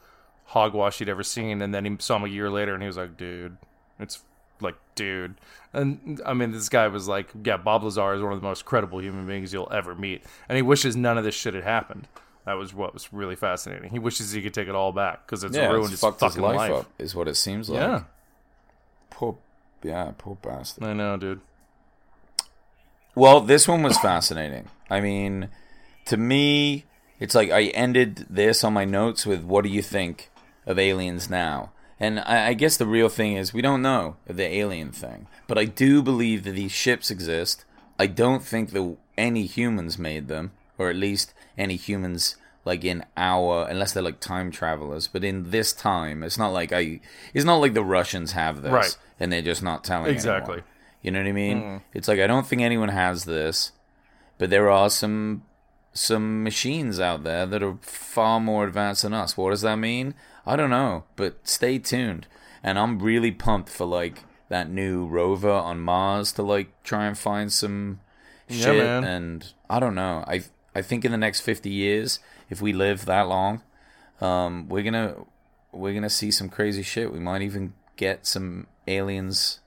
hogwash 0.47 0.99
he'd 0.99 1.09
ever 1.09 1.23
seen." 1.23 1.63
And 1.63 1.75
then 1.75 1.85
he 1.85 1.97
saw 1.99 2.17
him 2.17 2.25
a 2.25 2.29
year 2.29 2.51
later, 2.51 2.75
and 2.75 2.83
he 2.83 2.87
was 2.87 2.97
like, 2.97 3.17
"Dude, 3.17 3.57
it's 3.99 4.21
like, 4.61 4.77
dude." 4.95 5.35
And 5.73 6.21
I 6.27 6.35
mean, 6.35 6.51
this 6.53 6.69
guy 6.69 6.89
was 6.89 7.09
like, 7.09 7.31
"Yeah, 7.45 7.57
Bob 7.57 7.83
Lazar 7.85 8.15
is 8.15 8.23
one 8.23 8.33
of 8.33 8.41
the 8.41 8.47
most 8.47 8.65
credible 8.65 9.01
human 9.01 9.27
beings 9.27 9.53
you'll 9.53 9.73
ever 9.73 9.95
meet," 9.95 10.23
and 10.49 10.57
he 10.57 10.63
wishes 10.63 10.97
none 10.97 11.17
of 11.19 11.25
this 11.25 11.35
shit 11.35 11.55
had 11.55 11.65
happened. 11.65 12.09
That 12.45 12.55
was 12.55 12.75
what 12.75 12.93
was 12.93 13.13
really 13.13 13.37
fascinating. 13.37 13.91
He 13.91 14.01
wishes 14.01 14.33
he 14.33 14.43
could 14.43 14.53
take 14.53 14.67
it 14.67 14.75
all 14.75 14.91
back 14.91 15.25
because 15.25 15.45
it's 15.45 15.57
Yeah, 15.57 15.69
ruined 15.69 15.85
it's 15.85 15.91
his 15.93 16.01
fucked 16.01 16.21
his 16.21 16.33
fucking 16.33 16.43
life, 16.43 16.57
life. 16.59 16.73
up, 16.81 16.87
is 16.99 17.15
what 17.15 17.29
it 17.29 17.37
seems 17.37 17.71
like. 17.71 17.79
Yeah, 17.81 18.03
Poor, 19.11 19.39
yeah, 19.85 20.11
poor 20.19 20.37
bastard. 20.43 20.83
I 20.85 20.93
know, 20.93 21.17
dude. 21.17 21.41
Well, 23.15 23.41
this 23.41 23.69
one 23.69 23.83
was 23.83 23.99
fascinating. 23.99 24.69
I 24.91 25.01
mean, 25.01 25.49
to 26.07 26.17
me, 26.17 26.85
it's 27.21 27.35
like 27.35 27.51
I 27.51 27.65
ended 27.67 28.27
this 28.31 28.65
on 28.65 28.73
my 28.73 28.85
notes 28.85 29.27
with 29.27 29.43
"What 29.45 29.65
do 29.65 29.71
you 29.71 29.83
think 29.83 30.31
of 30.67 30.79
aliens 30.79 31.29
now?" 31.29 31.73
And 32.01 32.19
I, 32.21 32.49
I 32.49 32.55
guess 32.55 32.77
the 32.77 32.87
real 32.87 33.09
thing 33.09 33.37
is 33.37 33.53
we 33.55 33.63
don't 33.63 33.83
know 33.83 34.17
the 34.27 34.45
alien 34.45 34.91
thing, 34.93 35.27
but 35.47 35.59
I 35.59 35.67
do 35.67 36.03
believe 36.03 36.45
that 36.45 36.53
these 36.53 36.73
ships 36.73 37.11
exist. 37.11 37.65
I 37.99 38.07
don't 38.07 38.43
think 38.43 38.71
that 38.71 38.97
any 39.17 39.45
humans 39.47 39.99
made 39.99 40.27
them, 40.29 40.53
or 40.79 40.89
at 40.91 40.97
least 40.97 41.33
any 41.57 41.77
humans 41.77 42.37
like 42.65 42.85
in 42.85 43.05
our 43.17 43.67
unless 43.69 43.93
they're 43.93 44.03
like 44.03 44.21
time 44.21 44.51
travelers. 44.51 45.07
But 45.07 45.23
in 45.23 45.51
this 45.51 45.73
time, 45.73 46.23
it's 46.23 46.39
not 46.39 46.53
like 46.53 46.73
I. 46.73 47.01
It's 47.35 47.45
not 47.45 47.57
like 47.61 47.75
the 47.75 47.85
Russians 47.85 48.33
have 48.33 48.63
this, 48.63 48.73
Right. 48.73 48.97
and 49.21 49.31
they're 49.33 49.43
just 49.43 49.63
not 49.63 49.85
telling 49.85 50.11
Exactly. 50.11 50.55
anyone. 50.55 50.69
You 51.03 51.11
know 51.11 51.19
what 51.21 51.29
I 51.29 51.33
mean? 51.33 51.83
It's 51.93 52.09
like 52.09 52.21
I 52.21 52.27
don't 52.27 52.47
think 52.47 52.63
anyone 52.63 52.89
has 52.91 53.25
this, 53.25 53.73
but 54.39 54.51
there 54.51 54.71
are 54.71 54.89
some 54.89 55.43
some 55.93 56.43
machines 56.43 56.99
out 57.01 57.23
there 57.25 57.45
that 57.45 57.63
are 57.63 57.77
far 57.83 58.41
more 58.41 58.65
advanced 58.65 59.03
than 59.03 59.13
us. 59.13 59.37
What 59.37 59.51
does 59.51 59.61
that 59.63 59.77
mean? 59.77 60.15
I 60.47 60.57
don't 60.57 60.71
know, 60.71 61.05
but 61.17 61.47
stay 61.47 61.79
tuned. 61.79 62.27
And 62.63 62.79
I'm 62.79 62.99
really 63.01 63.33
pumped 63.33 63.69
for 63.69 63.85
like 63.85 64.23
that 64.49 64.71
new 64.71 65.07
rover 65.07 65.51
on 65.51 65.81
Mars 65.81 66.33
to 66.33 66.43
like 66.43 66.71
try 66.85 67.07
and 67.07 67.19
find 67.19 67.53
some 67.53 68.01
Yeah, 68.49 68.65
shit. 68.65 68.85
man. 68.85 69.05
And 69.05 69.53
I 69.69 69.81
don't 69.81 69.95
know. 69.95 70.25
I 70.27 70.45
I 70.75 70.83
think 70.83 71.05
in 71.05 71.11
the 71.13 71.19
next 71.19 71.41
50 71.41 71.69
years, 71.69 72.21
if 72.49 72.63
we 72.63 72.73
live 72.73 73.05
that 73.07 73.29
long, 73.29 73.63
um, 74.21 74.69
we're 74.69 74.83
gonna 74.85 75.17
we're 75.73 75.95
gonna 75.95 76.09
see 76.11 76.31
some 76.31 76.49
crazy 76.49 76.83
shit. 76.83 77.13
We 77.13 77.19
might 77.19 77.43
even 77.43 77.75
get 77.97 78.27
some 78.27 78.67
aliens 78.87 79.59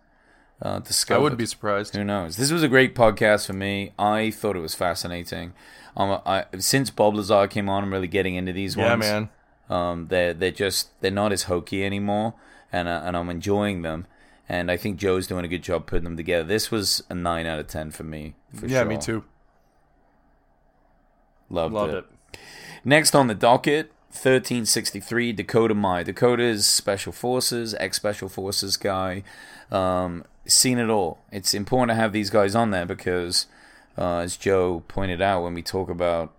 uh, 0.61 0.79
I 1.09 1.17
wouldn't 1.17 1.37
be 1.39 1.45
surprised. 1.45 1.95
Who 1.95 2.03
knows? 2.03 2.37
This 2.37 2.51
was 2.51 2.63
a 2.63 2.67
great 2.67 2.95
podcast 2.95 3.47
for 3.47 3.53
me. 3.53 3.91
I 3.99 4.31
thought 4.31 4.55
it 4.55 4.61
was 4.61 4.73
fascinating. 4.73 5.53
Um, 5.97 6.21
I, 6.25 6.45
since 6.59 6.89
Bob 6.89 7.15
Lazar 7.15 7.47
came 7.47 7.69
on, 7.69 7.83
I'm 7.83 7.91
really 7.91 8.07
getting 8.07 8.35
into 8.35 8.53
these 8.53 8.75
Yeah, 8.75 8.91
ones. 8.91 8.99
man. 9.01 9.29
Um, 9.69 10.07
they're 10.07 10.33
they're 10.33 10.51
just 10.51 10.89
they're 11.01 11.11
not 11.11 11.31
as 11.31 11.43
hokey 11.43 11.83
anymore, 11.83 12.35
and 12.71 12.87
uh, 12.87 13.01
and 13.03 13.17
I'm 13.17 13.29
enjoying 13.29 13.81
them. 13.81 14.05
And 14.47 14.69
I 14.69 14.77
think 14.77 14.97
Joe's 14.97 15.25
doing 15.27 15.43
a 15.43 15.47
good 15.47 15.63
job 15.63 15.87
putting 15.87 16.03
them 16.03 16.15
together. 16.17 16.43
This 16.43 16.69
was 16.69 17.03
a 17.09 17.15
nine 17.15 17.47
out 17.47 17.57
of 17.59 17.67
ten 17.67 17.89
for 17.91 18.03
me. 18.03 18.35
For 18.53 18.67
yeah, 18.67 18.79
sure. 18.81 18.85
me 18.85 18.97
too. 18.97 19.23
Loved, 21.49 21.73
Loved 21.73 21.93
it. 21.93 22.05
it. 22.33 22.39
Next 22.83 23.15
on 23.15 23.27
the 23.27 23.35
docket, 23.35 23.87
1363, 24.09 25.33
Dakota 25.33 25.73
Meyer. 25.73 26.03
Dakota's 26.03 26.67
Special 26.67 27.11
Forces, 27.11 27.73
ex 27.79 27.97
Special 27.97 28.29
Forces 28.29 28.77
guy. 28.77 29.23
Um, 29.71 30.23
seen 30.45 30.77
it 30.77 30.89
all. 30.89 31.19
It's 31.31 31.53
important 31.53 31.89
to 31.91 31.95
have 32.01 32.13
these 32.13 32.29
guys 32.29 32.55
on 32.55 32.71
there 32.71 32.85
because, 32.85 33.47
uh, 33.97 34.17
as 34.19 34.37
Joe 34.37 34.83
pointed 34.87 35.21
out, 35.21 35.43
when 35.43 35.53
we 35.53 35.61
talk 35.61 35.89
about 35.89 36.33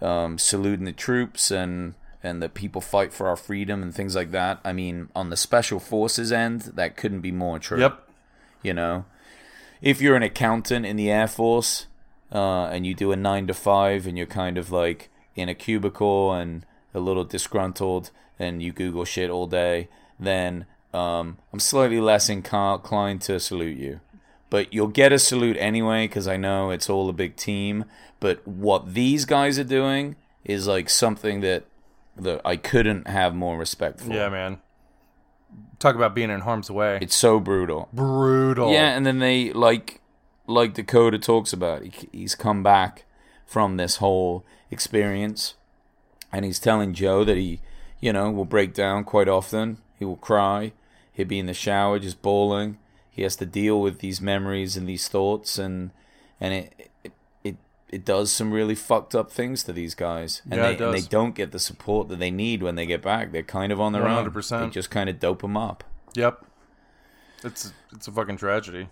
um, 0.00 0.38
saluting 0.38 0.84
the 0.84 0.92
troops 0.92 1.50
and 1.50 1.94
and 2.24 2.40
that 2.40 2.54
people 2.54 2.80
fight 2.80 3.12
for 3.12 3.26
our 3.26 3.36
freedom 3.36 3.82
and 3.82 3.92
things 3.92 4.14
like 4.14 4.30
that, 4.30 4.60
I 4.64 4.72
mean, 4.72 5.08
on 5.14 5.30
the 5.30 5.36
Special 5.36 5.80
Forces 5.80 6.30
end, 6.30 6.62
that 6.76 6.96
couldn't 6.96 7.20
be 7.20 7.32
more 7.32 7.58
true 7.58 7.80
Yep. 7.80 8.08
you 8.62 8.72
know 8.74 9.04
if 9.80 10.00
you're 10.00 10.14
an 10.14 10.22
accountant 10.22 10.86
in 10.86 10.94
the 10.96 11.10
air 11.10 11.26
force 11.26 11.86
uh, 12.32 12.66
and 12.66 12.86
you 12.86 12.94
do 12.94 13.10
a 13.10 13.16
nine 13.16 13.48
to 13.48 13.54
five 13.54 14.06
and 14.06 14.16
you're 14.16 14.26
kind 14.28 14.56
of 14.56 14.70
like 14.70 15.10
in 15.34 15.48
a 15.48 15.54
cubicle 15.54 16.32
and 16.32 16.64
a 16.94 17.00
little 17.00 17.24
disgruntled 17.24 18.10
and 18.38 18.62
you 18.62 18.70
google 18.72 19.04
shit 19.04 19.28
all 19.28 19.48
day 19.48 19.88
then 20.20 20.64
um, 20.92 21.38
i'm 21.52 21.60
slightly 21.60 22.00
less 22.00 22.28
inclined 22.28 23.20
to 23.20 23.38
salute 23.40 23.78
you 23.78 24.00
but 24.52 24.70
you'll 24.70 24.88
get 24.88 25.12
a 25.12 25.18
salute 25.18 25.56
anyway 25.58 26.06
because 26.06 26.28
I 26.28 26.36
know 26.36 26.72
it's 26.72 26.90
all 26.90 27.08
a 27.08 27.14
big 27.14 27.36
team. 27.36 27.86
But 28.20 28.46
what 28.46 28.92
these 28.92 29.24
guys 29.24 29.58
are 29.58 29.64
doing 29.64 30.16
is 30.44 30.66
like 30.66 30.90
something 30.90 31.40
that 31.40 31.64
that 32.18 32.42
I 32.44 32.56
couldn't 32.56 33.08
have 33.08 33.34
more 33.34 33.56
respect 33.56 34.02
for. 34.02 34.12
Yeah, 34.12 34.28
man. 34.28 34.60
Talk 35.78 35.94
about 35.94 36.14
being 36.14 36.28
in 36.28 36.40
harm's 36.40 36.70
way. 36.70 36.98
It's 37.00 37.16
so 37.16 37.40
brutal. 37.40 37.88
brutal. 37.94 38.70
Yeah, 38.70 38.94
and 38.94 39.06
then 39.06 39.20
they 39.20 39.54
like 39.54 40.02
like 40.46 40.74
Dakota 40.74 41.18
talks 41.18 41.54
about. 41.54 41.84
He, 41.84 42.08
he's 42.12 42.34
come 42.34 42.62
back 42.62 43.06
from 43.46 43.78
this 43.78 43.96
whole 43.96 44.44
experience, 44.70 45.54
and 46.30 46.44
he's 46.44 46.60
telling 46.60 46.92
Joe 46.92 47.24
that 47.24 47.38
he, 47.38 47.62
you 48.00 48.12
know, 48.12 48.30
will 48.30 48.44
break 48.44 48.74
down 48.74 49.04
quite 49.04 49.28
often. 49.28 49.78
He 49.98 50.04
will 50.04 50.16
cry. 50.16 50.72
He'll 51.12 51.26
be 51.26 51.38
in 51.38 51.46
the 51.46 51.54
shower 51.54 51.98
just 51.98 52.22
bawling. 52.22 52.78
He 53.10 53.22
has 53.22 53.36
to 53.36 53.46
deal 53.46 53.80
with 53.80 53.98
these 53.98 54.20
memories 54.20 54.76
and 54.76 54.88
these 54.88 55.08
thoughts, 55.08 55.58
and 55.58 55.90
and 56.40 56.54
it 56.54 56.90
it 57.04 57.12
it, 57.44 57.56
it 57.90 58.04
does 58.04 58.32
some 58.32 58.52
really 58.52 58.74
fucked 58.74 59.14
up 59.14 59.30
things 59.30 59.62
to 59.64 59.72
these 59.72 59.94
guys, 59.94 60.40
and 60.44 60.54
Yeah, 60.54 60.68
they 60.68 60.72
it 60.74 60.80
and 60.80 60.94
they 60.94 61.02
don't 61.02 61.34
get 61.34 61.52
the 61.52 61.58
support 61.58 62.08
that 62.08 62.18
they 62.18 62.30
need 62.30 62.62
when 62.62 62.74
they 62.74 62.86
get 62.86 63.02
back. 63.02 63.32
They're 63.32 63.42
kind 63.42 63.70
of 63.70 63.80
on 63.80 63.92
their 63.92 64.08
own. 64.08 64.30
100%. 64.30 64.60
They 64.60 64.70
just 64.70 64.90
kind 64.90 65.10
of 65.10 65.20
dope 65.20 65.42
them 65.42 65.56
up. 65.56 65.84
Yep. 66.14 66.46
It's 67.44 67.72
it's 67.92 68.08
a 68.08 68.12
fucking 68.12 68.38
tragedy. 68.38 68.88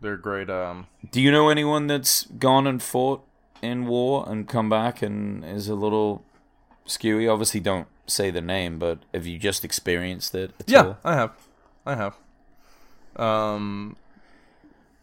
They're 0.00 0.16
great. 0.18 0.50
Um. 0.50 0.88
Do 1.10 1.20
you 1.22 1.32
know 1.32 1.48
anyone 1.48 1.86
that's 1.86 2.24
gone 2.24 2.66
and 2.66 2.82
fought 2.82 3.24
in 3.62 3.86
war 3.86 4.28
and 4.28 4.46
come 4.46 4.68
back 4.68 5.00
and 5.00 5.42
is 5.44 5.68
a 5.68 5.74
little 5.74 6.24
skewy? 6.86 7.32
Obviously, 7.32 7.60
don't 7.60 7.86
say 8.06 8.30
the 8.30 8.40
name, 8.40 8.78
but 8.78 9.00
have 9.12 9.26
you 9.26 9.38
just 9.38 9.64
experienced 9.64 10.34
it? 10.34 10.52
Yeah, 10.66 10.84
all? 10.84 10.98
I 11.04 11.14
have. 11.14 11.32
I 11.86 11.94
have. 11.94 12.16
Um. 13.16 13.96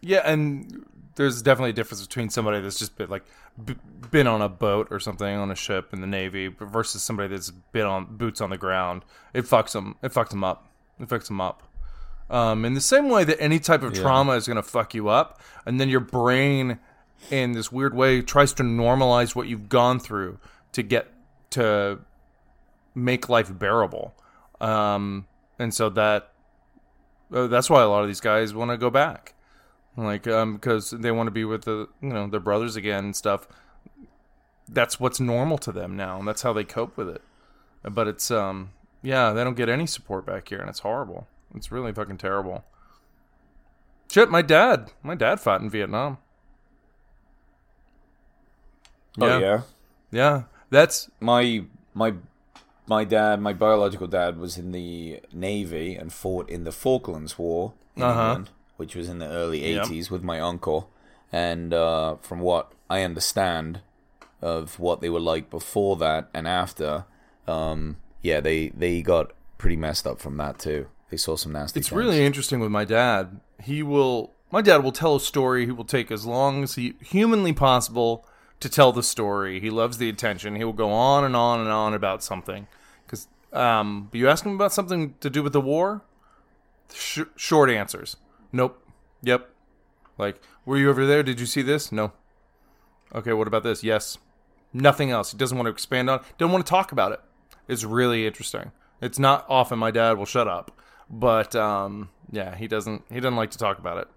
Yeah, 0.00 0.22
and 0.24 0.84
there's 1.14 1.42
definitely 1.42 1.70
a 1.70 1.74
difference 1.74 2.04
between 2.06 2.28
somebody 2.28 2.60
that's 2.60 2.78
just 2.78 2.96
been 2.96 3.08
like 3.10 3.24
b- 3.64 3.76
been 4.10 4.26
on 4.26 4.42
a 4.42 4.48
boat 4.48 4.88
or 4.90 4.98
something 4.98 5.36
on 5.36 5.50
a 5.50 5.54
ship 5.54 5.92
in 5.92 6.00
the 6.00 6.06
navy 6.06 6.48
versus 6.48 7.02
somebody 7.02 7.28
that's 7.28 7.50
been 7.50 7.86
on 7.86 8.16
boots 8.16 8.40
on 8.40 8.50
the 8.50 8.58
ground. 8.58 9.04
It 9.32 9.44
fucks 9.44 9.72
them. 9.72 9.96
It 10.02 10.12
fucks 10.12 10.30
them 10.30 10.44
up. 10.44 10.68
It 10.98 11.08
fucks 11.08 11.26
them 11.26 11.40
up. 11.40 11.62
Um, 12.30 12.64
in 12.64 12.74
the 12.74 12.80
same 12.80 13.10
way 13.10 13.24
that 13.24 13.40
any 13.40 13.58
type 13.58 13.82
of 13.82 13.92
trauma 13.92 14.32
is 14.32 14.46
going 14.46 14.56
to 14.56 14.62
fuck 14.62 14.94
you 14.94 15.08
up, 15.08 15.40
and 15.66 15.78
then 15.78 15.90
your 15.90 16.00
brain, 16.00 16.78
in 17.30 17.52
this 17.52 17.70
weird 17.70 17.94
way, 17.94 18.22
tries 18.22 18.54
to 18.54 18.62
normalize 18.62 19.34
what 19.34 19.48
you've 19.48 19.68
gone 19.68 20.00
through 20.00 20.38
to 20.72 20.82
get 20.82 21.12
to 21.50 21.98
make 22.94 23.28
life 23.28 23.56
bearable. 23.58 24.14
Um, 24.60 25.26
and 25.58 25.72
so 25.74 25.88
that 25.90 26.32
uh, 27.32 27.46
that's 27.46 27.70
why 27.70 27.82
a 27.82 27.88
lot 27.88 28.02
of 28.02 28.08
these 28.08 28.20
guys 28.20 28.54
want 28.54 28.70
to 28.70 28.76
go 28.76 28.90
back, 28.90 29.34
like 29.96 30.26
um, 30.26 30.54
because 30.54 30.90
they 30.90 31.10
want 31.10 31.26
to 31.26 31.32
be 31.32 31.44
with 31.44 31.64
the 31.64 31.88
you 32.00 32.10
know 32.10 32.26
their 32.26 32.40
brothers 32.40 32.76
again 32.76 33.04
and 33.04 33.16
stuff. 33.16 33.48
That's 34.68 35.00
what's 35.00 35.20
normal 35.20 35.58
to 35.58 35.72
them 35.72 35.96
now, 35.96 36.18
and 36.18 36.26
that's 36.26 36.42
how 36.42 36.52
they 36.52 36.64
cope 36.64 36.96
with 36.96 37.08
it. 37.08 37.22
But 37.82 38.08
it's 38.08 38.30
um 38.30 38.70
yeah, 39.02 39.32
they 39.32 39.42
don't 39.42 39.56
get 39.56 39.68
any 39.68 39.86
support 39.86 40.24
back 40.24 40.48
here, 40.48 40.58
and 40.58 40.68
it's 40.68 40.80
horrible. 40.80 41.26
It's 41.54 41.72
really 41.72 41.92
fucking 41.92 42.18
terrible. 42.18 42.64
Shit, 44.10 44.30
my 44.30 44.42
dad, 44.42 44.92
my 45.02 45.14
dad 45.14 45.40
fought 45.40 45.60
in 45.60 45.70
Vietnam. 45.70 46.18
Oh 49.20 49.38
yeah. 49.38 49.62
yeah. 50.10 50.42
That's 50.70 51.10
My 51.20 51.64
my 51.94 52.14
my 52.86 53.04
dad, 53.04 53.40
my 53.40 53.52
biological 53.52 54.06
dad, 54.06 54.38
was 54.38 54.58
in 54.58 54.72
the 54.72 55.20
navy 55.32 55.94
and 55.94 56.12
fought 56.12 56.48
in 56.50 56.64
the 56.64 56.72
Falklands 56.72 57.38
War 57.38 57.72
in 57.96 58.02
Uh-huh. 58.02 58.20
England, 58.20 58.50
which 58.76 58.94
was 58.96 59.08
in 59.08 59.18
the 59.18 59.28
early 59.28 59.60
Yep. 59.74 59.86
'80s 59.86 60.10
with 60.10 60.22
my 60.22 60.40
uncle. 60.40 60.90
And 61.30 61.72
uh, 61.72 62.16
from 62.16 62.40
what 62.40 62.72
I 62.90 63.02
understand 63.02 63.80
of 64.42 64.78
what 64.78 65.00
they 65.00 65.08
were 65.08 65.20
like 65.20 65.48
before 65.50 65.96
that 65.96 66.28
and 66.34 66.46
after, 66.48 67.04
um, 67.46 67.96
yeah, 68.22 68.40
they 68.40 68.68
they 68.70 69.00
got 69.02 69.32
pretty 69.58 69.76
messed 69.76 70.06
up 70.06 70.20
from 70.20 70.36
that 70.38 70.58
too. 70.58 70.86
They 71.10 71.16
saw 71.16 71.36
some 71.36 71.52
nasty. 71.52 71.80
It's 71.80 71.88
things. 71.88 71.96
really 71.98 72.24
interesting 72.24 72.58
with 72.60 72.70
my 72.70 72.84
dad. 72.84 73.40
He 73.62 73.82
will, 73.82 74.32
my 74.50 74.60
dad 74.62 74.78
will 74.82 74.92
tell 74.92 75.16
a 75.16 75.20
story. 75.20 75.66
He 75.66 75.70
will 75.72 75.84
take 75.84 76.10
as 76.10 76.24
long 76.26 76.62
as 76.64 76.74
he 76.74 76.94
humanly 77.00 77.52
possible 77.52 78.26
to 78.62 78.68
tell 78.68 78.92
the 78.92 79.02
story. 79.02 79.60
He 79.60 79.70
loves 79.70 79.98
the 79.98 80.08
attention. 80.08 80.56
He 80.56 80.64
will 80.64 80.72
go 80.72 80.90
on 80.90 81.24
and 81.24 81.36
on 81.36 81.60
and 81.60 81.68
on 81.68 81.94
about 81.94 82.22
something. 82.22 82.66
Because, 83.04 83.28
um, 83.52 84.08
you 84.12 84.28
ask 84.28 84.44
him 84.44 84.54
about 84.54 84.72
something 84.72 85.14
to 85.20 85.28
do 85.28 85.42
with 85.42 85.52
the 85.52 85.60
war. 85.60 86.02
Sh- 86.94 87.20
short 87.36 87.70
answers. 87.70 88.16
Nope. 88.52 88.82
Yep. 89.22 89.48
Like, 90.18 90.40
were 90.64 90.78
you 90.78 90.90
over 90.90 91.06
there? 91.06 91.22
Did 91.22 91.40
you 91.40 91.46
see 91.46 91.62
this? 91.62 91.92
No. 91.92 92.12
Okay. 93.14 93.32
What 93.32 93.48
about 93.48 93.62
this? 93.62 93.84
Yes. 93.84 94.18
Nothing 94.72 95.10
else. 95.10 95.32
He 95.32 95.38
doesn't 95.38 95.56
want 95.56 95.66
to 95.66 95.72
expand 95.72 96.08
on. 96.08 96.22
Doesn't 96.38 96.52
want 96.52 96.64
to 96.64 96.70
talk 96.70 96.92
about 96.92 97.12
it. 97.12 97.20
It's 97.68 97.84
really 97.84 98.26
interesting. 98.26 98.72
It's 99.00 99.18
not 99.18 99.44
often 99.48 99.78
my 99.78 99.90
dad 99.90 100.16
will 100.16 100.26
shut 100.26 100.48
up, 100.48 100.80
but 101.10 101.56
um, 101.56 102.10
yeah, 102.30 102.54
he 102.54 102.68
doesn't. 102.68 103.02
He 103.10 103.20
doesn't 103.20 103.36
like 103.36 103.50
to 103.50 103.58
talk 103.58 103.78
about 103.78 103.98
it. 103.98 104.08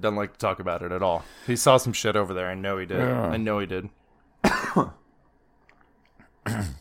Doesn't 0.00 0.16
like 0.16 0.32
to 0.34 0.38
talk 0.38 0.58
about 0.60 0.82
it 0.82 0.92
at 0.92 1.02
all. 1.02 1.24
He 1.46 1.56
saw 1.56 1.76
some 1.78 1.92
shit 1.92 2.16
over 2.16 2.34
there. 2.34 2.48
I 2.48 2.54
know 2.54 2.76
he 2.78 2.86
did. 2.86 3.00
I 3.00 3.36
know 3.36 3.58
he 3.58 3.66
did. 3.66 3.88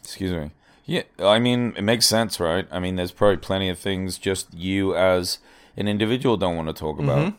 Excuse 0.04 0.32
me. 0.32 0.52
Yeah, 0.86 1.04
I 1.20 1.40
mean, 1.40 1.74
it 1.76 1.82
makes 1.82 2.06
sense, 2.06 2.40
right? 2.40 2.68
I 2.72 2.80
mean, 2.80 2.96
there's 2.96 3.12
probably 3.12 3.38
plenty 3.38 3.70
of 3.70 3.80
things 3.80 4.18
just 4.20 4.54
you 4.54 4.96
as 4.96 5.40
an 5.76 5.88
individual 5.88 6.38
don't 6.38 6.56
want 6.56 6.68
to 6.68 6.74
talk 6.74 7.00
about. 7.00 7.20
Mm-hmm. 7.28 7.36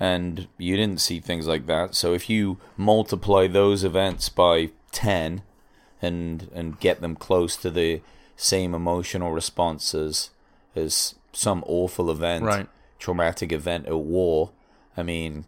And 0.00 0.48
you 0.58 0.76
didn't 0.76 1.00
see 1.00 1.20
things 1.20 1.46
like 1.46 1.66
that. 1.66 1.94
So 1.94 2.14
if 2.14 2.30
you 2.30 2.58
multiply 2.76 3.46
those 3.46 3.84
events 3.84 4.28
by 4.28 4.70
10 4.92 5.42
and 6.02 6.50
and 6.54 6.80
get 6.80 7.00
them 7.00 7.14
close 7.16 7.56
to 7.58 7.70
the 7.70 8.00
same 8.36 8.74
emotional 8.74 9.30
responses 9.32 10.30
as 10.74 11.14
some 11.32 11.62
awful 11.66 12.10
event, 12.10 12.44
Right. 12.44 12.68
traumatic 12.98 13.52
event 13.52 13.86
at 13.86 13.96
war, 13.98 14.50
I 14.96 15.02
mean, 15.02 15.44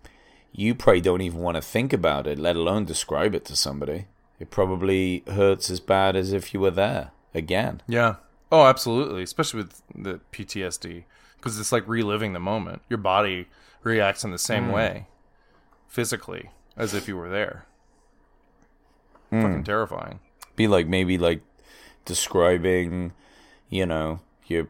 you 0.53 0.75
probably 0.75 1.01
don't 1.01 1.21
even 1.21 1.41
want 1.41 1.57
to 1.57 1.63
think 1.63 1.93
about 1.93 2.27
it, 2.27 2.39
let 2.39 2.57
alone 2.57 2.85
describe 2.85 3.35
it 3.35 3.45
to 3.47 3.57
somebody. 3.57 4.07
It 4.39 4.51
probably 4.51 5.23
hurts 5.27 5.71
as 5.71 5.81
bad 5.81 6.17
as 6.17 6.33
if 6.33 6.53
you 6.53 6.61
were 6.61 6.71
there 6.71 7.11
again. 7.35 7.83
Yeah. 7.87 8.17
Oh, 8.51 8.67
absolutely. 8.67 9.23
Especially 9.23 9.59
with 9.59 9.83
the 9.95 10.21
PTSD, 10.33 11.05
because 11.37 11.59
it's 11.59 11.73
like 11.73 11.87
reliving 11.87 12.33
the 12.33 12.41
moment. 12.41 12.83
Your 12.89 12.99
body 12.99 13.49
reacts 13.83 14.25
in 14.25 14.31
the 14.31 14.39
same 14.39 14.67
hmm. 14.67 14.73
way, 14.73 15.07
physically, 15.89 16.51
as 16.77 16.95
if 16.95 17.09
you 17.09 17.17
were 17.17 17.29
there. 17.29 17.67
Hmm. 19.31 19.43
Fucking 19.43 19.65
terrifying. 19.65 20.21
Be 20.55 20.69
like 20.69 20.87
maybe 20.87 21.19
like 21.19 21.43
describing, 22.05 23.13
you 23.69 23.85
know, 23.87 24.21
your 24.47 24.69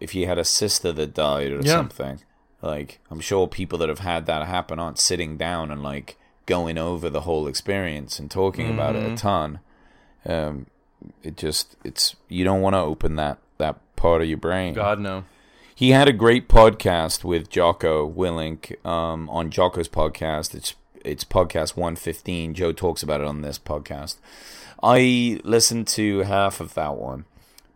if 0.00 0.14
you 0.14 0.26
had 0.26 0.38
a 0.38 0.44
sister 0.44 0.92
that 0.92 1.14
died 1.14 1.52
or 1.52 1.60
Yeah. 1.60 1.72
something. 1.72 2.20
Like 2.62 3.00
I'm 3.10 3.20
sure 3.20 3.46
people 3.46 3.78
that 3.78 3.88
have 3.88 4.00
had 4.00 4.26
that 4.26 4.46
happen 4.46 4.78
aren't 4.78 4.98
sitting 4.98 5.36
down 5.36 5.70
and 5.70 5.82
like 5.82 6.16
going 6.46 6.78
over 6.78 7.10
the 7.10 7.22
whole 7.22 7.46
experience 7.48 8.18
and 8.18 8.30
talking 8.30 8.70
about 8.72 8.96
it 8.96 9.02
Mm-hmm. 9.02 9.14
a 9.14 9.16
ton. 9.16 9.58
Um, 10.24 10.66
it 11.22 11.36
just 11.36 11.76
it's 11.84 12.16
you 12.28 12.44
don't 12.44 12.62
want 12.62 12.74
to 12.74 12.78
open 12.80 13.16
that 13.16 13.38
that 13.58 13.76
part 13.96 14.22
of 14.22 14.28
your 14.28 14.38
brain. 14.38 14.74
God 14.74 14.98
no. 15.00 15.24
He 15.74 15.90
had 15.90 16.08
a 16.08 16.12
great 16.12 16.48
podcast 16.48 17.22
with 17.22 17.50
Jocko 17.50 18.10
Willink 18.10 18.82
um, 18.86 19.28
on 19.28 19.50
Jocko's 19.50 19.88
podcast. 19.88 20.54
It's 20.54 20.74
it's 21.04 21.22
podcast 21.24 21.76
one 21.76 21.94
fifteen. 21.96 22.54
Joe 22.54 22.72
talks 22.72 23.02
about 23.02 23.20
it 23.20 23.26
on 23.26 23.42
this 23.42 23.58
podcast. 23.58 24.16
I 24.82 25.40
listened 25.44 25.86
to 25.88 26.20
half 26.20 26.60
of 26.60 26.74
that 26.74 26.96
one, 26.96 27.24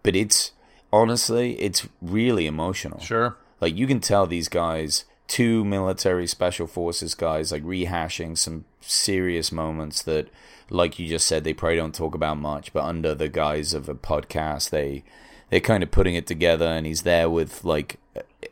but 0.03 0.17
it's 0.17 0.53
honestly 0.93 1.53
it's 1.61 1.87
really 2.01 2.47
emotional. 2.47 3.01
Sure. 3.01 3.37
Like 3.61 3.77
you 3.77 3.87
can 3.87 4.01
tell 4.01 4.27
these 4.27 4.49
guys, 4.49 5.05
two 5.29 5.65
military 5.65 6.27
special 6.27 6.67
forces 6.67 7.15
guys, 7.15 7.53
like 7.53 7.63
rehashing 7.63 8.37
some 8.37 8.65
serious 8.81 9.53
moments 9.53 10.03
that, 10.03 10.29
like 10.71 10.99
you 10.99 11.07
just 11.09 11.27
said, 11.27 11.45
they 11.45 11.53
probably 11.53 11.77
don't 11.77 11.95
talk 11.95 12.15
about 12.15 12.39
much, 12.39 12.73
but 12.73 12.85
under 12.85 13.15
the 13.15 13.29
guise 13.29 13.75
of 13.75 13.89
a 13.89 13.95
podcast, 13.95 14.71
they 14.71 15.05
they're 15.51 15.61
kind 15.61 15.83
of 15.83 15.91
putting 15.91 16.15
it 16.15 16.27
together, 16.29 16.67
and 16.67 16.87
he's 16.87 17.03
there 17.03 17.29
with 17.29 17.65
like 17.65 17.99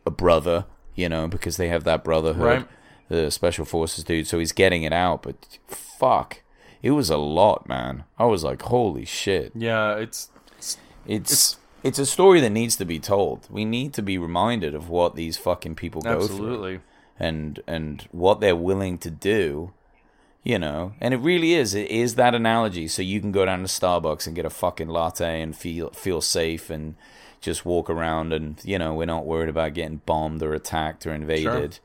a- 0.04 0.10
brother, 0.10 0.64
you 0.96 1.08
know, 1.08 1.28
because 1.28 1.56
they 1.56 1.68
have 1.68 1.84
that 1.84 2.02
brotherhood, 2.02 2.42
Right. 2.62 2.68
the 3.08 3.30
special 3.30 3.64
forces 3.64 4.02
dude. 4.04 4.26
So 4.26 4.38
he's 4.40 4.50
getting 4.52 4.82
it 4.82 4.92
out, 4.92 5.22
but 5.22 5.36
fuck, 5.68 6.42
it 6.82 6.90
was 6.90 7.08
a 7.08 7.16
lot, 7.16 7.68
man. 7.68 8.02
I 8.18 8.24
was 8.26 8.42
like, 8.42 8.62
holy 8.62 9.04
shit. 9.04 9.52
Yeah, 9.54 9.94
it's 9.96 10.28
It's 10.56 10.76
it's 11.06 11.56
a 11.84 12.06
story 12.06 12.40
that 12.40 12.50
needs 12.50 12.76
to 12.76 12.84
be 12.84 12.98
told. 12.98 13.46
We 13.50 13.64
need 13.64 13.92
to 13.94 14.02
be 14.02 14.18
reminded 14.18 14.74
of 14.74 14.88
what 14.88 15.14
these 15.14 15.36
fucking 15.36 15.76
people 15.76 16.02
go 16.02 16.14
through 16.14 16.24
absolutely. 16.24 16.80
and 17.18 17.60
and 17.66 18.08
what 18.12 18.40
they're 18.40 18.56
willing 18.56 18.98
to 18.98 19.10
do. 19.10 19.72
You 20.44 20.58
know, 20.58 20.94
and 21.00 21.12
it 21.12 21.18
really 21.18 21.52
is. 21.52 21.74
It 21.74 21.90
is 21.90 22.14
that 22.14 22.34
analogy. 22.34 22.88
So 22.88 23.02
you 23.02 23.20
can 23.20 23.32
go 23.32 23.44
down 23.44 23.58
to 23.60 23.66
Starbucks 23.66 24.26
and 24.26 24.34
get 24.36 24.46
a 24.46 24.50
fucking 24.50 24.88
latte 24.88 25.42
and 25.42 25.54
feel 25.54 25.90
feel 25.90 26.20
safe 26.20 26.70
and 26.70 26.94
just 27.40 27.64
walk 27.66 27.88
around 27.90 28.32
and 28.32 28.58
you 28.64 28.78
know 28.78 28.94
we're 28.94 29.04
not 29.06 29.26
worried 29.26 29.48
about 29.48 29.74
getting 29.74 29.98
bombed 30.06 30.42
or 30.42 30.54
attacked 30.54 31.06
or 31.06 31.12
invaded. 31.12 31.78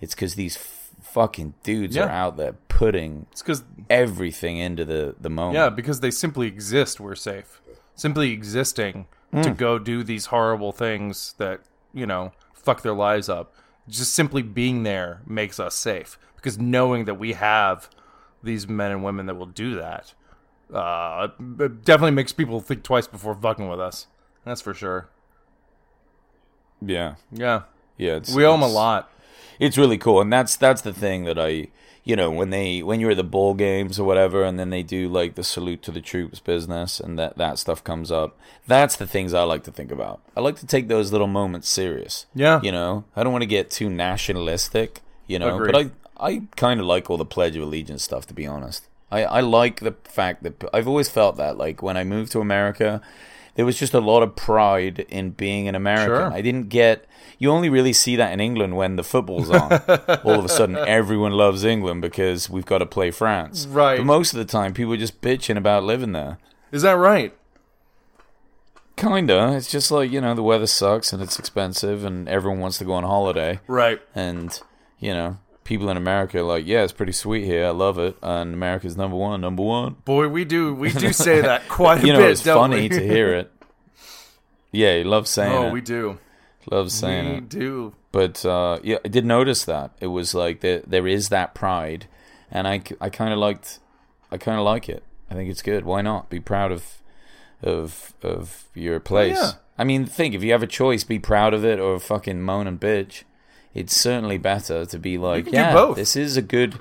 It's 0.00 0.14
because 0.14 0.34
these 0.34 0.56
f- 0.56 0.90
fucking 1.02 1.54
dudes 1.62 1.96
Yeah. 1.96 2.04
are 2.04 2.10
out 2.10 2.36
there 2.36 2.54
putting 2.68 3.26
It's 3.32 3.42
because 3.42 3.64
everything 3.90 4.58
into 4.58 4.84
the 4.84 5.14
the 5.20 5.30
moment. 5.30 5.56
yeah, 5.56 5.68
because 5.70 6.00
they 6.00 6.10
simply 6.10 6.46
exist. 6.46 7.00
We're 7.00 7.14
safe. 7.16 7.60
Simply 7.96 8.30
existing 8.32 9.06
to 9.42 9.50
Hmm. 9.50 9.54
go 9.54 9.78
do 9.78 10.02
these 10.04 10.26
horrible 10.26 10.72
things 10.72 11.34
that 11.38 11.60
you 11.92 12.06
know 12.06 12.32
fuck 12.54 12.82
their 12.82 12.94
lives 12.94 13.28
up. 13.28 13.52
Just 13.88 14.14
simply 14.14 14.42
being 14.42 14.82
there 14.84 15.20
makes 15.26 15.58
us 15.60 15.74
safe 15.74 16.18
because 16.36 16.58
knowing 16.58 17.04
that 17.04 17.14
we 17.16 17.32
have 17.34 17.90
these 18.42 18.66
men 18.68 18.90
and 18.92 19.02
women 19.04 19.26
that 19.26 19.34
will 19.34 19.46
do 19.46 19.74
that 19.74 20.14
uh, 20.72 21.28
it 21.60 21.84
definitely 21.84 22.10
makes 22.10 22.32
people 22.32 22.60
think 22.60 22.82
twice 22.82 23.06
before 23.06 23.34
fucking 23.34 23.68
with 23.68 23.78
us. 23.80 24.06
That's 24.44 24.60
for 24.62 24.72
sure. 24.74 25.08
yeah, 26.80 27.14
Yeah, 27.30 27.62
yeah. 27.96 28.16
It's, 28.16 28.34
we 28.34 28.44
owe 28.44 28.52
them 28.52 28.62
a 28.62 28.68
lot. 28.68 29.10
It's 29.60 29.78
really 29.78 29.98
cool, 29.98 30.20
and 30.20 30.32
that's 30.32 30.56
that's 30.56 30.80
the 30.82 30.92
thing 30.92 31.24
that 31.24 31.38
I, 31.38 31.68
you 32.04 32.16
know, 32.16 32.30
when 32.30 32.50
they 32.50 32.82
when 32.82 33.00
you're 33.00 33.12
at 33.12 33.16
the 33.16 33.24
ball 33.24 33.54
games 33.54 33.98
or 33.98 34.04
whatever, 34.04 34.44
and 34.44 34.58
then 34.58 34.68
they 34.68 34.82
do 34.82 35.08
like 35.08 35.34
the 35.34 35.42
salute 35.42 35.82
to 35.82 35.90
the 35.90 36.02
troops 36.02 36.38
business, 36.38 37.00
and 37.00 37.18
that 37.18 37.38
that 37.38 37.58
stuff 37.58 37.82
comes 37.82 38.12
up. 38.12 38.38
That's 38.66 38.96
the 38.96 39.06
things 39.06 39.32
I 39.32 39.42
like 39.44 39.64
to 39.64 39.72
think 39.72 39.90
about. 39.90 40.20
I 40.36 40.40
like 40.40 40.56
to 40.56 40.66
take 40.66 40.88
those 40.88 41.12
little 41.12 41.26
moments 41.26 41.68
serious. 41.68 42.26
Yeah. 42.34 42.60
you 42.62 42.72
know, 42.72 43.04
I 43.16 43.22
don't 43.22 43.32
want 43.32 43.42
to 43.42 43.46
get 43.46 43.70
too 43.70 43.88
nationalistic, 43.88 45.00
you 45.26 45.38
know, 45.38 45.56
Agreed. 45.56 45.72
but 45.72 45.86
I 46.20 46.34
I 46.34 46.42
kind 46.56 46.78
of 46.78 46.86
like 46.86 47.08
all 47.08 47.16
the 47.16 47.24
Pledge 47.24 47.56
of 47.56 47.62
Allegiance 47.62 48.02
stuff, 48.02 48.26
to 48.26 48.34
be 48.34 48.46
honest. 48.46 48.86
I 49.10 49.24
I 49.24 49.40
like 49.40 49.80
the 49.80 49.94
fact 50.04 50.42
that 50.42 50.62
I've 50.74 50.86
always 50.86 51.08
felt 51.08 51.38
that 51.38 51.56
like 51.56 51.82
when 51.82 51.96
I 51.96 52.04
moved 52.04 52.32
to 52.32 52.40
America. 52.40 53.00
There 53.54 53.64
was 53.64 53.78
just 53.78 53.94
a 53.94 54.00
lot 54.00 54.22
of 54.22 54.34
pride 54.36 55.06
in 55.08 55.30
being 55.30 55.68
an 55.68 55.74
American. 55.74 56.08
Sure. 56.08 56.32
I 56.32 56.40
didn't 56.40 56.68
get. 56.68 57.06
You 57.38 57.50
only 57.50 57.68
really 57.68 57.92
see 57.92 58.16
that 58.16 58.32
in 58.32 58.40
England 58.40 58.76
when 58.76 58.96
the 58.96 59.04
football's 59.04 59.50
on. 59.50 59.72
All 60.24 60.38
of 60.38 60.44
a 60.44 60.48
sudden, 60.48 60.76
everyone 60.76 61.32
loves 61.32 61.64
England 61.64 62.02
because 62.02 62.48
we've 62.50 62.66
got 62.66 62.78
to 62.78 62.86
play 62.86 63.10
France. 63.10 63.66
Right. 63.66 63.98
But 63.98 64.04
most 64.06 64.32
of 64.32 64.38
the 64.38 64.44
time, 64.44 64.72
people 64.74 64.92
are 64.94 64.96
just 64.98 65.20
bitching 65.20 65.56
about 65.56 65.84
living 65.84 66.12
there. 66.12 66.38
Is 66.72 66.82
that 66.82 66.92
right? 66.94 67.32
Kinda. 68.96 69.52
It's 69.56 69.70
just 69.70 69.90
like 69.90 70.10
you 70.12 70.20
know 70.20 70.34
the 70.34 70.42
weather 70.42 70.66
sucks 70.68 71.12
and 71.12 71.20
it's 71.22 71.38
expensive 71.38 72.04
and 72.04 72.28
everyone 72.28 72.60
wants 72.60 72.78
to 72.78 72.84
go 72.84 72.92
on 72.92 73.02
holiday 73.02 73.58
Right. 73.66 74.00
and 74.14 74.58
you 75.00 75.12
know 75.12 75.38
people 75.64 75.88
in 75.88 75.96
America 75.96 76.38
are 76.38 76.42
like 76.42 76.66
yeah 76.66 76.82
it's 76.82 76.92
pretty 76.92 77.12
sweet 77.12 77.44
here 77.44 77.66
I 77.66 77.70
love 77.70 77.98
it 77.98 78.16
and 78.22 78.52
America's 78.54 78.96
number 78.96 79.16
one 79.16 79.40
number 79.40 79.62
one. 79.62 79.96
Boy, 80.04 80.28
we 80.28 80.44
do 80.44 80.74
we 80.74 80.92
do 80.92 81.12
say 81.26 81.40
that 81.40 81.68
quite 81.68 82.02
a 82.04 82.06
You 82.06 82.12
know 82.12 82.18
bit. 82.20 82.30
it's 82.32 82.42
funny 82.42 82.82
we? 82.82 82.88
to 82.90 83.00
hear 83.02 83.34
it. 83.34 83.50
Yeah, 84.72 84.96
he 84.98 85.04
loves 85.04 85.30
saying 85.30 85.52
Oh, 85.52 85.68
it. 85.68 85.72
we 85.72 85.80
do. 85.80 86.18
Love 86.70 86.90
saying 86.90 87.26
it. 87.26 87.30
We 87.32 87.36
it. 87.38 87.48
do. 87.48 87.94
but 88.12 88.44
uh, 88.44 88.78
yeah, 88.82 88.96
I 89.04 89.08
did 89.08 89.24
notice 89.24 89.64
that 89.66 89.92
it 90.00 90.08
was 90.08 90.34
like 90.34 90.60
there 90.60 90.82
there 90.86 91.06
is 91.06 91.28
that 91.28 91.54
pride, 91.54 92.06
and 92.50 92.66
I, 92.66 92.82
I 93.00 93.10
kind 93.10 93.32
of 93.32 93.38
liked, 93.38 93.78
I 94.32 94.38
kind 94.38 94.58
of 94.58 94.64
like 94.64 94.88
it. 94.88 95.02
I 95.30 95.34
think 95.34 95.50
it's 95.50 95.62
good. 95.62 95.84
Why 95.84 96.00
not 96.02 96.30
be 96.30 96.40
proud 96.40 96.72
of 96.72 97.02
of 97.62 98.14
of 98.22 98.64
your 98.74 98.98
place? 99.00 99.36
yeah. 99.36 99.52
I 99.76 99.84
mean, 99.84 100.06
think 100.06 100.34
if 100.34 100.42
you 100.44 100.52
have 100.52 100.62
a 100.62 100.66
choice, 100.68 101.04
be 101.04 101.18
proud 101.18 101.52
of 101.52 101.64
it 101.64 101.78
or 101.80 101.98
fucking 101.98 102.40
moan 102.40 102.66
and 102.66 102.78
bitch. 102.80 103.24
It's 103.74 103.94
certainly 103.96 104.38
better 104.38 104.86
to 104.86 104.98
be 104.98 105.18
like, 105.18 105.50
yeah, 105.50 105.92
this 105.94 106.14
is 106.16 106.36
a 106.36 106.42
good 106.42 106.78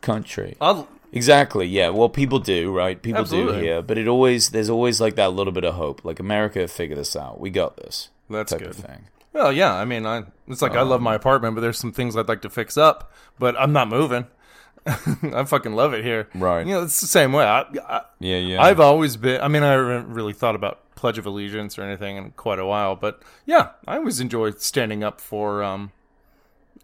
country. 0.00 0.56
I'll, 0.60 0.88
Exactly. 1.12 1.66
Yeah. 1.66 1.90
Well, 1.90 2.08
people 2.08 2.38
do, 2.40 2.72
right? 2.76 3.00
People 3.00 3.22
do 3.24 3.38
Absolutely. 3.38 3.62
here, 3.62 3.80
but 3.80 3.96
it 3.96 4.06
always 4.08 4.50
there's 4.50 4.68
always 4.68 5.00
like 5.00 5.14
that 5.16 5.32
little 5.32 5.52
bit 5.52 5.64
of 5.64 5.74
hope. 5.74 6.04
Like 6.04 6.20
America, 6.20 6.66
figure 6.68 6.96
this 6.96 7.16
out. 7.16 7.40
We 7.40 7.48
got 7.50 7.76
this. 7.76 8.10
That's 8.28 8.50
type 8.52 8.60
good. 8.60 8.70
of 8.70 8.76
thing. 8.76 9.06
Well, 9.32 9.52
yeah. 9.52 9.72
I 9.74 9.84
mean, 9.84 10.04
I 10.04 10.24
it's 10.48 10.60
like 10.62 10.72
I 10.72 10.80
Um, 10.80 10.88
love 10.90 11.00
my 11.00 11.14
apartment, 11.14 11.54
but 11.54 11.60
there's 11.62 11.78
some 11.78 11.92
things 11.92 12.16
I'd 12.16 12.28
like 12.28 12.42
to 12.42 12.50
fix 12.50 12.76
up. 12.76 13.12
But 13.38 13.58
I'm 13.58 13.72
not 13.72 13.88
moving. 13.88 14.26
I 14.86 15.44
fucking 15.44 15.74
love 15.74 15.94
it 15.94 16.04
here. 16.04 16.28
Right. 16.34 16.66
You 16.66 16.74
know, 16.74 16.82
it's 16.82 17.00
the 17.00 17.06
same 17.06 17.32
way. 17.32 17.44
I, 17.44 17.60
I, 17.88 18.02
Yeah. 18.18 18.36
Yeah. 18.38 18.62
I've 18.62 18.80
always 18.80 19.16
been. 19.16 19.40
I 19.40 19.48
mean, 19.48 19.62
I 19.62 19.72
haven't 19.72 20.12
really 20.12 20.32
thought 20.32 20.54
about 20.54 20.94
Pledge 20.96 21.18
of 21.18 21.24
Allegiance 21.26 21.78
or 21.78 21.82
anything 21.82 22.16
in 22.16 22.30
quite 22.32 22.58
a 22.58 22.66
while, 22.66 22.94
but 22.96 23.22
yeah, 23.46 23.70
I 23.86 23.96
always 23.96 24.20
enjoy 24.20 24.50
standing 24.52 25.02
up 25.04 25.20
for, 25.20 25.62
um, 25.62 25.92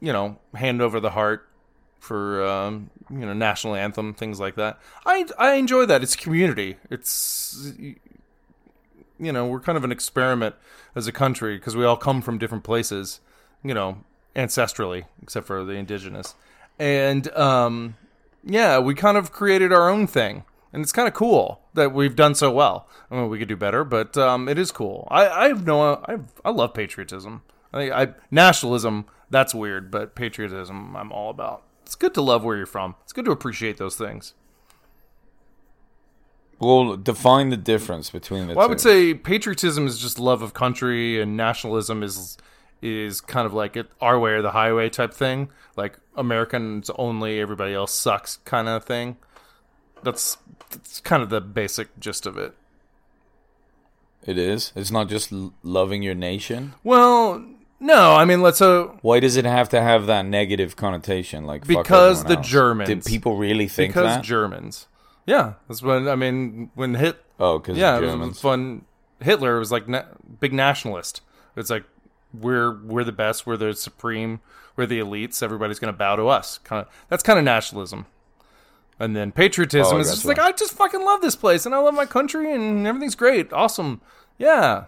you 0.02 0.12
know, 0.12 0.36
hand 0.54 0.82
over 0.82 1.00
the 1.00 1.10
heart 1.10 1.48
for, 2.00 2.44
um, 2.44 2.90
you 3.08 3.24
know, 3.24 3.32
national 3.32 3.76
anthem, 3.76 4.12
things 4.12 4.40
like 4.40 4.56
that. 4.56 4.78
I 5.06 5.24
I 5.38 5.54
enjoy 5.54 5.86
that. 5.86 6.02
It's 6.02 6.16
community. 6.16 6.76
It's 6.90 7.72
you 9.18 9.32
know, 9.32 9.46
we're 9.46 9.60
kind 9.60 9.78
of 9.78 9.84
an 9.84 9.92
experiment 9.92 10.56
as 10.96 11.06
a 11.06 11.12
country 11.12 11.56
because 11.56 11.76
we 11.76 11.84
all 11.84 11.96
come 11.96 12.20
from 12.20 12.38
different 12.38 12.64
places, 12.64 13.20
you 13.62 13.72
know, 13.72 13.98
ancestrally, 14.34 15.04
except 15.22 15.46
for 15.46 15.62
the 15.64 15.74
indigenous. 15.74 16.34
And 16.78 17.32
um, 17.36 17.96
yeah, 18.44 18.80
we 18.80 18.94
kind 18.94 19.16
of 19.16 19.30
created 19.30 19.72
our 19.72 19.88
own 19.88 20.08
thing. 20.08 20.44
And 20.72 20.82
it's 20.82 20.92
kind 20.92 21.06
of 21.06 21.14
cool 21.14 21.60
that 21.74 21.92
we've 21.92 22.16
done 22.16 22.34
so 22.34 22.50
well. 22.50 22.88
I 23.10 23.16
mean, 23.16 23.28
we 23.28 23.38
could 23.38 23.48
do 23.48 23.56
better, 23.56 23.84
but 23.84 24.16
um, 24.16 24.48
it 24.48 24.58
is 24.58 24.72
cool. 24.72 25.06
I, 25.10 25.28
I 25.28 25.48
have 25.48 25.66
no, 25.66 26.02
I, 26.08 26.16
I 26.44 26.50
love 26.50 26.72
patriotism. 26.74 27.42
I, 27.74 27.90
I 27.90 28.08
nationalism, 28.30 29.04
that's 29.32 29.54
weird, 29.54 29.90
but 29.90 30.14
patriotism, 30.14 30.94
I'm 30.94 31.10
all 31.10 31.30
about. 31.30 31.64
It's 31.82 31.96
good 31.96 32.14
to 32.14 32.22
love 32.22 32.44
where 32.44 32.56
you're 32.56 32.66
from. 32.66 32.94
It's 33.02 33.12
good 33.12 33.24
to 33.24 33.32
appreciate 33.32 33.78
those 33.78 33.96
things. 33.96 34.34
Well, 36.60 36.96
define 36.96 37.50
the 37.50 37.56
difference 37.56 38.10
between 38.10 38.46
the 38.46 38.54
Well, 38.54 38.64
I 38.64 38.68
would 38.68 38.80
say 38.80 39.14
patriotism 39.14 39.86
is 39.86 39.98
just 39.98 40.20
love 40.20 40.42
of 40.42 40.54
country, 40.54 41.20
and 41.20 41.36
nationalism 41.36 42.04
is 42.04 42.38
is 42.80 43.20
kind 43.20 43.46
of 43.46 43.54
like 43.54 43.76
it, 43.76 43.88
our 44.00 44.18
way 44.18 44.32
or 44.32 44.42
the 44.42 44.50
highway 44.50 44.88
type 44.88 45.14
thing, 45.14 45.48
like 45.76 45.98
Americans 46.16 46.90
only, 46.96 47.40
everybody 47.40 47.72
else 47.72 47.92
sucks 47.92 48.38
kind 48.38 48.68
of 48.68 48.84
thing. 48.84 49.16
That's 50.02 50.36
that's 50.70 51.00
kind 51.00 51.22
of 51.22 51.30
the 51.30 51.40
basic 51.40 51.98
gist 51.98 52.26
of 52.26 52.36
it. 52.38 52.54
it 54.24 54.38
is. 54.38 54.72
It's 54.76 54.90
not 54.90 55.08
just 55.08 55.32
loving 55.62 56.02
your 56.02 56.14
nation. 56.14 56.74
Well, 56.84 57.44
no, 57.82 58.14
I 58.14 58.24
mean 58.24 58.40
let's 58.40 58.60
uh, 58.62 58.84
Why 59.02 59.20
does 59.20 59.36
it 59.36 59.44
have 59.44 59.68
to 59.70 59.80
have 59.82 60.06
that 60.06 60.24
negative 60.24 60.76
connotation? 60.76 61.44
Like 61.44 61.66
fuck 61.66 61.68
Because 61.84 62.20
everyone 62.20 62.28
the 62.32 62.38
else? 62.38 62.48
Germans. 62.48 62.88
Did 62.88 63.04
people 63.04 63.36
really 63.36 63.68
think 63.68 63.92
because 63.94 64.16
that? 64.16 64.22
Germans. 64.24 64.86
Yeah, 65.26 65.54
that's 65.68 65.82
when 65.82 66.08
I 66.08 66.16
mean 66.16 66.70
when 66.74 66.94
hit 66.94 67.22
oh, 67.38 67.58
because 67.58 67.76
yeah, 67.76 67.96
it 67.98 68.02
was 68.02 68.10
Germans. 68.12 68.40
fun. 68.40 68.84
Hitler 69.20 69.58
was 69.58 69.70
like 69.70 69.86
na- 69.88 70.04
big 70.40 70.52
nationalist. 70.52 71.20
It's 71.56 71.70
like 71.70 71.84
we're 72.34 72.72
we're 72.82 73.04
the 73.04 73.12
best, 73.12 73.46
we're 73.46 73.56
the 73.56 73.74
supreme, 73.74 74.40
we're 74.76 74.86
the 74.86 74.98
elites. 75.00 75.42
Everybody's 75.42 75.78
going 75.78 75.92
to 75.92 75.96
bow 75.98 76.16
to 76.16 76.28
us. 76.28 76.58
Kind 76.58 76.86
of 76.86 76.92
that's 77.08 77.22
kind 77.22 77.38
of 77.38 77.44
nationalism. 77.44 78.06
And 78.98 79.16
then 79.16 79.32
patriotism 79.32 79.94
Oh, 79.94 79.98
I 79.98 80.00
is 80.00 80.10
just 80.10 80.24
gotcha. 80.24 80.40
like 80.40 80.54
I 80.54 80.56
just 80.56 80.72
fucking 80.74 81.04
love 81.04 81.20
this 81.22 81.34
place 81.36 81.66
and 81.66 81.74
I 81.74 81.78
love 81.78 81.94
my 81.94 82.06
country 82.06 82.52
and 82.54 82.86
everything's 82.86 83.14
great, 83.16 83.52
awesome. 83.52 84.00
Yeah, 84.38 84.84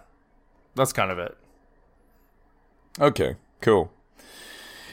that's 0.75 0.93
kind 0.93 1.11
of 1.11 1.19
it. 1.19 1.37
Okay, 3.01 3.37
cool. 3.61 3.91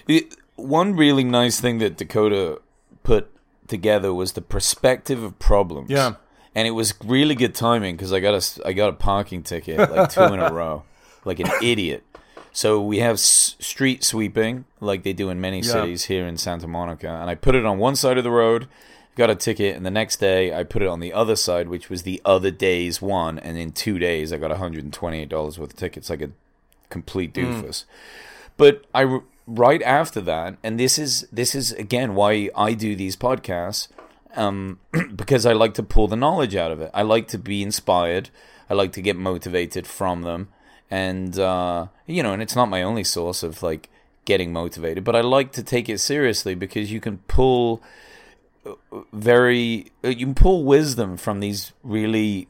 It, 0.08 0.36
one 0.56 0.96
really 0.96 1.24
nice 1.24 1.60
thing 1.60 1.78
that 1.80 1.98
Dakota 1.98 2.62
put 3.04 3.30
together 3.68 4.14
was 4.14 4.34
the 4.34 4.42
perspective 4.42 5.24
of 5.24 5.38
problems. 5.40 5.90
Yeah. 5.90 6.16
and 6.54 6.68
it 6.68 6.72
was 6.72 6.94
really 7.06 7.36
good 7.36 7.56
timing 7.56 7.96
because 7.96 8.12
I 8.12 8.20
got 8.20 8.34
a 8.34 8.68
I 8.68 8.74
got 8.74 8.90
a 8.90 8.94
parking 8.94 9.44
ticket 9.44 9.78
like 9.80 10.10
two 10.10 10.22
in 10.24 10.40
a 10.40 10.52
row, 10.54 10.84
like 11.24 11.40
an 11.40 11.50
idiot. 11.64 12.04
So 12.52 12.82
we 12.82 13.00
have 13.00 13.14
s- 13.14 13.56
street 13.60 14.04
sweeping 14.04 14.66
like 14.82 15.04
they 15.04 15.14
do 15.14 15.30
in 15.30 15.40
many 15.40 15.60
Yeah. 15.60 15.72
cities 15.72 16.06
here 16.06 16.28
in 16.28 16.36
Santa 16.38 16.68
Monica, 16.68 17.08
and 17.08 17.30
I 17.30 17.36
put 17.36 17.56
it 17.56 17.66
on 17.66 17.78
one 17.78 17.96
side 17.96 18.18
of 18.18 18.26
the 18.26 18.32
road, 18.32 18.68
got 19.16 19.30
a 19.30 19.36
ticket, 19.36 19.78
and 19.78 19.86
the 19.86 19.92
next 19.92 20.18
day 20.18 20.54
I 20.54 20.64
put 20.66 20.82
it 20.82 20.90
on 20.90 21.00
the 21.00 21.14
other 21.14 21.38
side, 21.38 21.70
which 21.70 21.90
was 21.90 22.04
the 22.04 22.22
other 22.26 22.52
day's 22.52 23.02
one, 23.02 23.40
and 23.40 23.58
in 23.58 23.72
two 23.72 23.98
days 24.00 24.34
I 24.34 24.38
got 24.38 24.50
128 24.50 25.30
dollars 25.30 25.58
worth 25.58 25.70
of 25.72 25.78
tickets, 25.78 26.10
like 26.10 26.22
a 26.22 26.32
complete 26.92 27.34
doofus. 27.34 27.86
But 28.58 28.86
I 28.94 29.20
right 29.48 29.82
after 29.82 30.22
that, 30.22 30.58
and 30.64 30.80
this 30.80 31.00
is 31.00 31.28
this 31.32 31.56
is 31.56 31.72
again 31.74 32.16
why 32.16 32.50
I 32.56 32.74
do 32.74 32.96
these 32.96 33.16
podcasts, 33.16 33.88
um, 34.36 34.80
because 35.16 35.46
I 35.46 35.54
like 35.54 35.74
to 35.76 35.84
pull 35.84 36.08
the 36.08 36.16
knowledge 36.16 36.56
out 36.56 36.72
of 36.72 36.82
it. 36.82 36.92
I 36.94 37.02
like 37.02 37.28
to 37.30 37.38
be 37.38 37.64
inspired. 37.64 38.30
I 38.70 38.74
like 38.74 38.94
to 38.94 39.02
get 39.02 39.18
motivated 39.18 39.88
from 39.88 40.22
them, 40.22 40.50
and 40.90 41.38
uh, 41.40 41.88
you 42.06 42.24
know, 42.24 42.34
and 42.34 42.42
it's 42.42 42.56
not 42.56 42.70
my 42.70 42.84
only 42.84 43.04
source 43.04 43.44
of 43.44 43.64
like 43.64 43.90
getting 44.26 44.54
motivated, 44.54 45.04
but 45.04 45.16
I 45.16 45.22
like 45.22 45.52
to 45.54 45.64
take 45.64 45.90
it 45.90 46.00
seriously 46.00 46.56
because 46.56 46.92
you 46.92 47.02
can 47.02 47.18
pull 47.28 47.82
uh, 48.66 48.74
very 49.12 49.92
uh, 50.04 50.10
you 50.10 50.26
can 50.28 50.36
pull 50.36 50.64
wisdom 50.64 51.18
from 51.18 51.40
these 51.40 51.74
really 51.84 52.48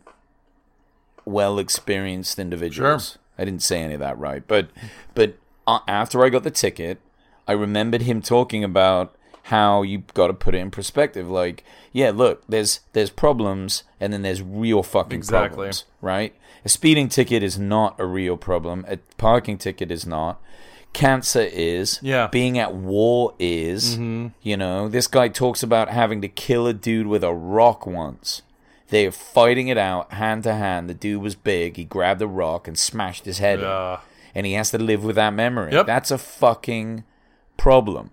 well 1.25 1.59
experienced 1.59 2.39
individuals. 2.39 3.17
I 3.41 3.45
didn't 3.45 3.63
say 3.63 3.81
any 3.81 3.95
of 3.95 3.99
that 3.99 4.17
right, 4.19 4.43
but 4.47 4.69
but 5.15 5.37
uh, 5.65 5.79
after 5.87 6.23
I 6.23 6.29
got 6.29 6.43
the 6.43 6.51
ticket, 6.51 6.99
I 7.47 7.53
remembered 7.53 8.03
him 8.03 8.21
talking 8.21 8.63
about 8.63 9.15
how 9.45 9.81
you 9.81 10.03
got 10.13 10.27
to 10.27 10.33
put 10.33 10.53
it 10.53 10.59
in 10.59 10.69
perspective. 10.71 11.27
Like, 11.29 11.63
yeah, 11.91 12.11
look, 12.11 12.43
there's 12.47 12.81
there's 12.93 13.09
problems, 13.09 13.83
and 13.99 14.13
then 14.13 14.21
there's 14.21 14.41
real 14.41 14.83
fucking 14.83 15.17
Exactly. 15.17 15.47
problems, 15.55 15.85
right? 16.01 16.35
A 16.63 16.69
speeding 16.69 17.09
ticket 17.09 17.41
is 17.41 17.57
not 17.57 17.99
a 17.99 18.05
real 18.05 18.37
problem. 18.37 18.85
A 18.87 18.97
parking 19.17 19.57
ticket 19.57 19.89
is 19.91 20.05
not. 20.05 20.39
Cancer 20.93 21.41
is. 21.51 21.99
Yeah. 22.03 22.25
Mm-hmm. 22.25 22.31
Being 22.31 22.59
at 22.59 22.75
war 22.75 23.33
is. 23.39 23.97
You 23.97 24.57
know, 24.57 24.87
this 24.87 25.07
guy 25.07 25.29
talks 25.29 25.63
about 25.63 25.89
having 25.89 26.21
to 26.21 26.27
kill 26.27 26.67
a 26.67 26.73
dude 26.73 27.07
with 27.07 27.23
a 27.23 27.33
rock 27.33 27.87
once. 27.87 28.43
They 28.91 29.05
were 29.07 29.11
fighting 29.11 29.67
it 29.69 29.77
out 29.77 30.13
hand 30.13 30.43
to 30.43 30.53
hand. 30.53 30.87
The 30.89 30.93
dude 30.93 31.21
was 31.21 31.33
big. 31.35 31.77
He 31.77 31.83
grabbed 31.83 32.21
a 32.21 32.27
rock 32.27 32.67
and 32.67 32.77
smashed 32.77 33.25
his 33.25 33.39
head 33.39 33.59
in 33.59 33.65
Uh, 33.65 33.99
and 34.35 34.45
he 34.45 34.53
has 34.53 34.69
to 34.71 34.77
live 34.77 35.03
with 35.03 35.15
that 35.15 35.33
memory. 35.33 35.71
Yep. 35.73 35.85
That's 35.87 36.11
a 36.11 36.17
fucking 36.17 37.03
problem. 37.57 38.11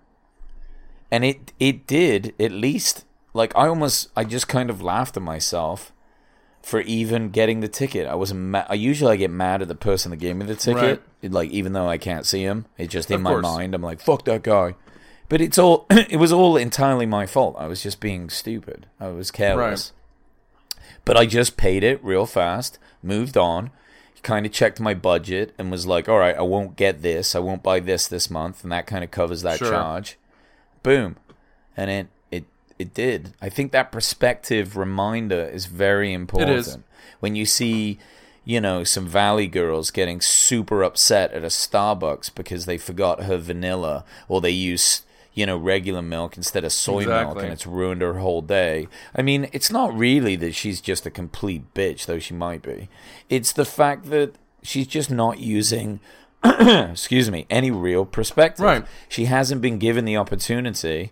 And 1.11 1.23
it 1.25 1.53
it 1.59 1.85
did 1.87 2.33
at 2.39 2.51
least 2.51 3.05
like 3.33 3.55
I 3.55 3.67
almost 3.67 4.09
I 4.15 4.23
just 4.23 4.47
kind 4.47 4.69
of 4.69 4.81
laughed 4.81 5.17
at 5.17 5.23
myself 5.23 5.91
for 6.61 6.81
even 6.81 7.29
getting 7.29 7.61
the 7.61 7.67
ticket. 7.67 8.05
I 8.07 8.15
was 8.15 8.33
ma- 8.33 8.65
I 8.69 8.73
usually 8.75 9.13
I 9.13 9.15
get 9.15 9.31
mad 9.31 9.61
at 9.61 9.67
the 9.67 9.75
person 9.75 10.11
that 10.11 10.17
gave 10.17 10.35
me 10.35 10.45
the 10.45 10.55
ticket, 10.55 11.01
like 11.23 11.49
even 11.51 11.73
though 11.73 11.87
I 11.87 11.97
can't 11.97 12.25
see 12.25 12.41
him. 12.43 12.65
It's 12.77 12.91
just 12.91 13.09
in 13.09 13.15
Of 13.15 13.21
my 13.21 13.29
course. 13.31 13.43
mind. 13.43 13.73
I'm 13.75 13.81
like 13.81 14.01
fuck 14.01 14.25
that 14.25 14.43
guy. 14.43 14.75
But 15.29 15.41
it's 15.41 15.57
all 15.57 15.85
it 15.89 16.17
was 16.19 16.31
all 16.31 16.57
entirely 16.57 17.05
my 17.05 17.25
fault. 17.25 17.55
I 17.57 17.67
was 17.67 17.81
just 17.83 17.99
being 17.99 18.29
stupid. 18.29 18.85
I 18.99 19.07
was 19.09 19.31
careless. 19.31 19.93
But 21.05 21.17
I 21.17 21.25
just 21.25 21.57
paid 21.57 21.83
it 21.83 22.03
real 22.03 22.25
fast, 22.25 22.77
moved 23.01 23.37
on, 23.37 23.71
kind 24.21 24.45
of 24.45 24.51
checked 24.51 24.79
my 24.79 24.93
budget, 24.93 25.53
and 25.57 25.71
was 25.71 25.87
like, 25.87 26.07
all 26.09 26.19
right, 26.19 26.37
I 26.37 26.41
won't 26.41 26.75
get 26.75 27.01
this. 27.01 27.35
I 27.35 27.39
won't 27.39 27.63
buy 27.63 27.79
this 27.79 28.07
this 28.07 28.29
month. 28.29 28.63
And 28.63 28.71
that 28.71 28.85
kind 28.87 29.03
of 29.03 29.11
covers 29.11 29.41
that 29.43 29.57
Sure. 29.59 29.71
charge. 29.71 30.17
Boom. 30.83 31.15
And 31.75 31.89
it, 31.89 32.07
it, 32.31 32.45
it 32.77 32.93
did. 32.93 33.33
I 33.41 33.49
think 33.49 33.71
that 33.71 33.91
perspective 33.91 34.75
reminder 34.77 35.45
is 35.45 35.65
very 35.65 36.13
important. 36.13 36.83
When 37.21 37.35
you 37.35 37.45
see, 37.45 37.97
you 38.45 38.59
know, 38.61 38.83
some 38.83 39.07
Valley 39.07 39.47
girls 39.47 39.91
getting 39.91 40.21
super 40.21 40.83
upset 40.83 41.31
at 41.33 41.43
a 41.43 41.47
Starbucks 41.47 42.33
because 42.35 42.65
they 42.65 42.77
forgot 42.77 43.23
her 43.23 43.37
vanilla 43.37 44.03
or 44.27 44.41
they 44.41 44.51
use, 44.51 45.03
you 45.39 45.45
know, 45.45 45.57
regular 45.57 46.01
milk 46.01 46.35
instead 46.35 46.63
of 46.65 46.71
soy 46.73 47.05
milk 47.05 47.37
and 47.41 47.51
it's 47.53 47.65
ruined 47.65 48.01
her 48.01 48.15
whole 48.19 48.41
day. 48.41 48.87
I 49.15 49.21
mean, 49.21 49.47
it's 49.53 49.71
not 49.71 49.97
really 49.97 50.35
that 50.35 50.53
she's 50.53 50.81
just 50.81 51.05
a 51.05 51.09
complete 51.11 51.73
bitch, 51.73 52.05
though 52.07 52.19
she 52.19 52.33
might 52.33 52.61
be. 52.61 52.89
It's 53.29 53.53
the 53.53 53.63
fact 53.63 54.09
that 54.09 54.33
she's 54.61 54.85
just 54.87 55.09
not 55.09 55.39
using, 55.39 56.01
excuse 56.43 57.31
me, 57.31 57.45
any 57.49 57.71
real 57.71 58.05
perspective. 58.05 58.65
Right. 58.65 58.85
She 59.07 59.25
hasn't 59.25 59.61
been 59.61 59.77
given 59.77 60.03
the 60.03 60.17
opportunity 60.17 61.11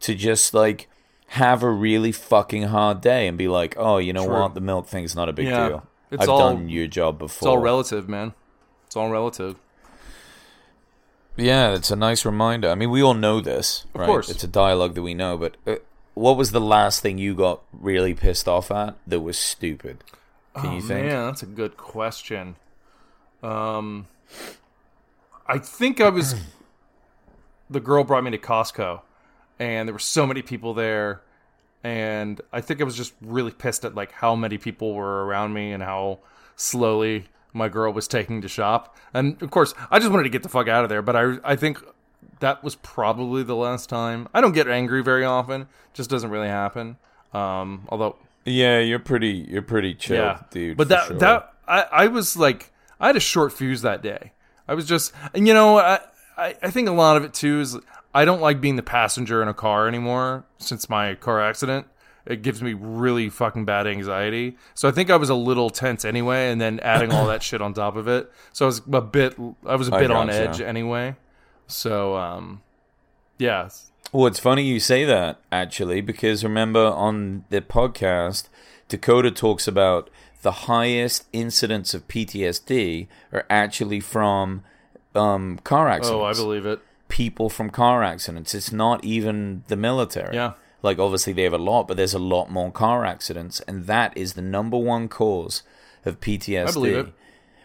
to 0.00 0.14
just 0.14 0.52
like 0.52 0.88
have 1.34 1.62
a 1.62 1.70
really 1.70 2.10
fucking 2.10 2.64
hard 2.64 3.00
day 3.00 3.28
and 3.28 3.38
be 3.38 3.46
like, 3.46 3.74
oh, 3.78 3.98
you 3.98 4.12
know 4.12 4.24
True. 4.26 4.40
what, 4.40 4.54
the 4.54 4.60
milk 4.60 4.88
thing's 4.88 5.14
not 5.14 5.28
a 5.28 5.32
big 5.32 5.46
Yeah. 5.46 5.68
deal. 5.68 5.86
It's 6.10 6.22
I've 6.24 6.28
all- 6.28 6.54
done 6.54 6.68
your 6.68 6.88
job 6.88 7.18
before. 7.20 7.36
it's 7.36 7.46
all 7.46 7.58
relative, 7.58 8.08
man. 8.08 8.34
It's 8.86 8.96
all 8.96 9.10
relative. 9.10 9.54
Yeah, 11.40 11.74
it's 11.74 11.90
a 11.90 11.96
nice 11.96 12.24
reminder. 12.24 12.68
I 12.70 12.74
mean, 12.74 12.90
we 12.90 13.02
all 13.02 13.14
know 13.14 13.40
this, 13.40 13.84
Of 13.94 14.00
right? 14.00 14.06
course. 14.06 14.28
It's 14.28 14.44
a 14.44 14.48
dialogue 14.48 14.94
that 14.94 15.02
we 15.02 15.14
know, 15.14 15.36
but 15.36 15.56
uh, 15.66 15.76
what 16.14 16.36
was 16.36 16.52
the 16.52 16.60
last 16.60 17.00
thing 17.00 17.18
you 17.18 17.34
got 17.34 17.62
really 17.72 18.14
pissed 18.14 18.46
off 18.46 18.70
at 18.70 18.96
that 19.06 19.20
was 19.20 19.38
stupid? 19.38 20.04
Can 20.54 20.74
you 20.74 20.80
think? 20.80 21.06
Oh, 21.06 21.08
Man, 21.08 21.26
that's 21.26 21.42
a 21.42 21.46
good 21.46 21.76
question. 21.76 22.56
Um, 23.42 24.06
I 25.46 25.58
think 25.58 26.00
I 26.00 26.08
was. 26.10 26.34
the 27.70 27.80
girl 27.80 28.04
brought 28.04 28.24
me 28.24 28.32
to 28.32 28.38
Costco, 28.38 29.00
and 29.58 29.88
there 29.88 29.92
were 29.92 29.98
so 29.98 30.26
many 30.26 30.42
people 30.42 30.74
there, 30.74 31.22
and 31.84 32.40
I 32.52 32.60
think 32.60 32.80
I 32.80 32.84
was 32.84 32.96
just 32.96 33.14
really 33.22 33.52
pissed 33.52 33.84
at 33.84 33.94
like 33.94 34.12
how 34.12 34.34
many 34.34 34.58
people 34.58 34.94
were 34.94 35.24
around 35.24 35.54
me 35.54 35.72
and 35.72 35.82
how 35.82 36.18
slowly 36.56 37.26
my 37.52 37.68
girl 37.68 37.92
was 37.92 38.08
taking 38.08 38.40
to 38.42 38.48
shop. 38.48 38.96
And 39.12 39.40
of 39.42 39.50
course, 39.50 39.74
I 39.90 39.98
just 39.98 40.10
wanted 40.10 40.24
to 40.24 40.28
get 40.28 40.42
the 40.42 40.48
fuck 40.48 40.68
out 40.68 40.84
of 40.84 40.88
there. 40.88 41.02
But 41.02 41.16
I, 41.16 41.36
I 41.44 41.56
think 41.56 41.78
that 42.40 42.62
was 42.62 42.76
probably 42.76 43.42
the 43.42 43.56
last 43.56 43.88
time. 43.88 44.28
I 44.34 44.40
don't 44.40 44.52
get 44.52 44.68
angry 44.68 45.02
very 45.02 45.24
often; 45.24 45.68
just 45.92 46.10
doesn't 46.10 46.30
really 46.30 46.48
happen. 46.48 46.96
Um, 47.32 47.86
although 47.88 48.16
Yeah, 48.44 48.80
you're 48.80 48.98
pretty. 48.98 49.46
You're 49.48 49.62
pretty 49.62 49.94
chill, 49.94 50.16
yeah, 50.16 50.40
dude. 50.50 50.76
But 50.76 50.88
that 50.88 51.06
sure. 51.06 51.18
that 51.18 51.54
I, 51.66 51.86
I 51.92 52.06
was 52.08 52.36
like 52.36 52.72
I 52.98 53.08
had 53.08 53.16
a 53.16 53.20
short 53.20 53.52
fuse 53.52 53.82
that 53.82 54.02
day. 54.02 54.32
I 54.66 54.74
was 54.74 54.86
just 54.86 55.12
and 55.34 55.46
you 55.46 55.54
know 55.54 55.78
I, 55.78 56.00
I 56.36 56.56
I 56.62 56.70
think 56.70 56.88
a 56.88 56.92
lot 56.92 57.16
of 57.16 57.24
it 57.24 57.34
too 57.34 57.60
is 57.60 57.78
I 58.14 58.24
don't 58.24 58.40
like 58.40 58.60
being 58.60 58.76
the 58.76 58.82
passenger 58.82 59.42
in 59.42 59.48
a 59.48 59.54
car 59.54 59.86
anymore 59.86 60.44
since 60.58 60.88
my 60.88 61.14
car 61.14 61.40
accident. 61.40 61.86
It 62.26 62.42
gives 62.42 62.62
me 62.62 62.74
really 62.74 63.28
fucking 63.28 63.64
bad 63.64 63.86
anxiety. 63.86 64.56
So 64.74 64.88
I 64.88 64.92
think 64.92 65.10
I 65.10 65.16
was 65.16 65.30
a 65.30 65.34
little 65.34 65.70
tense 65.70 66.04
anyway, 66.04 66.50
and 66.50 66.60
then 66.60 66.80
adding 66.80 67.12
all 67.12 67.26
that 67.26 67.42
shit 67.42 67.60
on 67.62 67.72
top 67.74 67.96
of 67.96 68.08
it. 68.08 68.30
So 68.52 68.64
I 68.64 68.66
was 68.66 68.82
a 68.92 69.00
bit 69.00 69.36
I 69.66 69.76
was 69.76 69.88
a 69.88 69.92
bit 69.92 70.10
on 70.10 70.30
edge 70.30 70.60
anyway. 70.60 71.16
So 71.66 72.16
um, 72.16 72.62
yeah, 73.38 73.68
Well, 74.12 74.26
it's 74.26 74.40
funny 74.40 74.64
you 74.64 74.80
say 74.80 75.04
that 75.04 75.40
actually, 75.50 76.00
because 76.00 76.44
remember 76.44 76.84
on 76.86 77.44
the 77.48 77.60
podcast, 77.60 78.48
Dakota 78.88 79.30
talks 79.30 79.66
about 79.68 80.10
the 80.42 80.52
highest 80.52 81.26
incidents 81.32 81.94
of 81.94 82.08
PTSD 82.08 83.06
are 83.32 83.44
actually 83.50 84.00
from 84.00 84.62
um, 85.14 85.58
car 85.64 85.88
accidents. 85.88 86.10
oh 86.10 86.24
I 86.24 86.32
believe 86.32 86.66
it. 86.66 86.80
people 87.08 87.48
from 87.48 87.70
car 87.70 88.02
accidents. 88.02 88.54
It's 88.54 88.72
not 88.72 89.04
even 89.04 89.64
the 89.68 89.76
military. 89.76 90.34
Yeah. 90.34 90.52
Like 90.82 90.98
obviously 90.98 91.32
they 91.32 91.42
have 91.44 91.52
a 91.52 91.58
lot, 91.58 91.86
but 91.88 91.96
there's 91.96 92.14
a 92.14 92.18
lot 92.18 92.50
more 92.50 92.70
car 92.72 93.04
accidents, 93.04 93.60
and 93.60 93.86
that 93.86 94.16
is 94.16 94.32
the 94.34 94.42
number 94.42 94.76
one 94.78 95.08
cause 95.08 95.62
of 96.04 96.20
PTSD. 96.20 96.68
I 96.68 96.72
believe 96.72 96.96
it. 96.96 97.12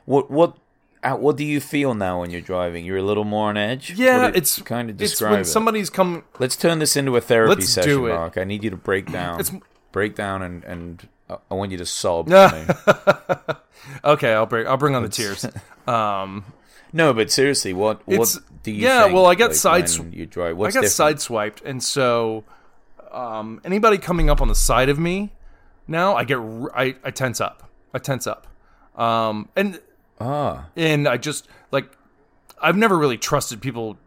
What 0.05 0.29
what 0.29 0.57
uh, 1.03 1.15
what 1.15 1.37
do 1.37 1.43
you 1.45 1.59
feel 1.61 1.93
now 1.93 2.21
when 2.21 2.29
you're 2.31 2.41
driving? 2.41 2.83
You're 2.85 2.97
a 2.97 3.03
little 3.03 3.23
more 3.23 3.49
on 3.49 3.57
edge. 3.57 3.91
Yeah, 3.91 4.31
it's 4.33 4.61
kind 4.63 4.89
of 4.89 4.99
it's 5.01 5.11
describe 5.11 5.31
when 5.31 5.39
it. 5.41 5.45
somebody's 5.45 5.89
come 5.89 6.23
Let's 6.39 6.55
turn 6.55 6.79
this 6.79 6.95
into 6.97 7.15
a 7.15 7.21
therapy 7.21 7.55
Let's 7.55 7.69
session, 7.69 7.89
do 7.91 8.05
it. 8.07 8.13
Mark. 8.13 8.37
I 8.37 8.43
need 8.43 8.63
you 8.63 8.69
to 8.71 8.77
break 8.77 9.11
down. 9.11 9.39
It's- 9.39 9.55
break 9.91 10.15
down 10.15 10.41
and 10.41 10.63
and 10.65 11.07
uh, 11.29 11.37
I 11.49 11.53
want 11.53 11.71
you 11.71 11.77
to 11.77 11.85
sob. 11.85 12.27
Okay, 14.03 14.33
I'll 14.33 14.45
bring 14.45 14.67
I'll 14.67 14.77
bring 14.77 14.95
on 14.95 15.03
the 15.03 15.09
tears. 15.09 15.45
Um, 15.87 16.45
No, 16.91 17.13
but 17.13 17.29
seriously, 17.29 17.71
what 17.71 18.01
what 18.07 18.35
do 18.63 18.71
you? 18.71 18.81
yeah, 18.87 19.03
think, 19.03 19.13
well, 19.13 19.27
I 19.27 19.35
got 19.35 19.49
like, 19.51 19.55
sides- 19.55 19.99
You 19.99 20.25
drive. 20.25 20.59
I 20.59 20.71
got 20.71 20.81
different? 20.81 21.17
sideswiped, 21.19 21.61
and 21.63 21.83
so 21.83 22.43
um, 23.15 23.61
anybody 23.63 23.97
coming 23.97 24.29
up 24.29 24.41
on 24.41 24.47
the 24.47 24.55
side 24.55 24.89
of 24.89 24.99
me 24.99 25.31
now, 25.87 26.15
I 26.15 26.23
get 26.23 26.37
I 26.73 26.91
tense 27.11 27.39
up. 27.39 27.69
I 27.93 27.99
tense 27.99 28.27
up, 28.27 28.47
um, 28.99 29.47
and 29.55 29.79
Ah, 30.19 30.67
and 30.75 31.07
I 31.07 31.17
just 31.17 31.47
like 31.71 31.89
I've 32.61 32.77
never 32.77 32.97
really 32.97 33.17
trusted 33.17 33.61
people 33.61 33.97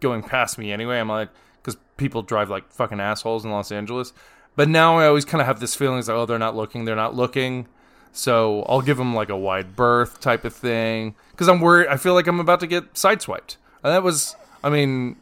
going 0.00 0.22
past 0.22 0.58
me 0.58 0.72
anyway. 0.72 0.98
I'm 0.98 1.08
like 1.08 1.28
because 1.62 1.78
people 1.96 2.22
drive 2.22 2.48
like 2.48 2.70
fucking 2.70 3.00
assholes 3.00 3.44
in 3.44 3.50
Los 3.50 3.70
Angeles, 3.70 4.12
but 4.56 4.68
now 4.68 4.98
I 4.98 5.06
always 5.06 5.24
kind 5.24 5.40
of 5.40 5.46
have 5.46 5.60
this 5.60 5.74
feeling 5.74 5.98
like 5.98 6.08
oh 6.08 6.26
they're 6.26 6.38
not 6.38 6.56
looking, 6.56 6.84
they're 6.84 6.96
not 6.96 7.14
looking. 7.14 7.66
So 8.12 8.62
I'll 8.68 8.80
give 8.82 8.96
them 8.96 9.14
like 9.14 9.28
a 9.28 9.36
wide 9.36 9.76
berth 9.76 10.20
type 10.20 10.44
of 10.44 10.54
thing 10.54 11.14
because 11.30 11.48
I'm 11.48 11.60
worried. 11.60 11.88
I 11.88 11.96
feel 11.96 12.14
like 12.14 12.26
I'm 12.26 12.40
about 12.40 12.60
to 12.60 12.66
get 12.66 12.94
sideswiped. 12.94 13.56
And 13.82 13.92
that 13.94 14.02
was, 14.02 14.34
I 14.64 14.68
mean, 14.68 15.16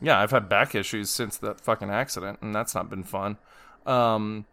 yeah, 0.00 0.20
I've 0.20 0.30
had 0.30 0.48
back 0.48 0.74
issues 0.74 1.10
since 1.10 1.36
that 1.38 1.60
fucking 1.60 1.90
accident, 1.90 2.38
and 2.40 2.54
that's 2.54 2.74
not 2.74 2.88
been 2.90 3.04
fun. 3.04 3.36
Um, 3.86 4.44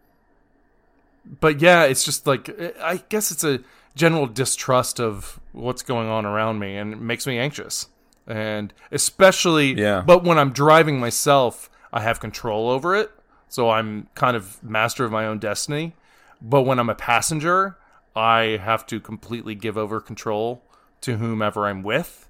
but 1.40 1.60
yeah, 1.60 1.84
it's 1.84 2.04
just 2.04 2.26
like 2.26 2.50
I 2.80 3.02
guess 3.08 3.30
it's 3.30 3.44
a 3.44 3.60
general 3.94 4.26
distrust 4.26 5.00
of 5.00 5.40
what's 5.52 5.82
going 5.82 6.08
on 6.08 6.26
around 6.26 6.58
me, 6.58 6.76
and 6.76 6.92
it 6.92 7.00
makes 7.00 7.26
me 7.26 7.38
anxious. 7.38 7.88
And 8.26 8.72
especially, 8.90 9.74
Yeah. 9.74 10.02
But 10.04 10.24
when 10.24 10.38
I'm 10.38 10.52
driving 10.52 10.98
myself, 10.98 11.70
I 11.92 12.00
have 12.00 12.20
control 12.20 12.68
over 12.68 12.94
it, 12.94 13.10
so 13.48 13.70
I'm 13.70 14.08
kind 14.14 14.36
of 14.36 14.62
master 14.62 15.04
of 15.04 15.12
my 15.12 15.26
own 15.26 15.38
destiny. 15.38 15.94
But 16.42 16.62
when 16.62 16.78
I'm 16.78 16.90
a 16.90 16.94
passenger, 16.94 17.76
I 18.14 18.58
have 18.62 18.86
to 18.86 19.00
completely 19.00 19.54
give 19.54 19.78
over 19.78 20.00
control 20.00 20.62
to 21.02 21.16
whomever 21.16 21.66
I'm 21.66 21.82
with, 21.82 22.28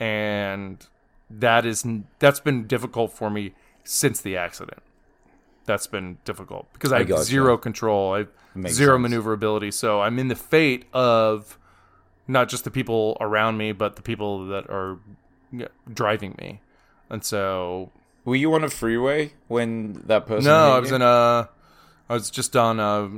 and 0.00 0.84
that 1.30 1.64
is 1.66 1.84
that's 2.18 2.40
been 2.40 2.66
difficult 2.66 3.12
for 3.12 3.30
me 3.30 3.54
since 3.84 4.20
the 4.20 4.36
accident. 4.36 4.82
That's 5.66 5.86
been 5.86 6.18
difficult 6.24 6.70
because 6.74 6.92
I, 6.92 6.96
I 6.96 6.98
have 7.00 7.08
gotcha. 7.08 7.24
zero 7.24 7.56
control. 7.56 8.14
I 8.14 8.18
have 8.18 8.28
zero 8.68 8.96
sense. 8.96 9.02
maneuverability. 9.02 9.70
So 9.70 10.00
I'm 10.02 10.18
in 10.18 10.28
the 10.28 10.34
fate 10.36 10.84
of 10.92 11.58
not 12.28 12.48
just 12.48 12.64
the 12.64 12.70
people 12.70 13.16
around 13.20 13.56
me, 13.56 13.72
but 13.72 13.96
the 13.96 14.02
people 14.02 14.46
that 14.48 14.68
are 14.68 14.98
driving 15.92 16.34
me. 16.40 16.60
And 17.10 17.24
so 17.24 17.90
were 18.24 18.36
you 18.36 18.52
on 18.54 18.64
a 18.64 18.68
freeway 18.68 19.32
when 19.48 20.02
that 20.06 20.26
person? 20.26 20.44
no, 20.44 20.66
hit 20.66 20.72
I 20.74 20.78
was 20.80 20.90
you? 20.90 20.96
in 20.96 21.02
a. 21.02 21.48
I 22.08 22.12
was 22.12 22.30
just 22.30 22.54
on 22.56 22.78
a 22.80 23.10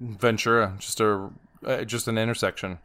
Ventura, 0.00 0.74
just 0.78 1.00
a 1.00 1.30
uh, 1.64 1.84
just 1.84 2.06
an 2.08 2.18
intersection. 2.18 2.78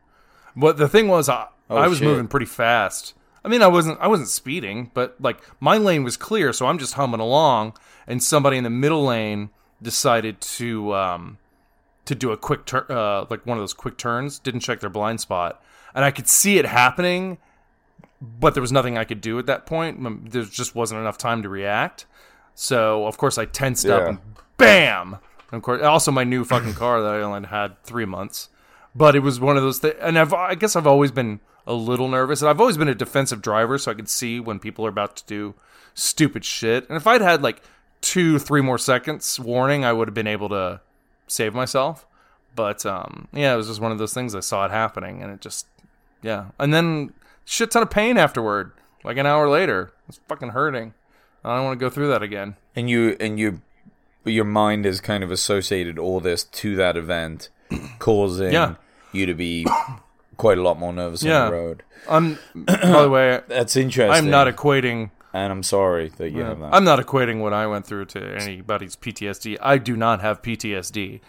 But 0.55 0.77
the 0.77 0.87
thing 0.87 1.07
was, 1.09 1.27
I, 1.29 1.47
Oh, 1.69 1.77
I 1.77 1.87
was 1.87 1.99
shit. 1.99 2.07
moving 2.07 2.27
pretty 2.27 2.45
fast. 2.45 3.13
I 3.43 3.47
mean, 3.47 3.61
I 3.61 3.67
wasn't 3.67 3.99
I 3.99 4.07
wasn't 4.07 4.29
speeding, 4.29 4.91
but 4.93 5.15
like 5.19 5.41
my 5.59 5.77
lane 5.77 6.03
was 6.03 6.17
clear, 6.17 6.53
so 6.53 6.67
I'm 6.67 6.77
just 6.77 6.93
humming 6.93 7.19
along, 7.19 7.73
and 8.07 8.21
somebody 8.21 8.57
in 8.57 8.63
the 8.63 8.69
middle 8.69 9.05
lane 9.05 9.49
decided 9.81 10.39
to 10.41 10.93
um, 10.93 11.37
to 12.05 12.13
do 12.13 12.31
a 12.31 12.37
quick 12.37 12.65
turn, 12.65 12.85
uh, 12.89 13.25
like 13.29 13.45
one 13.45 13.57
of 13.57 13.61
those 13.61 13.73
quick 13.73 13.97
turns. 13.97 14.39
Didn't 14.39 14.61
check 14.61 14.79
their 14.79 14.89
blind 14.89 15.21
spot, 15.21 15.61
and 15.95 16.05
I 16.05 16.11
could 16.11 16.27
see 16.27 16.59
it 16.59 16.65
happening, 16.65 17.39
but 18.21 18.53
there 18.53 18.61
was 18.61 18.71
nothing 18.71 18.97
I 18.97 19.05
could 19.05 19.21
do 19.21 19.39
at 19.39 19.47
that 19.47 19.65
point. 19.65 20.31
There 20.31 20.43
just 20.43 20.75
wasn't 20.75 21.01
enough 21.01 21.17
time 21.17 21.41
to 21.41 21.49
react. 21.49 22.05
So 22.53 23.07
of 23.07 23.17
course 23.17 23.37
I 23.37 23.45
tensed 23.45 23.87
up 23.87 24.07
and 24.07 24.19
bam. 24.57 25.17
And 25.51 25.57
of 25.57 25.63
course, 25.63 25.81
also 25.81 26.11
my 26.11 26.23
new 26.23 26.45
fucking 26.45 26.75
car 26.75 27.01
that 27.01 27.11
I 27.11 27.21
only 27.21 27.47
had 27.47 27.81
three 27.83 28.05
months. 28.05 28.49
But 28.93 29.15
it 29.15 29.19
was 29.19 29.39
one 29.39 29.57
of 29.57 29.63
those 29.63 29.79
things, 29.79 29.95
and 30.01 30.19
I've, 30.19 30.33
I 30.33 30.55
guess 30.55 30.75
I've 30.75 30.87
always 30.87 31.11
been 31.11 31.39
a 31.67 31.73
little 31.73 32.07
nervous, 32.07 32.41
and 32.41 32.49
I've 32.49 32.59
always 32.59 32.77
been 32.77 32.87
a 32.87 32.95
defensive 32.95 33.41
driver, 33.41 33.77
so 33.77 33.91
I 33.91 33.93
could 33.93 34.09
see 34.09 34.39
when 34.39 34.59
people 34.59 34.85
are 34.85 34.89
about 34.89 35.15
to 35.17 35.25
do 35.25 35.53
stupid 35.93 36.43
shit. 36.45 36.87
And 36.89 36.97
if 36.97 37.05
I'd 37.07 37.21
had 37.21 37.41
like 37.41 37.61
two, 38.01 38.39
three 38.39 38.61
more 38.61 38.77
seconds 38.77 39.39
warning, 39.39 39.85
I 39.85 39.93
would 39.93 40.07
have 40.07 40.15
been 40.15 40.27
able 40.27 40.49
to 40.49 40.81
save 41.27 41.53
myself. 41.53 42.05
But 42.55 42.85
um, 42.85 43.27
yeah, 43.31 43.53
it 43.53 43.57
was 43.57 43.67
just 43.67 43.79
one 43.79 43.91
of 43.91 43.97
those 43.97 44.13
things. 44.13 44.35
I 44.35 44.39
saw 44.41 44.65
it 44.65 44.71
happening, 44.71 45.21
and 45.21 45.31
it 45.31 45.39
just 45.41 45.67
yeah. 46.21 46.45
And 46.59 46.73
then 46.73 47.13
shit 47.45 47.71
ton 47.71 47.83
of 47.83 47.89
pain 47.89 48.17
afterward. 48.17 48.71
Like 49.03 49.17
an 49.17 49.25
hour 49.25 49.49
later, 49.49 49.91
it's 50.09 50.19
fucking 50.27 50.49
hurting. 50.49 50.93
I 51.43 51.55
don't 51.55 51.65
want 51.65 51.79
to 51.79 51.83
go 51.83 51.89
through 51.89 52.09
that 52.09 52.21
again. 52.21 52.55
and 52.75 52.89
you 52.89 53.15
and 53.19 53.39
you 53.39 53.61
your 54.25 54.45
mind 54.45 54.85
has 54.85 55.01
kind 55.01 55.23
of 55.23 55.31
associated 55.31 55.97
all 55.97 56.19
this 56.19 56.43
to 56.43 56.75
that 56.75 56.95
event 56.95 57.49
causing 57.99 58.51
Yeah. 58.53 58.75
you 59.11 59.25
to 59.25 59.33
be 59.33 59.65
quite 60.45 60.57
a 60.57 60.63
lot 60.69 60.77
more 60.83 60.93
nervous 61.01 61.21
Yeah. 61.23 61.43
on 61.45 61.51
the 61.51 61.57
road 61.57 61.77
I'm 62.15 62.27
by 62.55 63.01
the 63.05 63.09
way, 63.17 63.27
that's 63.47 63.75
interesting 63.75 64.11
I'm 64.25 64.29
not 64.37 64.47
equating. 64.53 64.99
and 65.33 65.49
i'm 65.53 65.63
sorry 65.63 66.07
that 66.19 66.29
you 66.35 66.41
have 66.49 66.59
that 66.61 66.73
I'm 66.75 66.83
not 66.91 66.99
equating 67.05 67.37
what 67.45 67.53
I 67.53 67.65
went 67.73 67.85
through 67.89 68.05
to 68.15 68.19
anybody's 68.45 68.95
PTSD. 69.03 69.45
I 69.73 69.75
do 69.89 69.93
not 70.05 70.17
have 70.27 70.41
PTSD 70.47 71.21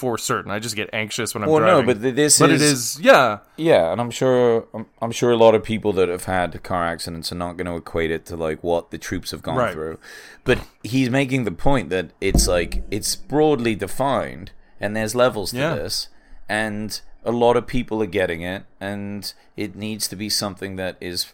for 0.00 0.16
certain. 0.18 0.50
I 0.56 0.58
just 0.66 0.76
get 0.76 0.88
anxious 0.92 1.34
when 1.34 1.42
I'm 1.42 1.50
well 1.50 1.58
driving. 1.60 1.86
no 1.86 1.94
but 1.94 2.00
th- 2.02 2.14
this 2.22 2.38
but 2.38 2.50
is, 2.50 2.62
it 2.62 2.72
is 2.74 3.00
yeah. 3.10 3.38
yeah 3.56 3.90
and 3.92 4.00
i'm 4.02 4.12
sure 4.20 4.66
I'm, 4.76 4.86
I'm 5.02 5.10
sure 5.20 5.30
a 5.32 5.36
lot 5.46 5.54
of 5.56 5.62
people 5.72 5.92
that 5.98 6.08
have 6.08 6.24
had 6.36 6.48
car 6.62 6.84
accidents 6.94 7.32
are 7.32 7.40
not 7.44 7.52
going 7.58 7.66
to 7.72 7.76
equate 7.82 8.10
it 8.16 8.22
to 8.30 8.36
like 8.46 8.62
what 8.70 8.82
the 8.92 8.98
troops 8.98 9.28
have 9.32 9.42
gone 9.42 9.56
Right. 9.56 9.72
through 9.74 9.98
but 10.48 10.58
he's 10.92 11.10
making 11.20 11.40
the 11.44 11.56
point 11.68 11.86
that 11.90 12.06
it's 12.28 12.46
like 12.56 12.72
it's 12.96 13.16
broadly 13.16 13.74
defined 13.86 14.52
and 14.82 14.94
there's 14.96 15.14
levels 15.24 15.50
to 15.50 15.58
Yeah. 15.64 15.74
this 15.82 16.08
and 16.48 16.88
a 17.24 17.32
lot 17.32 17.56
of 17.56 17.66
people 17.66 18.02
are 18.02 18.06
getting 18.06 18.42
it 18.42 18.64
and 18.80 19.32
it 19.56 19.74
needs 19.76 20.08
to 20.08 20.16
be 20.16 20.28
something 20.28 20.76
that 20.76 20.96
is 21.00 21.32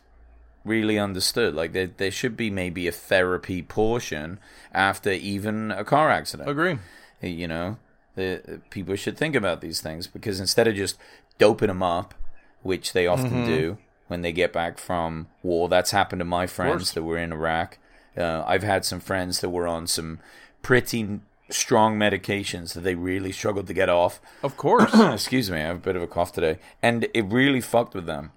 really 0.64 0.98
understood 0.98 1.54
like 1.54 1.72
there, 1.72 1.86
there 1.86 2.10
should 2.10 2.36
be 2.36 2.50
maybe 2.50 2.88
a 2.88 2.92
therapy 2.92 3.62
portion 3.62 4.38
after 4.74 5.12
even 5.12 5.70
a 5.70 5.84
car 5.84 6.10
accident 6.10 6.48
Agree. 6.50 6.78
you 7.22 7.46
know 7.46 7.76
the 8.16 8.60
people 8.70 8.96
should 8.96 9.16
think 9.16 9.36
about 9.36 9.60
these 9.60 9.80
things 9.80 10.08
because 10.08 10.40
instead 10.40 10.66
of 10.66 10.74
just 10.74 10.98
doping 11.38 11.68
them 11.68 11.82
up 11.84 12.14
which 12.62 12.92
they 12.92 13.06
often 13.06 13.30
Mm-hmm. 13.30 13.46
do 13.46 13.78
when 14.08 14.22
they 14.22 14.32
get 14.32 14.52
back 14.52 14.78
from 14.78 15.28
war 15.42 15.68
that's 15.68 15.90
happened 15.92 16.18
to 16.20 16.24
my 16.24 16.46
friends 16.48 16.92
that 16.92 17.02
were 17.04 17.18
in 17.18 17.32
iraq 17.32 17.78
uh, 18.16 18.42
i've 18.46 18.62
had 18.64 18.84
some 18.84 18.98
friends 19.00 19.40
that 19.40 19.50
were 19.50 19.68
on 19.68 19.86
some 19.86 20.18
pretty 20.62 21.20
strong 21.50 21.98
medications 21.98 22.74
that 22.74 22.80
they 22.80 22.94
really 22.94 23.32
struggled 23.32 23.66
to 23.68 23.74
get 23.74 23.88
off 23.88 24.20
Of 24.42 24.56
course. 24.56 24.90
excuse 24.94 25.50
me, 25.50 25.58
I 25.58 25.66
have 25.66 25.76
a 25.76 25.80
bit 25.80 25.96
of 25.96 26.02
a 26.02 26.06
cough 26.06 26.32
today, 26.32 26.58
and 26.82 27.06
it 27.14 27.22
really 27.26 27.60
fucked 27.60 27.94
with 27.94 28.06
them. 28.06 28.32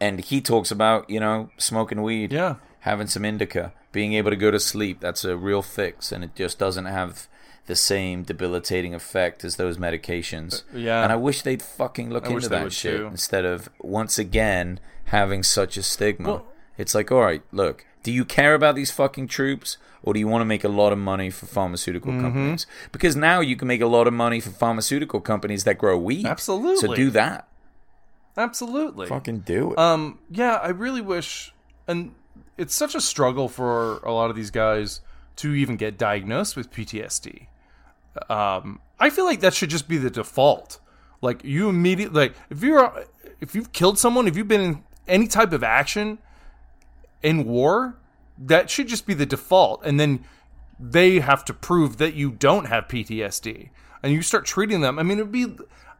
And 0.00 0.20
he 0.20 0.40
talks 0.40 0.70
about 0.70 1.08
you 1.08 1.20
know 1.20 1.50
smoking 1.56 2.02
weed, 2.02 2.32
Yeah. 2.32 2.56
having 2.80 3.06
some 3.06 3.24
indica, 3.24 3.72
being 3.92 4.12
able 4.14 4.30
to 4.30 4.36
go 4.36 4.50
to 4.50 4.60
sleep. 4.60 5.00
That's 5.00 5.24
a 5.24 5.36
real 5.36 5.62
fix, 5.62 6.12
and 6.12 6.22
it 6.24 6.34
just 6.34 6.58
doesn't 6.58 6.84
have 6.86 7.28
the 7.66 7.76
same 7.76 8.22
debilitating 8.22 8.94
effect 8.94 9.44
as 9.44 9.56
those 9.56 9.76
medications. 9.78 10.62
Uh, 10.74 10.78
yeah. 10.78 11.02
and 11.02 11.12
I 11.12 11.16
wish 11.16 11.42
they'd 11.42 11.62
fucking 11.62 12.10
look 12.10 12.26
I 12.26 12.30
into 12.32 12.48
that 12.50 12.72
shit 12.72 12.98
too. 12.98 13.06
instead 13.06 13.44
of 13.44 13.68
once 13.80 14.18
again 14.18 14.78
having 15.06 15.42
such 15.42 15.76
a 15.76 15.82
stigma. 15.82 16.28
Well- 16.28 16.46
it's 16.78 16.94
like, 16.94 17.10
all 17.10 17.22
right, 17.22 17.42
look, 17.52 17.86
do 18.06 18.12
you 18.12 18.24
care 18.24 18.54
about 18.54 18.76
these 18.76 18.92
fucking 18.92 19.26
troops? 19.26 19.78
Or 20.04 20.14
do 20.14 20.20
you 20.20 20.28
want 20.28 20.40
to 20.42 20.44
make 20.46 20.62
a 20.62 20.68
lot 20.68 20.92
of 20.92 20.98
money 20.98 21.30
for 21.30 21.46
pharmaceutical 21.46 22.12
Mm-hmm. 22.12 22.20
companies? 22.22 22.66
Because 22.92 23.16
now 23.16 23.40
you 23.40 23.56
can 23.56 23.66
make 23.66 23.80
a 23.80 23.88
lot 23.88 24.06
of 24.06 24.12
money 24.14 24.38
for 24.38 24.50
pharmaceutical 24.50 25.20
companies 25.20 25.64
that 25.64 25.78
grow 25.78 25.98
weed. 25.98 26.24
Absolutely. 26.24 26.76
So 26.88 26.94
do 26.94 27.10
that. 27.10 27.48
Absolutely. 28.36 29.08
Fucking 29.08 29.40
do 29.40 29.72
it. 29.72 29.78
Um, 29.78 30.20
yeah, 30.30 30.54
I 30.62 30.68
really 30.68 31.00
wish, 31.00 31.52
and 31.88 32.14
it's 32.56 32.74
such 32.74 32.94
a 32.94 33.00
struggle 33.00 33.48
for 33.48 33.98
a 33.98 34.12
lot 34.12 34.30
of 34.30 34.36
these 34.36 34.52
guys 34.52 35.00
to 35.36 35.54
even 35.54 35.76
get 35.76 35.98
diagnosed 35.98 36.54
with 36.54 36.70
PTSD. 36.70 37.46
Um, 38.30 38.80
I 39.00 39.10
feel 39.10 39.24
like 39.24 39.40
that 39.40 39.54
should 39.54 39.70
just 39.70 39.88
be 39.88 39.96
the 39.98 40.10
default. 40.10 40.78
Like 41.20 41.42
you 41.44 41.68
immediately, 41.68 42.26
like 42.28 42.34
if 42.50 42.62
you're, 42.62 43.04
if 43.40 43.54
you've 43.56 43.72
killed 43.72 43.98
someone, 43.98 44.28
if 44.28 44.36
you've 44.36 44.46
been 44.48 44.60
in 44.60 44.84
any 45.08 45.26
type 45.26 45.52
of 45.52 45.64
action 45.64 46.18
in 47.26 47.44
war, 47.44 47.96
that 48.38 48.70
should 48.70 48.86
just 48.86 49.04
be 49.04 49.12
the 49.12 49.26
default, 49.26 49.84
and 49.84 49.98
then 49.98 50.24
they 50.78 51.18
have 51.18 51.44
to 51.46 51.52
prove 51.52 51.96
that 51.96 52.14
you 52.14 52.30
don't 52.30 52.66
have 52.66 52.86
PTSD, 52.86 53.70
and 54.00 54.12
you 54.12 54.22
start 54.22 54.44
treating 54.44 54.80
them. 54.80 54.96
I 54.96 55.02
mean, 55.02 55.18
it'd 55.18 55.32
be. 55.32 55.56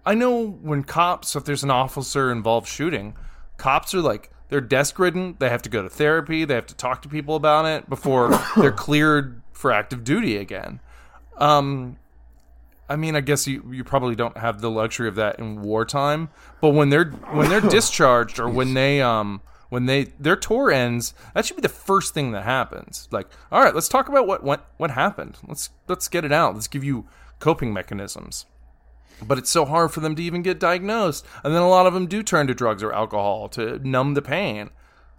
I 0.07 0.15
know 0.15 0.47
when 0.47 0.85
cops, 0.85 1.35
if 1.35 1.45
there's 1.45 1.65
an 1.65 1.71
officer 1.73 2.31
involved 2.31 2.69
shooting, 2.69 3.17
cops 3.57 3.93
are 3.93 4.01
like 4.01 4.31
they're 4.51 4.61
desk 4.61 5.01
ridden. 5.01 5.35
They 5.41 5.49
have 5.49 5.63
to 5.63 5.69
go 5.69 5.83
to 5.83 5.89
therapy. 5.89 6.45
They 6.45 6.55
have 6.55 6.67
to 6.67 6.77
talk 6.77 7.03
to 7.03 7.09
people 7.09 7.35
about 7.35 7.65
it 7.65 7.89
before 7.89 8.31
they're 8.57 8.71
cleared 8.71 9.43
for 9.53 9.73
active 9.73 10.05
duty 10.05 10.37
again. 10.37 10.79
Um, 11.39 11.99
I 12.89 12.95
mean, 12.95 13.17
I 13.17 13.21
guess 13.21 13.49
you, 13.49 13.69
you 13.73 13.83
probably 13.83 14.15
don't 14.15 14.37
have 14.37 14.61
the 14.61 14.71
luxury 14.71 15.09
of 15.09 15.17
that 15.17 15.41
in 15.41 15.63
wartime, 15.63 16.29
but 16.61 16.69
when 16.69 16.91
they're 16.91 17.11
when 17.11 17.49
they're 17.49 17.61
discharged 17.79 18.39
or 18.39 18.49
when 18.49 18.75
they 18.75 19.03
um 19.03 19.41
when 19.69 19.87
they 19.87 20.05
their 20.21 20.37
tour 20.37 20.71
ends, 20.71 21.15
that 21.35 21.45
should 21.45 21.57
be 21.57 21.63
the 21.63 21.69
first 21.69 22.15
thing 22.15 22.33
that 22.33 22.45
happens. 22.45 23.09
Like, 23.11 23.29
all 23.51 23.63
right, 23.63 23.75
let's 23.75 23.89
talk 23.89 24.09
about 24.09 24.27
what 24.27 24.43
what 24.43 24.71
what 24.77 24.91
happened. 24.93 25.39
Let's 25.47 25.71
let's 25.89 26.09
get 26.09 26.25
it 26.25 26.33
out. 26.33 26.55
Let's 26.55 26.69
give 26.69 26.85
you 26.85 27.07
coping 27.41 27.73
mechanisms. 27.73 28.47
But 29.23 29.39
it's 29.39 29.51
so 29.51 29.65
hard 29.65 29.93
for 29.93 30.01
them 30.01 30.15
to 30.17 30.23
even 30.23 30.43
get 30.43 30.61
diagnosed, 30.61 31.25
and 31.43 31.55
then 31.55 31.63
a 31.63 31.69
lot 31.69 31.87
of 31.87 31.95
them 31.95 32.07
do 32.07 32.23
turn 32.23 32.47
to 32.49 32.55
drugs 32.55 32.83
or 32.83 32.93
alcohol 32.93 33.49
to 33.51 33.79
numb 33.79 34.13
the 34.15 34.21
pain, 34.21 34.69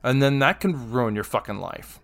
and 0.03 0.21
then 0.21 0.37
that 0.39 0.59
can 0.59 0.91
ruin 0.91 1.15
your 1.15 1.23
fucking 1.23 1.57
life. 1.57 1.99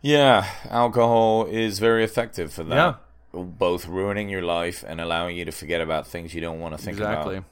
yeah, 0.00 0.46
alcohol 0.70 1.46
is 1.46 1.78
very 1.80 2.04
effective 2.04 2.52
for 2.52 2.62
that. 2.64 2.74
Yeah. 2.76 2.94
Both 3.42 3.86
ruining 3.86 4.28
your 4.28 4.42
life 4.42 4.84
and 4.86 5.00
allowing 5.00 5.36
you 5.36 5.44
to 5.44 5.52
forget 5.52 5.80
about 5.80 6.06
things 6.06 6.34
you 6.34 6.40
don't 6.40 6.60
want 6.60 6.76
to 6.76 6.82
think 6.82 6.96
Exactly. 6.96 7.38
about. 7.38 7.48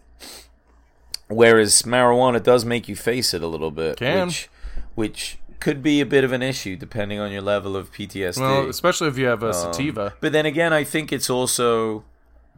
Whereas 1.28 1.82
marijuana 1.82 2.42
does 2.42 2.64
make 2.64 2.88
you 2.88 2.94
face 2.96 3.34
it 3.34 3.42
a 3.42 3.46
little 3.46 3.70
bit, 3.70 3.96
Can. 3.98 4.26
which 4.28 4.48
which 4.94 5.38
could 5.58 5.82
be 5.82 6.00
a 6.00 6.06
bit 6.06 6.22
of 6.22 6.32
an 6.32 6.42
issue 6.42 6.76
depending 6.76 7.18
on 7.18 7.32
your 7.32 7.42
level 7.42 7.76
of 7.76 7.90
PTSD. 7.92 8.40
Well, 8.40 8.68
especially 8.68 9.08
if 9.08 9.18
you 9.18 9.26
have 9.26 9.42
a 9.42 9.48
Um, 9.48 9.52
sativa. 9.52 10.14
But 10.20 10.32
then 10.32 10.46
again, 10.46 10.72
I 10.72 10.84
think 10.84 11.12
it's 11.12 11.28
also 11.30 12.04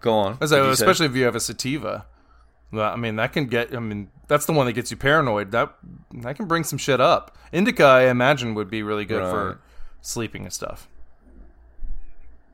go 0.00 0.12
on. 0.14 0.38
As 0.40 0.52
I- 0.52 0.58
especially 0.68 1.06
if 1.06 1.16
you 1.16 1.24
have 1.24 1.34
a 1.36 1.40
sativa. 1.40 2.06
Well, 2.70 2.92
I 2.92 2.96
mean, 2.96 3.16
that 3.16 3.32
can 3.32 3.46
get. 3.46 3.74
I 3.74 3.78
mean, 3.78 4.10
that's 4.26 4.44
the 4.44 4.52
one 4.52 4.66
that 4.66 4.74
gets 4.74 4.90
you 4.90 4.96
paranoid. 4.98 5.52
That 5.52 5.72
that 6.22 6.36
can 6.36 6.46
bring 6.46 6.64
some 6.64 6.78
shit 6.78 7.00
up. 7.00 7.36
Indica, 7.52 7.84
I 7.84 8.02
imagine, 8.10 8.54
would 8.54 8.68
be 8.68 8.82
really 8.82 9.06
good 9.06 9.22
Right. 9.22 9.30
for 9.30 9.58
sleeping 10.02 10.42
and 10.44 10.52
stuff. 10.52 10.86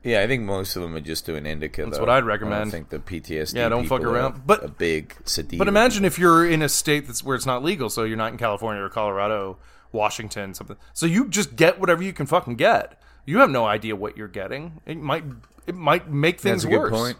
Yeah, 0.05 0.21
I 0.21 0.27
think 0.27 0.43
most 0.43 0.75
of 0.75 0.83
them 0.83 0.95
are 0.95 0.99
just 1.01 1.25
doing 1.25 1.45
indica. 1.47 1.83
That's 1.83 1.97
though. 1.97 2.03
what 2.03 2.09
I'd 2.11 2.25
recommend. 2.25 2.53
I 2.55 2.59
don't 2.59 2.69
think 2.71 2.89
the 2.89 2.99
PTSD. 2.99 3.55
Yeah, 3.55 3.69
don't 3.69 3.87
fuck 3.87 4.01
around. 4.03 4.45
But- 4.45 4.63
a 4.63 4.67
big 4.67 5.15
sativa. 5.25 5.57
But 5.59 5.67
imagine 5.67 6.05
if 6.05 6.19
you're 6.19 6.45
in 6.47 6.61
a 6.61 6.69
state 6.69 7.07
that's 7.07 7.23
where 7.23 7.35
it's 7.35 7.47
not 7.47 7.63
legal, 7.63 7.89
so 7.89 8.03
you're 8.03 8.15
not 8.15 8.31
in 8.31 8.37
California 8.37 8.83
or 8.83 8.89
Colorado, 8.89 9.57
Washington, 9.91 10.53
something. 10.53 10.77
So 10.93 11.07
you 11.07 11.27
just 11.27 11.55
get 11.55 11.79
whatever 11.79 12.03
you 12.03 12.13
can 12.13 12.27
fucking 12.27 12.55
get. 12.55 13.01
You 13.25 13.39
have 13.39 13.49
no 13.49 13.65
idea 13.65 13.95
what 13.95 14.15
you're 14.15 14.27
getting. 14.27 14.79
It 14.85 14.97
might 14.97 15.23
it 15.65 15.73
might 15.73 16.07
make 16.11 16.39
things 16.39 16.61
That's 16.61 16.65
a 16.65 16.77
good 16.77 16.91
worse. 16.91 16.91
point. 16.91 17.17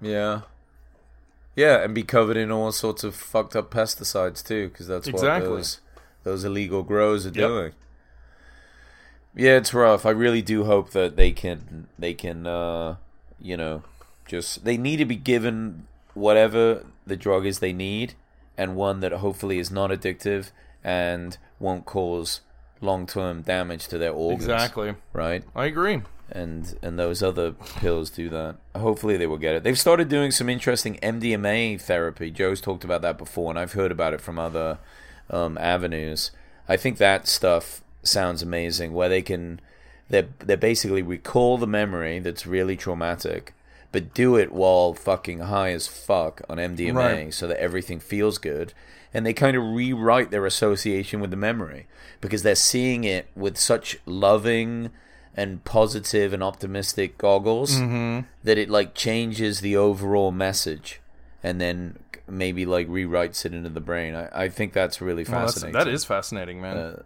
Yeah. 0.00 0.42
Yeah, 1.54 1.82
and 1.82 1.94
be 1.94 2.02
covered 2.02 2.36
in 2.36 2.50
all 2.52 2.70
sorts 2.72 3.02
of 3.02 3.14
fucked 3.14 3.56
up 3.56 3.70
pesticides 3.70 4.46
too, 4.46 4.68
because 4.68 4.86
that's 4.88 5.08
Exactly. 5.08 5.48
what 5.48 5.56
those 5.56 5.80
those 6.24 6.44
illegal 6.44 6.82
grows 6.82 7.24
are 7.24 7.30
Yep. 7.30 7.34
doing. 7.34 7.72
Yeah, 9.36 9.56
it's 9.58 9.74
rough. 9.74 10.06
I 10.06 10.10
really 10.10 10.42
do 10.42 10.64
hope 10.64 10.90
that 10.90 11.16
they 11.16 11.30
can 11.30 11.86
they 11.98 12.14
can 12.14 12.46
uh 12.46 12.96
you 13.40 13.56
know 13.56 13.82
just 14.26 14.64
they 14.64 14.76
need 14.76 14.96
to 14.96 15.04
be 15.04 15.16
given 15.16 15.86
whatever 16.14 16.84
the 17.06 17.16
drug 17.16 17.46
is 17.46 17.58
they 17.58 17.72
need 17.72 18.14
and 18.56 18.74
one 18.74 19.00
that 19.00 19.12
hopefully 19.12 19.58
is 19.58 19.70
not 19.70 19.90
addictive 19.90 20.50
and 20.82 21.36
won't 21.60 21.84
cause 21.84 22.40
long 22.80 23.06
term 23.06 23.42
damage 23.42 23.88
to 23.88 23.98
their 23.98 24.12
organs. 24.12 24.44
Exactly. 24.44 24.94
Right? 25.12 25.44
I 25.54 25.66
agree. 25.66 26.02
and 26.30 26.74
and 26.82 26.98
those 26.98 27.22
other 27.22 27.52
pills 27.52 28.08
do 28.10 28.28
that. 28.30 28.56
Hopefully 28.74 29.16
they 29.16 29.26
will 29.26 29.36
get 29.36 29.54
it. 29.54 29.62
They've 29.64 29.78
started 29.78 30.08
doing 30.08 30.30
some 30.30 30.48
interesting 30.48 30.98
MDMA 31.02 31.80
therapy. 31.80 32.30
Joe's 32.30 32.60
talked 32.60 32.84
about 32.84 33.02
that 33.02 33.18
before, 33.18 33.50
and 33.50 33.58
I've 33.58 33.72
heard 33.74 33.92
about 33.92 34.14
it 34.14 34.20
from 34.20 34.38
other 34.38 34.78
um, 35.30 35.56
avenues. 35.58 36.30
I 36.68 36.76
think 36.76 36.98
that 36.98 37.28
stuff 37.28 37.82
sounds 38.06 38.42
amazing, 38.42 38.92
where 38.92 39.08
they 39.08 39.22
can 39.22 39.60
they 40.08 40.26
they 40.38 40.56
basically 40.56 41.02
recall 41.02 41.58
the 41.58 41.66
memory 41.66 42.18
that's 42.20 42.46
really 42.46 42.76
traumatic, 42.76 43.54
but 43.92 44.14
do 44.14 44.36
it 44.36 44.52
while 44.52 44.94
fucking 44.94 45.40
high 45.40 45.72
as 45.72 45.86
fuck 45.86 46.42
on 46.48 46.58
MDMA, 46.58 46.94
Right. 46.94 47.34
so 47.34 47.46
that 47.46 47.58
everything 47.60 48.00
feels 48.00 48.38
good. 48.38 48.72
And 49.14 49.24
they 49.24 49.32
kind 49.32 49.56
of 49.56 49.62
rewrite 49.62 50.30
their 50.30 50.44
association 50.44 51.20
with 51.20 51.30
the 51.30 51.36
memory 51.38 51.86
because 52.20 52.42
they're 52.42 52.54
seeing 52.54 53.04
it 53.04 53.28
with 53.34 53.56
such 53.56 53.96
loving 54.04 54.90
and 55.34 55.64
positive 55.64 56.32
and 56.34 56.42
optimistic 56.42 57.16
goggles 57.18 57.78
that 57.78 58.58
it 58.58 58.68
like 58.68 58.94
changes 58.94 59.60
the 59.60 59.76
overall 59.76 60.32
message 60.32 61.00
and 61.42 61.60
then 61.60 61.98
maybe 62.28 62.66
like 62.66 62.88
rewrites 62.88 63.46
it 63.46 63.54
into 63.54 63.70
the 63.70 63.80
brain. 63.80 64.14
I, 64.14 64.44
I 64.44 64.48
think 64.50 64.72
that's 64.72 65.00
really 65.00 65.24
Well, 65.24 65.40
that's, 65.42 65.54
fascinating. 65.54 65.78
that 65.78 65.88
is 65.88 66.04
fascinating, 66.04 66.60
man. 66.60 66.76
Uh, 66.76 67.02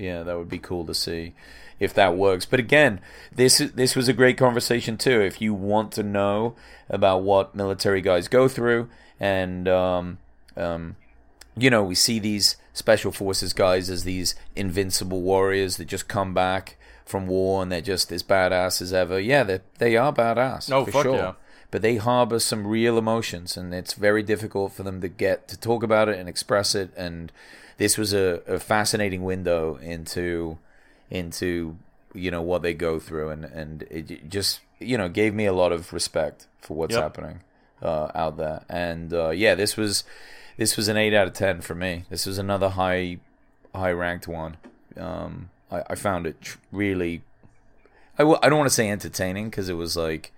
yeah, 0.00 0.22
that 0.22 0.36
would 0.36 0.48
be 0.48 0.58
cool 0.58 0.84
to 0.86 0.94
see 0.94 1.34
if 1.78 1.94
that 1.94 2.16
works. 2.16 2.46
But 2.46 2.60
again, 2.60 3.00
this 3.32 3.58
this 3.58 3.94
was 3.94 4.08
a 4.08 4.12
great 4.12 4.38
conversation 4.38 4.96
too. 4.96 5.20
If 5.20 5.40
you 5.40 5.54
want 5.54 5.92
to 5.92 6.02
know 6.02 6.54
about 6.88 7.22
what 7.22 7.54
military 7.54 8.00
guys 8.00 8.28
go 8.28 8.48
through, 8.48 8.88
and 9.18 9.68
um, 9.68 10.18
um, 10.56 10.96
you 11.56 11.70
know, 11.70 11.82
we 11.82 11.94
see 11.94 12.18
these 12.18 12.56
special 12.72 13.12
forces 13.12 13.52
guys 13.52 13.90
as 13.90 14.04
these 14.04 14.34
invincible 14.56 15.22
warriors 15.22 15.76
that 15.76 15.86
just 15.86 16.08
come 16.08 16.32
back 16.34 16.76
from 17.04 17.26
war 17.26 17.62
and 17.62 17.72
they're 17.72 17.80
just 17.80 18.12
as 18.12 18.22
badass 18.22 18.80
as 18.80 18.92
ever. 18.92 19.18
Yeah, 19.18 19.42
they 19.42 19.60
they 19.78 19.96
are 19.96 20.12
badass. 20.12 20.72
Oh, 20.72 20.84
for 20.84 20.92
fuck 20.92 21.02
sure. 21.02 21.16
yeah. 21.16 21.32
But 21.70 21.82
they 21.82 21.96
harbor 21.96 22.40
some 22.40 22.66
real 22.66 22.98
emotions, 22.98 23.56
and 23.56 23.72
it's 23.72 23.94
very 23.94 24.22
difficult 24.22 24.72
for 24.72 24.82
them 24.82 25.00
to 25.02 25.08
get 25.08 25.46
to 25.48 25.56
talk 25.58 25.82
about 25.82 26.08
it 26.08 26.18
and 26.18 26.28
express 26.28 26.74
it. 26.74 26.90
And 26.96 27.30
this 27.78 27.96
was 27.96 28.12
a, 28.12 28.42
a 28.46 28.58
fascinating 28.58 29.22
window 29.22 29.76
into 29.76 30.58
into 31.10 31.76
you 32.14 32.30
know 32.30 32.42
what 32.42 32.62
they 32.62 32.74
go 32.74 32.98
through, 32.98 33.30
and 33.30 33.44
and 33.44 33.82
it 33.84 34.28
just 34.28 34.60
you 34.80 34.98
know 34.98 35.08
gave 35.08 35.32
me 35.34 35.46
a 35.46 35.52
lot 35.52 35.70
of 35.72 35.92
respect 35.92 36.46
for 36.60 36.76
what's 36.76 36.94
Yep. 36.94 37.02
happening 37.02 37.40
uh, 37.82 38.10
out 38.14 38.36
there. 38.36 38.64
And 38.68 39.12
uh, 39.14 39.30
yeah, 39.30 39.54
this 39.54 39.76
was 39.76 40.02
this 40.56 40.76
was 40.76 40.88
an 40.88 40.96
eight 40.96 41.14
out 41.14 41.28
of 41.28 41.34
ten 41.34 41.60
for 41.60 41.74
me. 41.76 42.04
This 42.10 42.26
was 42.26 42.36
another 42.38 42.70
high 42.70 43.18
high 43.74 43.92
ranked 43.92 44.26
one. 44.26 44.56
Um, 44.96 45.50
I, 45.70 45.84
I 45.90 45.94
found 45.94 46.26
it 46.26 46.40
tr- 46.40 46.58
really. 46.72 47.22
I 48.18 48.22
w- 48.24 48.38
I 48.42 48.48
don't 48.48 48.58
want 48.58 48.68
to 48.68 48.74
say 48.74 48.90
entertaining 48.90 49.50
because 49.50 49.68
it 49.68 49.74
was 49.74 49.96
like 49.96 50.32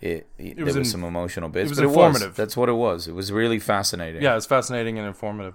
it, 0.00 0.26
it, 0.38 0.56
there 0.56 0.64
was 0.64 0.76
was 0.76 0.86
in- 0.86 0.92
some 0.92 1.04
emotional 1.04 1.48
bits, 1.48 1.66
It 1.66 1.70
was 1.70 1.78
but 1.78 1.84
informative. 1.86 2.22
It 2.22 2.28
was. 2.30 2.36
That's 2.36 2.56
what 2.56 2.68
it 2.68 2.72
was. 2.74 3.08
It 3.08 3.14
was 3.14 3.32
really 3.32 3.58
fascinating. 3.58 4.22
yeah, 4.22 4.36
it's 4.36 4.46
fascinating 4.46 4.98
and 4.98 5.06
informative. 5.06 5.54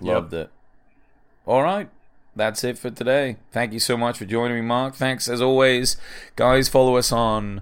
Loved 0.00 0.34
it. 0.34 0.50
All 1.46 1.62
right. 1.62 1.88
That's 2.34 2.64
it 2.64 2.78
for 2.78 2.90
today. 2.90 3.36
Thank 3.52 3.72
you 3.72 3.78
so 3.78 3.96
much 3.96 4.18
for 4.18 4.24
joining 4.24 4.56
me, 4.56 4.62
Mark. 4.62 4.94
Thanks 4.94 5.28
as 5.28 5.40
always. 5.42 5.96
Guys, 6.34 6.68
follow 6.68 6.96
us 6.96 7.12
on 7.12 7.60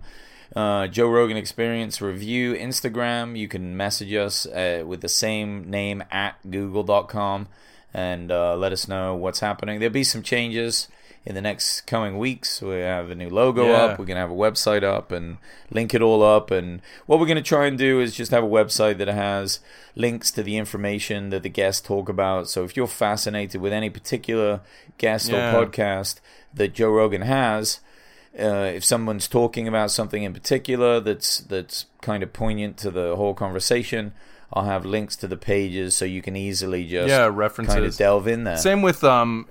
uh, 0.55 0.87
Joe 0.87 1.09
Rogan 1.09 1.37
Experience 1.37 2.01
Review 2.01 2.55
Instagram. 2.55 3.37
You 3.37 3.49
can 3.49 3.77
message 3.77 4.13
us 4.15 4.47
uh, 4.47 4.85
with 4.87 5.01
the 5.01 5.09
same 5.09 5.69
name 5.69 6.05
at 6.11 6.37
google.com 6.49 7.49
and 7.93 8.31
uh, 8.31 8.55
let 8.57 8.73
us 8.73 8.87
know 8.87 9.17
what's 9.17 9.41
happening. 9.41 9.81
There'll 9.81 9.93
be 9.93 10.05
some 10.05 10.23
changes 10.23 10.87
in 11.27 11.35
the 11.35 11.41
next 11.43 11.83
coming 11.83 12.17
weeks. 12.19 12.63
We 12.63 12.77
have 12.81 13.11
a 13.11 13.15
new 13.15 13.29
logo 13.29 13.67
Yeah. 13.67 13.73
up. 13.85 13.99
We're 13.99 14.07
going 14.07 14.17
to 14.17 14.21
have 14.23 14.31
a 14.31 14.35
website 14.35 14.83
up 14.83 15.13
and 15.13 15.37
link 15.71 15.93
it 15.95 16.01
all 16.01 16.23
up. 16.23 16.51
And 16.51 16.81
what 17.07 17.21
we're 17.21 17.27
going 17.27 17.37
to 17.37 17.43
try 17.43 17.67
and 17.67 17.77
do 17.77 18.01
is 18.01 18.15
just 18.17 18.31
have 18.31 18.43
a 18.45 18.49
website 18.49 18.97
that 18.99 19.09
has 19.09 19.61
links 19.95 20.31
to 20.33 20.43
the 20.43 20.57
information 20.57 21.29
that 21.31 21.43
the 21.43 21.49
guests 21.51 21.87
talk 21.87 22.09
about. 22.09 22.49
So 22.49 22.65
if 22.65 22.77
you're 22.77 22.87
fascinated 22.87 23.61
with 23.61 23.73
any 23.73 23.91
particular 23.91 24.61
guest 24.99 25.29
Yeah. 25.29 25.55
or 25.55 25.67
podcast 25.67 26.21
that 26.55 26.73
Joe 26.75 26.91
Rogan 26.91 27.23
has, 27.23 27.81
uh, 28.39 28.71
if 28.75 28.85
someone's 28.85 29.29
talking 29.29 29.69
about 29.69 29.91
something 29.91 30.23
in 30.23 30.33
particular 30.33 31.01
that's 31.01 31.39
that's 31.39 31.87
kind 32.01 32.23
of 32.23 32.33
poignant 32.33 32.77
to 32.79 32.91
the 32.91 33.17
whole 33.17 33.35
conversation, 33.35 34.13
I'll 34.53 34.65
have 34.65 34.87
links 34.87 35.17
to 35.17 35.27
the 35.29 35.37
pages 35.37 35.95
so 35.97 36.05
you 36.05 36.23
can 36.23 36.35
easily 36.37 36.87
just 36.87 37.09
Yeah, 37.11 37.29
kind 37.29 37.85
of 37.85 37.97
delve 37.97 38.27
in 38.27 38.45
there. 38.45 38.57
Same 38.57 38.83
with 38.83 39.05
um, 39.05 39.47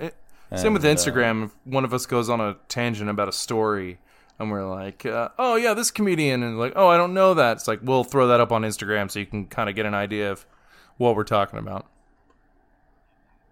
it- 0.52 0.58
same 0.60 0.74
with 0.74 0.84
And, 0.86 0.98
uh, 0.98 1.02
Instagram. 1.02 1.46
if 1.46 1.52
one 1.64 1.84
of 1.86 1.94
us 1.94 2.06
goes 2.06 2.30
on 2.30 2.40
a 2.42 2.56
tangent 2.68 3.10
about 3.10 3.28
a 3.28 3.32
story, 3.32 4.00
and 4.40 4.50
we're 4.52 4.66
like, 4.66 5.06
uh, 5.06 5.30
"Oh 5.38 5.56
yeah, 5.56 5.74
this 5.74 5.92
comedian," 5.92 6.42
and 6.44 6.58
like, 6.58 6.74
"Oh, 6.76 6.88
I 6.88 6.98
don't 6.98 7.14
know 7.14 7.34
that." 7.34 7.58
It's 7.58 7.68
like 7.68 7.80
we'll 7.84 8.04
throw 8.04 8.28
that 8.28 8.40
up 8.40 8.52
on 8.52 8.62
Instagram 8.64 9.12
so 9.12 9.20
you 9.20 9.26
can 9.26 9.46
kind 9.46 9.70
of 9.70 9.76
get 9.76 9.86
an 9.86 9.94
idea 9.94 10.32
of 10.32 10.46
what 10.98 11.16
we're 11.16 11.24
talking 11.24 11.60
about. 11.60 11.86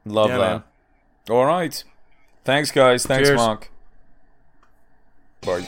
Love 0.05 0.29
Yeah, 0.29 0.37
that. 0.37 0.49
man. 0.51 0.63
All 1.29 1.45
right. 1.45 1.83
Thanks, 2.45 2.71
guys. 2.71 3.05
Thanks, 3.05 3.27
Cheers. 3.27 3.37
Mark. 3.37 3.69
Bye. 5.41 5.65